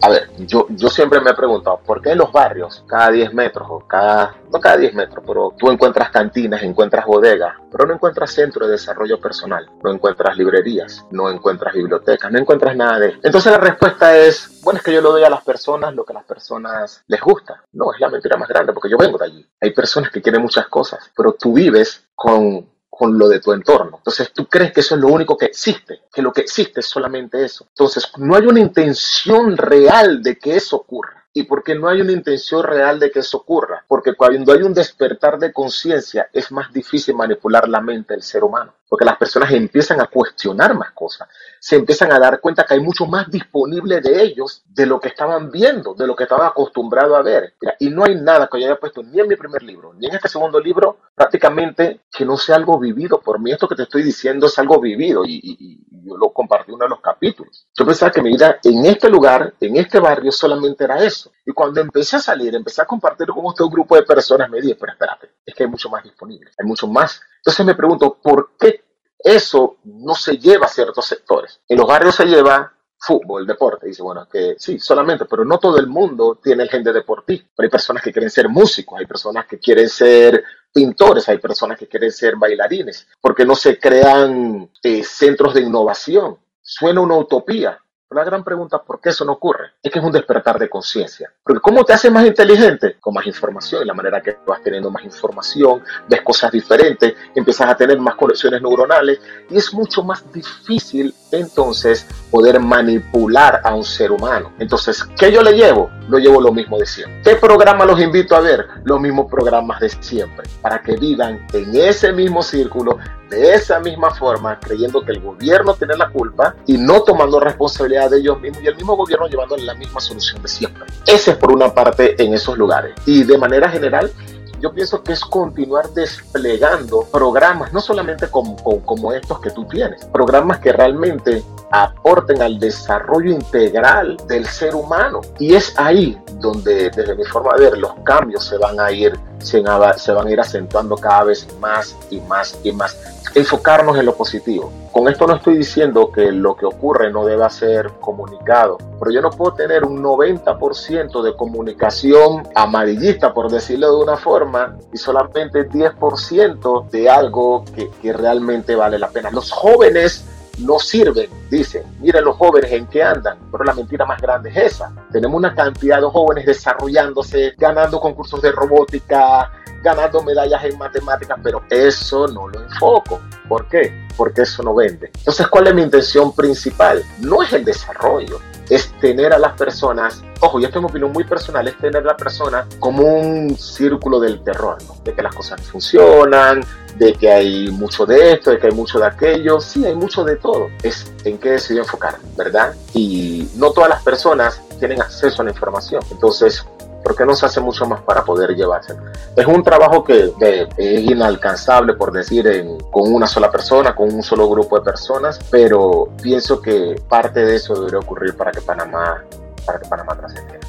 a 0.00 0.08
ver, 0.08 0.30
yo, 0.38 0.66
yo 0.70 0.88
siempre 0.88 1.20
me 1.20 1.30
he 1.30 1.34
preguntado, 1.34 1.80
¿por 1.84 2.00
qué 2.00 2.10
en 2.10 2.18
los 2.18 2.32
barrios, 2.32 2.84
cada 2.86 3.10
10 3.10 3.34
metros, 3.34 3.66
o 3.70 3.80
cada, 3.80 4.36
no 4.52 4.60
cada 4.60 4.76
10 4.76 4.94
metros, 4.94 5.24
pero 5.26 5.54
tú 5.58 5.70
encuentras 5.70 6.10
cantinas, 6.10 6.62
encuentras 6.62 7.06
bodegas, 7.06 7.54
pero 7.70 7.86
no 7.86 7.94
encuentras 7.94 8.30
centro 8.30 8.66
de 8.66 8.72
desarrollo 8.72 9.20
personal, 9.20 9.68
no 9.82 9.92
encuentras 9.92 10.36
librerías, 10.36 11.04
no 11.10 11.30
encuentras 11.30 11.74
bibliotecas, 11.74 12.30
no 12.30 12.38
encuentras 12.38 12.76
nada 12.76 12.98
de 12.98 13.08
eso? 13.08 13.18
Entonces 13.22 13.52
la 13.52 13.58
respuesta 13.58 14.16
es, 14.16 14.60
bueno, 14.62 14.78
es 14.78 14.84
que 14.84 14.92
yo 14.92 15.00
lo 15.00 15.12
doy 15.12 15.24
a 15.24 15.30
las 15.30 15.42
personas 15.42 15.94
lo 15.94 16.04
que 16.04 16.12
a 16.12 16.16
las 16.16 16.24
personas 16.24 17.02
les 17.06 17.20
gusta. 17.20 17.62
No, 17.72 17.92
es 17.92 18.00
la 18.00 18.08
mentira 18.08 18.36
más 18.36 18.48
grande, 18.48 18.72
porque 18.72 18.90
yo 18.90 18.98
vengo 18.98 19.18
de 19.18 19.24
allí. 19.24 19.46
Hay 19.60 19.72
personas 19.72 20.10
que 20.10 20.22
quieren 20.22 20.42
muchas 20.42 20.68
cosas, 20.68 21.10
pero 21.16 21.32
tú 21.32 21.54
vives 21.54 22.04
con 22.14 22.68
con 22.96 23.18
lo 23.18 23.28
de 23.28 23.40
tu 23.40 23.52
entorno. 23.52 23.98
Entonces 23.98 24.32
tú 24.32 24.46
crees 24.46 24.72
que 24.72 24.80
eso 24.80 24.94
es 24.94 25.00
lo 25.00 25.08
único 25.08 25.36
que 25.36 25.46
existe, 25.46 26.00
que 26.12 26.22
lo 26.22 26.32
que 26.32 26.40
existe 26.40 26.80
es 26.80 26.86
solamente 26.86 27.44
eso. 27.44 27.66
Entonces 27.68 28.10
no 28.16 28.34
hay 28.34 28.46
una 28.46 28.60
intención 28.60 29.56
real 29.56 30.22
de 30.22 30.38
que 30.38 30.56
eso 30.56 30.76
ocurra. 30.76 31.24
¿Y 31.34 31.42
por 31.42 31.62
qué 31.62 31.74
no 31.74 31.88
hay 31.88 32.00
una 32.00 32.12
intención 32.12 32.62
real 32.62 32.98
de 32.98 33.10
que 33.10 33.18
eso 33.18 33.36
ocurra? 33.36 33.84
Porque 33.86 34.14
cuando 34.14 34.54
hay 34.54 34.62
un 34.62 34.72
despertar 34.72 35.38
de 35.38 35.52
conciencia 35.52 36.30
es 36.32 36.50
más 36.50 36.72
difícil 36.72 37.14
manipular 37.14 37.68
la 37.68 37.82
mente 37.82 38.14
del 38.14 38.22
ser 38.22 38.42
humano. 38.42 38.72
Porque 38.88 39.04
las 39.04 39.16
personas 39.16 39.50
empiezan 39.52 40.00
a 40.00 40.06
cuestionar 40.06 40.74
más 40.74 40.92
cosas. 40.92 41.28
Se 41.60 41.76
empiezan 41.76 42.12
a 42.12 42.18
dar 42.18 42.40
cuenta 42.40 42.64
que 42.64 42.74
hay 42.74 42.80
mucho 42.80 43.06
más 43.06 43.30
disponible 43.30 44.00
de 44.00 44.22
ellos 44.22 44.62
de 44.66 44.86
lo 44.86 45.00
que 45.00 45.08
estaban 45.08 45.50
viendo, 45.50 45.94
de 45.94 46.06
lo 46.06 46.14
que 46.14 46.24
estaban 46.24 46.46
acostumbrados 46.46 47.18
a 47.18 47.22
ver. 47.22 47.54
y 47.80 47.90
no 47.90 48.04
hay 48.04 48.14
nada 48.14 48.48
que 48.50 48.60
yo 48.60 48.66
haya 48.66 48.78
puesto 48.78 49.02
ni 49.02 49.18
en 49.20 49.28
mi 49.28 49.36
primer 49.36 49.62
libro, 49.62 49.92
ni 49.94 50.06
en 50.06 50.14
este 50.14 50.28
segundo 50.28 50.60
libro, 50.60 50.98
prácticamente 51.14 52.02
que 52.10 52.24
no 52.24 52.36
sea 52.36 52.56
algo 52.56 52.78
vivido 52.78 53.20
por 53.20 53.40
mí. 53.40 53.50
Esto 53.50 53.68
que 53.68 53.74
te 53.74 53.82
estoy 53.82 54.02
diciendo 54.02 54.46
es 54.46 54.58
algo 54.58 54.80
vivido 54.80 55.24
y, 55.24 55.40
y 55.42 55.86
yo 56.06 56.16
lo 56.16 56.32
compartí 56.32 56.70
en 56.70 56.76
uno 56.76 56.84
de 56.84 56.90
los 56.90 57.00
capítulos. 57.00 57.66
Yo 57.76 57.84
pensaba 57.84 58.12
que 58.12 58.22
mi 58.22 58.30
vida 58.30 58.58
en 58.62 58.86
este 58.86 59.08
lugar, 59.08 59.54
en 59.60 59.76
este 59.76 59.98
barrio, 59.98 60.30
solamente 60.30 60.84
era 60.84 61.02
eso. 61.02 61.32
Y 61.44 61.52
cuando 61.52 61.80
empecé 61.80 62.16
a 62.16 62.20
salir, 62.20 62.54
empecé 62.54 62.82
a 62.82 62.86
compartir 62.86 63.28
con 63.28 63.46
este 63.46 63.64
grupo 63.64 63.96
de 63.96 64.02
personas, 64.02 64.48
me 64.48 64.60
dije, 64.60 64.76
pero 64.78 64.92
espérate, 64.92 65.30
es 65.44 65.54
que 65.54 65.64
hay 65.64 65.70
mucho 65.70 65.88
más 65.88 66.02
disponible, 66.04 66.50
hay 66.58 66.66
mucho 66.66 66.86
más. 66.86 67.20
Entonces 67.46 67.64
me 67.64 67.76
pregunto, 67.76 68.18
¿por 68.20 68.56
qué 68.58 68.82
eso 69.20 69.76
no 69.84 70.16
se 70.16 70.36
lleva 70.36 70.66
a 70.66 70.68
ciertos 70.68 71.06
sectores? 71.06 71.60
En 71.68 71.78
los 71.78 71.86
barrios 71.86 72.16
se 72.16 72.26
lleva 72.26 72.72
fútbol, 72.98 73.46
deporte. 73.46 73.86
Dice, 73.86 74.02
bueno, 74.02 74.28
que 74.28 74.56
sí, 74.58 74.80
solamente, 74.80 75.26
pero 75.26 75.44
no 75.44 75.60
todo 75.60 75.78
el 75.78 75.86
mundo 75.86 76.40
tiene 76.42 76.64
el 76.64 76.68
gen 76.68 76.82
de 76.82 76.92
deportista. 76.92 77.48
hay 77.58 77.68
personas 77.68 78.02
que 78.02 78.10
quieren 78.12 78.30
ser 78.30 78.48
músicos, 78.48 78.98
hay 78.98 79.06
personas 79.06 79.46
que 79.46 79.60
quieren 79.60 79.88
ser 79.88 80.42
pintores, 80.72 81.28
hay 81.28 81.38
personas 81.38 81.78
que 81.78 81.86
quieren 81.86 82.10
ser 82.10 82.34
bailarines, 82.34 83.06
porque 83.20 83.46
no 83.46 83.54
se 83.54 83.78
crean 83.78 84.68
eh, 84.82 85.04
centros 85.04 85.54
de 85.54 85.60
innovación. 85.60 86.38
Suena 86.60 87.00
una 87.00 87.16
utopía, 87.16 87.78
la 88.10 88.24
gran 88.24 88.44
pregunta, 88.44 88.78
¿por 88.82 89.00
qué 89.00 89.08
eso 89.08 89.24
no 89.24 89.32
ocurre? 89.32 89.72
Es 89.82 89.90
que 89.90 89.98
es 89.98 90.04
un 90.04 90.12
despertar 90.12 90.58
de 90.58 90.68
conciencia. 90.68 91.32
Porque 91.42 91.60
¿cómo 91.60 91.84
te 91.84 91.92
hace 91.92 92.08
más 92.08 92.24
inteligente? 92.24 92.96
Con 93.00 93.14
más 93.14 93.26
información. 93.26 93.82
Y 93.82 93.86
la 93.86 93.94
manera 93.94 94.22
que 94.22 94.38
vas 94.46 94.62
teniendo 94.62 94.90
más 94.90 95.02
información, 95.04 95.82
ves 96.08 96.22
cosas 96.22 96.52
diferentes, 96.52 97.14
empiezas 97.34 97.68
a 97.68 97.76
tener 97.76 97.98
más 97.98 98.14
conexiones 98.14 98.62
neuronales 98.62 99.20
y 99.50 99.56
es 99.56 99.74
mucho 99.74 100.04
más 100.04 100.32
difícil 100.32 101.12
entonces 101.32 102.06
poder 102.30 102.60
manipular 102.60 103.60
a 103.64 103.74
un 103.74 103.84
ser 103.84 104.12
humano. 104.12 104.52
Entonces, 104.60 105.04
¿qué 105.18 105.32
yo 105.32 105.42
le 105.42 105.52
llevo? 105.52 105.90
Lo 106.08 106.18
llevo 106.18 106.40
lo 106.40 106.52
mismo 106.52 106.78
de 106.78 106.86
siempre. 106.86 107.22
¿Qué 107.24 107.36
programa 107.36 107.84
los 107.84 108.00
invito 108.00 108.36
a 108.36 108.40
ver? 108.40 108.68
Los 108.84 109.00
mismos 109.00 109.28
programas 109.28 109.80
de 109.80 109.88
siempre. 109.88 110.48
Para 110.62 110.80
que 110.80 110.96
vivan 110.96 111.44
en 111.52 111.74
ese 111.74 112.12
mismo 112.12 112.42
círculo 112.42 112.98
de 113.28 113.54
esa 113.54 113.80
misma 113.80 114.10
forma, 114.10 114.58
creyendo 114.60 115.04
que 115.04 115.12
el 115.12 115.20
gobierno 115.20 115.74
tiene 115.74 115.96
la 115.96 116.08
culpa 116.10 116.54
y 116.66 116.78
no 116.78 117.02
tomando 117.02 117.40
responsabilidad 117.40 118.10
de 118.10 118.18
ellos 118.18 118.40
mismos 118.40 118.62
y 118.62 118.66
el 118.68 118.76
mismo 118.76 118.96
gobierno 118.96 119.26
llevando 119.26 119.56
la 119.56 119.74
misma 119.74 120.00
solución 120.00 120.42
de 120.42 120.48
siempre. 120.48 120.84
Ese 121.06 121.32
es 121.32 121.36
por 121.36 121.52
una 121.52 121.74
parte 121.74 122.20
en 122.22 122.34
esos 122.34 122.56
lugares. 122.56 122.94
Y 123.04 123.24
de 123.24 123.38
manera 123.38 123.68
general, 123.68 124.12
yo 124.60 124.72
pienso 124.72 125.02
que 125.02 125.12
es 125.12 125.20
continuar 125.20 125.90
desplegando 125.90 127.06
programas, 127.12 127.72
no 127.72 127.80
solamente 127.80 128.28
como, 128.28 128.56
como, 128.84 129.12
estos 129.12 129.40
que 129.40 129.50
tú 129.50 129.66
tienes, 129.66 130.04
programas 130.06 130.60
que 130.60 130.72
realmente 130.72 131.42
aporten 131.70 132.40
al 132.40 132.58
desarrollo 132.58 133.32
integral 133.32 134.16
del 134.28 134.46
ser 134.46 134.74
humano. 134.74 135.20
Y 135.38 135.54
es 135.54 135.78
ahí 135.78 136.18
donde, 136.40 136.90
desde 136.90 137.14
mi 137.14 137.24
forma 137.24 137.54
de 137.56 137.64
ver, 137.64 137.78
los 137.78 137.92
cambios 138.04 138.44
se 138.44 138.56
van 138.58 138.80
a 138.80 138.90
ir, 138.90 139.18
se, 139.38 139.60
van 139.60 140.26
a 140.26 140.30
ir 140.30 140.40
acentuando 140.40 140.96
cada 140.96 141.24
vez 141.24 141.46
más 141.60 141.96
y 142.10 142.20
más 142.20 142.58
y 142.62 142.72
más. 142.72 142.96
Enfocarnos 143.34 143.98
en 143.98 144.06
lo 144.06 144.14
positivo. 144.14 144.72
Con 144.92 145.08
esto 145.08 145.26
no 145.26 145.36
estoy 145.36 145.58
diciendo 145.58 146.10
que 146.10 146.32
lo 146.32 146.56
que 146.56 146.64
ocurre 146.64 147.12
no 147.12 147.26
deba 147.26 147.50
ser 147.50 147.90
comunicado, 148.00 148.78
pero 148.98 149.10
yo 149.10 149.20
no 149.20 149.30
puedo 149.30 149.52
tener 149.52 149.84
un 149.84 150.02
90% 150.02 151.22
de 151.22 151.36
comunicación 151.36 152.48
amarillista, 152.54 153.34
por 153.34 153.50
decirlo 153.50 153.94
de 153.94 154.02
una 154.04 154.16
forma, 154.16 154.76
y 154.92 154.96
solamente 154.96 155.68
10% 155.68 156.88
de 156.88 157.10
algo 157.10 157.64
que 157.74 158.12
realmente 158.12 158.74
vale 158.74 158.98
la 158.98 159.08
pena. 159.08 159.30
Los 159.30 159.50
jóvenes 159.50 160.24
no 160.58 160.78
sirven, 160.78 161.28
dicen. 161.50 161.82
Miren 162.00 162.24
los 162.24 162.36
jóvenes 162.36 162.72
en 162.72 162.86
qué 162.86 163.02
andan, 163.02 163.38
pero 163.50 163.64
la 163.64 163.74
mentira 163.74 164.04
más 164.04 164.20
grande 164.20 164.50
es 164.50 164.74
esa. 164.74 164.92
Tenemos 165.12 165.36
una 165.36 165.54
cantidad 165.54 166.00
de 166.00 166.06
jóvenes 166.06 166.46
desarrollándose, 166.46 167.54
ganando 167.58 168.00
concursos 168.00 168.40
de 168.42 168.52
robótica, 168.52 169.50
ganando 169.82 170.22
medallas 170.22 170.64
en 170.64 170.78
matemáticas, 170.78 171.38
pero 171.42 171.62
eso 171.70 172.26
no 172.28 172.48
lo 172.48 172.60
enfoco. 172.62 173.20
¿Por 173.48 173.68
qué? 173.68 174.06
Porque 174.16 174.42
eso 174.42 174.62
no 174.62 174.74
vende. 174.74 175.10
Entonces, 175.18 175.46
¿cuál 175.48 175.68
es 175.68 175.74
mi 175.74 175.82
intención 175.82 176.34
principal? 176.34 177.04
No 177.20 177.42
es 177.42 177.52
el 177.52 177.64
desarrollo, 177.64 178.40
es 178.68 178.92
tener 179.00 179.32
a 179.32 179.38
las 179.38 179.52
personas, 179.52 180.22
ojo, 180.40 180.60
y 180.60 180.64
esto 180.64 180.78
es 180.78 180.82
mi 180.82 180.90
opinión 180.90 181.12
muy 181.12 181.24
personal, 181.24 181.66
es 181.68 181.76
tener 181.78 182.02
a 182.02 182.06
la 182.06 182.16
persona 182.16 182.66
como 182.80 183.02
un 183.02 183.56
círculo 183.56 184.20
del 184.20 184.42
terror, 184.42 184.78
de 185.04 185.12
que 185.12 185.22
las 185.22 185.34
cosas 185.34 185.60
funcionan, 185.62 186.64
de 186.96 187.12
que 187.12 187.30
hay 187.30 187.68
mucho 187.70 188.06
de 188.06 188.32
esto, 188.32 188.50
de 188.50 188.58
que 188.58 188.68
hay 188.68 188.72
mucho 188.72 188.98
de 188.98 189.06
aquello, 189.06 189.60
sí, 189.60 189.84
hay 189.84 189.94
mucho 189.94 190.24
de 190.24 190.36
todo, 190.36 190.68
es 190.82 191.12
en 191.24 191.38
qué 191.38 191.50
decido 191.50 191.80
enfocar, 191.80 192.16
¿verdad? 192.36 192.74
Y 192.94 193.48
no 193.56 193.70
todas 193.72 193.90
las 193.90 194.02
personas 194.02 194.60
tienen 194.78 195.00
acceso 195.00 195.42
a 195.42 195.44
la 195.44 195.50
información, 195.50 196.02
entonces 196.10 196.66
porque 197.06 197.24
no 197.24 197.36
se 197.36 197.46
hace 197.46 197.60
mucho 197.60 197.86
más 197.86 198.00
para 198.00 198.24
poder 198.24 198.56
llevarse. 198.56 198.92
Es 199.36 199.46
un 199.46 199.62
trabajo 199.62 200.02
que, 200.02 200.32
es 200.76 201.00
inalcanzable, 201.02 201.92
por 201.94 202.10
decir, 202.10 202.66
con 202.90 203.14
una 203.14 203.28
sola 203.28 203.48
persona, 203.48 203.94
con 203.94 204.12
un 204.12 204.24
solo 204.24 204.48
grupo 204.48 204.76
de 204.76 204.84
personas, 204.84 205.38
pero 205.48 206.08
pienso 206.20 206.60
que 206.60 207.00
parte 207.08 207.44
de 207.44 207.54
eso 207.54 207.76
debería 207.76 208.00
ocurrir 208.00 208.36
para 208.36 208.50
que 208.50 208.60
Panamá, 208.60 209.22
para 209.64 209.78
que 209.78 209.88
Panamá 209.88 210.16
trascendiera. 210.16 210.66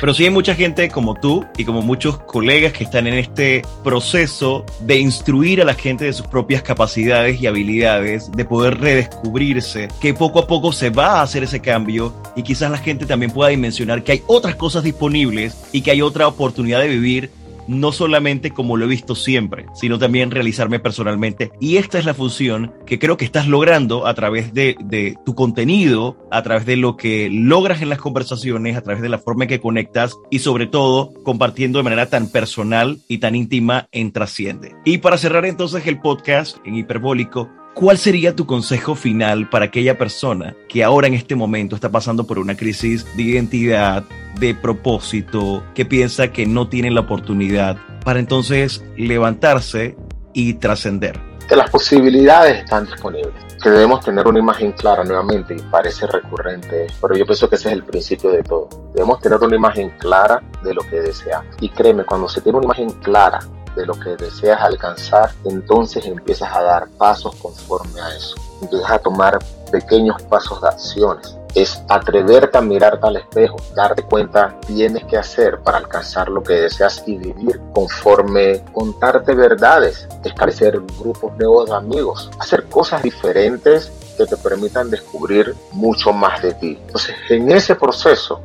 Pero 0.00 0.14
sí 0.14 0.24
hay 0.24 0.30
mucha 0.30 0.54
gente 0.54 0.88
como 0.88 1.14
tú 1.14 1.44
y 1.58 1.64
como 1.64 1.82
muchos 1.82 2.18
colegas 2.20 2.72
que 2.72 2.84
están 2.84 3.06
en 3.06 3.14
este 3.14 3.62
proceso 3.84 4.64
de 4.80 4.98
instruir 4.98 5.60
a 5.60 5.66
la 5.66 5.74
gente 5.74 6.06
de 6.06 6.14
sus 6.14 6.26
propias 6.26 6.62
capacidades 6.62 7.40
y 7.40 7.46
habilidades, 7.46 8.32
de 8.32 8.44
poder 8.46 8.80
redescubrirse, 8.80 9.88
que 10.00 10.14
poco 10.14 10.38
a 10.38 10.46
poco 10.46 10.72
se 10.72 10.88
va 10.88 11.18
a 11.18 11.22
hacer 11.22 11.42
ese 11.42 11.60
cambio 11.60 12.14
y 12.34 12.42
quizás 12.42 12.70
la 12.70 12.78
gente 12.78 13.04
también 13.04 13.30
pueda 13.30 13.50
dimensionar 13.50 14.02
que 14.02 14.12
hay 14.12 14.22
otras 14.26 14.54
cosas 14.54 14.84
disponibles 14.84 15.56
y 15.72 15.82
que 15.82 15.90
hay 15.90 16.00
otra 16.00 16.28
oportunidad 16.28 16.80
de 16.80 16.88
vivir 16.88 17.30
no 17.70 17.92
solamente 17.92 18.50
como 18.50 18.76
lo 18.76 18.84
he 18.84 18.88
visto 18.88 19.14
siempre, 19.14 19.66
sino 19.74 19.98
también 19.98 20.30
realizarme 20.30 20.80
personalmente. 20.80 21.52
Y 21.60 21.76
esta 21.76 21.98
es 21.98 22.04
la 22.04 22.14
función 22.14 22.74
que 22.84 22.98
creo 22.98 23.16
que 23.16 23.24
estás 23.24 23.46
logrando 23.46 24.06
a 24.06 24.14
través 24.14 24.52
de, 24.52 25.16
tu 25.24 25.34
contenido, 25.34 26.16
a 26.30 26.42
través 26.42 26.66
de 26.66 26.76
lo 26.76 26.96
que 26.96 27.28
logras 27.30 27.80
en 27.80 27.88
las 27.88 27.98
conversaciones, 27.98 28.76
a 28.76 28.82
través 28.82 29.02
de 29.02 29.08
la 29.08 29.18
forma 29.18 29.44
en 29.44 29.48
que 29.48 29.60
conectas 29.60 30.16
y 30.30 30.40
sobre 30.40 30.66
todo 30.66 31.12
compartiendo 31.22 31.78
de 31.78 31.84
manera 31.84 32.06
tan 32.06 32.28
personal 32.28 32.98
y 33.08 33.18
tan 33.18 33.36
íntima 33.36 33.88
en 33.92 34.12
Trasciende. 34.12 34.74
Y 34.84 34.98
para 34.98 35.18
cerrar 35.18 35.46
entonces 35.46 35.86
el 35.86 36.00
podcast 36.00 36.56
en 36.64 36.76
Hiperbólico, 36.76 37.48
¿Cuál 37.72 37.98
sería 37.98 38.34
tu 38.34 38.46
consejo 38.46 38.96
final 38.96 39.48
para 39.48 39.66
aquella 39.66 39.96
persona 39.96 40.56
que 40.68 40.82
ahora 40.82 41.06
en 41.06 41.14
este 41.14 41.36
momento 41.36 41.76
está 41.76 41.88
pasando 41.88 42.26
por 42.26 42.40
una 42.40 42.56
crisis 42.56 43.06
de 43.16 43.22
identidad, 43.22 44.04
de 44.40 44.54
propósito, 44.54 45.62
que 45.74 45.84
piensa 45.84 46.32
que 46.32 46.46
no 46.46 46.68
tiene 46.68 46.90
la 46.90 47.02
oportunidad 47.02 47.76
para 48.04 48.18
entonces 48.18 48.82
levantarse 48.96 49.96
y 50.32 50.54
trascender? 50.54 51.20
Que 51.46 51.56
las 51.56 51.70
posibilidades 51.70 52.60
están 52.60 52.86
disponibles, 52.86 53.34
que 53.62 53.70
debemos 53.70 54.04
tener 54.04 54.26
una 54.26 54.38
imagen 54.38 54.72
clara 54.72 55.04
nuevamente 55.04 55.54
y 55.54 55.60
parece 55.70 56.06
recurrente, 56.06 56.86
pero 57.02 57.16
yo 57.16 57.26
pienso 57.26 57.48
que 57.48 57.56
ese 57.56 57.68
es 57.68 57.74
el 57.74 57.84
principio 57.84 58.30
de 58.30 58.42
todo. 58.42 58.68
Debemos 58.94 59.20
tener 59.20 59.38
una 59.38 59.56
imagen 59.56 59.90
clara 59.98 60.42
de 60.62 60.74
lo 60.74 60.82
que 60.82 61.00
deseamos. 61.00 61.54
Y 61.60 61.68
créeme, 61.68 62.04
cuando 62.04 62.28
se 62.28 62.40
tiene 62.40 62.58
una 62.58 62.66
imagen 62.66 62.90
clara 63.02 63.40
de 63.76 63.84
lo 63.84 63.94
que 63.94 64.16
deseas 64.16 64.60
alcanzar, 64.60 65.30
entonces 65.44 66.06
empiezas 66.06 66.54
a 66.54 66.62
dar 66.62 66.88
pasos 66.98 67.34
conforme 67.36 68.00
a 68.00 68.08
eso. 68.16 68.36
Empiezas 68.62 68.90
a 68.90 68.98
tomar 68.98 69.38
pequeños 69.70 70.20
pasos 70.22 70.60
de 70.62 70.68
acciones. 70.68 71.36
Es 71.54 71.82
atreverte 71.88 72.58
a 72.58 72.60
mirarte 72.60 73.06
al 73.06 73.16
espejo, 73.16 73.56
darte 73.74 74.02
cuenta 74.04 74.56
tienes 74.66 75.04
que 75.04 75.16
hacer 75.16 75.58
para 75.60 75.78
alcanzar 75.78 76.28
lo 76.28 76.42
que 76.42 76.54
deseas 76.54 77.02
y 77.06 77.16
vivir 77.16 77.60
conforme 77.74 78.62
contarte 78.72 79.34
verdades, 79.34 80.08
establecer 80.24 80.80
grupos 80.98 81.36
nuevos 81.38 81.68
de 81.68 81.76
amigos, 81.76 82.30
hacer 82.38 82.64
cosas 82.68 83.02
diferentes 83.02 83.90
que 84.16 84.26
te 84.26 84.36
permitan 84.36 84.90
descubrir 84.90 85.54
mucho 85.72 86.12
más 86.12 86.40
de 86.42 86.54
ti. 86.54 86.78
Entonces, 86.80 87.16
en 87.30 87.50
ese 87.50 87.74
proceso, 87.74 88.40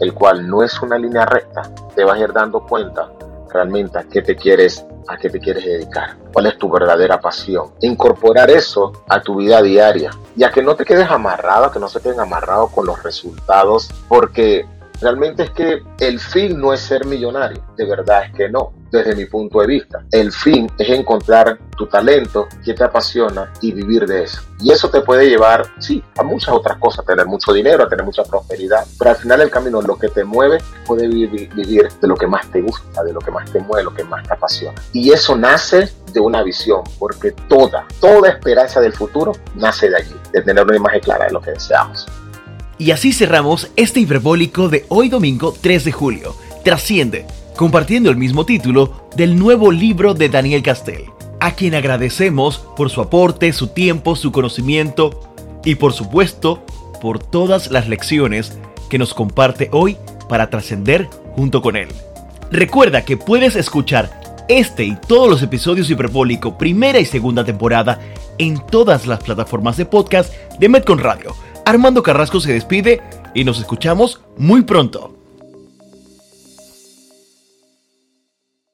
el 0.00 0.12
cual 0.12 0.48
no 0.48 0.62
es 0.62 0.80
una 0.82 0.98
línea 0.98 1.24
recta, 1.24 1.62
te 1.94 2.04
vas 2.04 2.18
a 2.18 2.24
ir 2.24 2.32
dando 2.32 2.66
cuenta 2.66 3.08
realmente 3.52 3.98
a 3.98 4.04
qué 4.04 4.22
te 4.22 4.36
quieres 4.36 4.84
a 5.08 5.16
qué 5.16 5.28
te 5.28 5.40
quieres 5.40 5.64
dedicar, 5.64 6.16
cuál 6.32 6.46
es 6.46 6.56
tu 6.56 6.70
verdadera 6.70 7.20
pasión. 7.20 7.72
Incorporar 7.80 8.48
eso 8.50 8.92
a 9.08 9.20
tu 9.20 9.36
vida 9.36 9.60
diaria, 9.60 10.10
ya 10.36 10.52
que 10.52 10.62
no 10.62 10.76
te 10.76 10.84
quedes 10.84 11.10
amarrado, 11.10 11.72
que 11.72 11.80
no 11.80 11.88
se 11.88 12.00
queden 12.00 12.20
amarrados 12.20 12.70
con 12.70 12.86
los 12.86 13.02
resultados, 13.02 13.90
porque 14.08 14.66
realmente 15.00 15.44
es 15.44 15.50
que 15.50 15.82
el 15.98 16.18
fin 16.20 16.60
no 16.60 16.72
es 16.72 16.80
ser 16.80 17.04
millonario, 17.06 17.62
de 17.76 17.84
verdad 17.84 18.24
es 18.24 18.32
que 18.34 18.48
no 18.48 18.72
desde 18.90 19.14
mi 19.14 19.24
punto 19.26 19.60
de 19.60 19.66
vista. 19.66 20.04
El 20.10 20.32
fin 20.32 20.70
es 20.78 20.88
encontrar 20.90 21.58
tu 21.76 21.86
talento 21.86 22.48
que 22.64 22.74
te 22.74 22.84
apasiona 22.84 23.52
y 23.60 23.72
vivir 23.72 24.06
de 24.06 24.24
eso. 24.24 24.42
Y 24.60 24.72
eso 24.72 24.90
te 24.90 25.00
puede 25.00 25.28
llevar, 25.28 25.64
sí, 25.78 26.02
a 26.18 26.22
muchas 26.22 26.54
otras 26.54 26.76
cosas, 26.78 27.00
a 27.00 27.06
tener 27.06 27.26
mucho 27.26 27.52
dinero, 27.52 27.84
a 27.84 27.88
tener 27.88 28.04
mucha 28.04 28.24
prosperidad, 28.24 28.84
pero 28.98 29.10
al 29.10 29.16
final 29.16 29.40
el 29.40 29.50
camino 29.50 29.80
lo 29.80 29.96
que 29.96 30.08
te 30.08 30.24
mueve 30.24 30.58
puede 30.84 31.08
vivir, 31.08 31.52
vivir 31.54 31.88
de 32.00 32.08
lo 32.08 32.16
que 32.16 32.26
más 32.26 32.50
te 32.50 32.60
gusta, 32.60 33.02
de 33.02 33.12
lo 33.12 33.20
que 33.20 33.30
más 33.30 33.50
te 33.50 33.60
mueve, 33.60 33.84
lo 33.84 33.94
que 33.94 34.04
más 34.04 34.26
te 34.26 34.34
apasiona. 34.34 34.80
Y 34.92 35.12
eso 35.12 35.36
nace 35.36 35.90
de 36.12 36.20
una 36.20 36.42
visión, 36.42 36.82
porque 36.98 37.32
toda, 37.48 37.86
toda 38.00 38.28
esperanza 38.28 38.80
del 38.80 38.92
futuro 38.92 39.32
nace 39.54 39.88
de 39.88 39.96
allí, 39.96 40.16
de 40.32 40.42
tener 40.42 40.64
una 40.64 40.76
imagen 40.76 41.00
clara 41.00 41.26
de 41.26 41.32
lo 41.32 41.40
que 41.40 41.52
deseamos. 41.52 42.06
Y 42.80 42.92
así 42.92 43.12
cerramos 43.12 43.70
este 43.76 44.00
hiperbólico 44.00 44.70
de 44.70 44.86
hoy 44.88 45.10
domingo 45.10 45.54
3 45.60 45.84
de 45.84 45.92
julio. 45.92 46.34
Trasciende 46.64 47.26
compartiendo 47.54 48.08
el 48.08 48.16
mismo 48.16 48.46
título 48.46 49.06
del 49.14 49.38
nuevo 49.38 49.70
libro 49.70 50.14
de 50.14 50.30
Daniel 50.30 50.62
Castel, 50.62 51.04
a 51.40 51.52
quien 51.52 51.74
agradecemos 51.74 52.56
por 52.78 52.88
su 52.88 53.02
aporte, 53.02 53.52
su 53.52 53.66
tiempo, 53.66 54.16
su 54.16 54.32
conocimiento 54.32 55.34
y 55.62 55.74
por 55.74 55.92
supuesto 55.92 56.64
por 57.02 57.18
todas 57.18 57.70
las 57.70 57.86
lecciones 57.86 58.58
que 58.88 58.96
nos 58.96 59.12
comparte 59.12 59.68
hoy 59.72 59.98
para 60.26 60.48
trascender 60.48 61.06
junto 61.36 61.60
con 61.60 61.76
él. 61.76 61.88
Recuerda 62.50 63.04
que 63.04 63.18
puedes 63.18 63.56
escuchar 63.56 64.38
este 64.48 64.84
y 64.84 64.96
todos 64.96 65.28
los 65.28 65.42
episodios 65.42 65.90
Hiperbólico 65.90 66.56
primera 66.56 66.98
y 66.98 67.04
segunda 67.04 67.44
temporada 67.44 68.00
en 68.38 68.58
todas 68.58 69.06
las 69.06 69.22
plataformas 69.22 69.76
de 69.76 69.84
podcast 69.84 70.32
de 70.58 70.68
Metcon 70.70 70.98
Radio. 70.98 71.36
Armando 71.70 72.02
Carrasco 72.02 72.40
se 72.40 72.52
despide 72.52 73.00
y 73.32 73.44
nos 73.44 73.60
escuchamos 73.60 74.20
muy 74.36 74.62
pronto. 74.62 75.19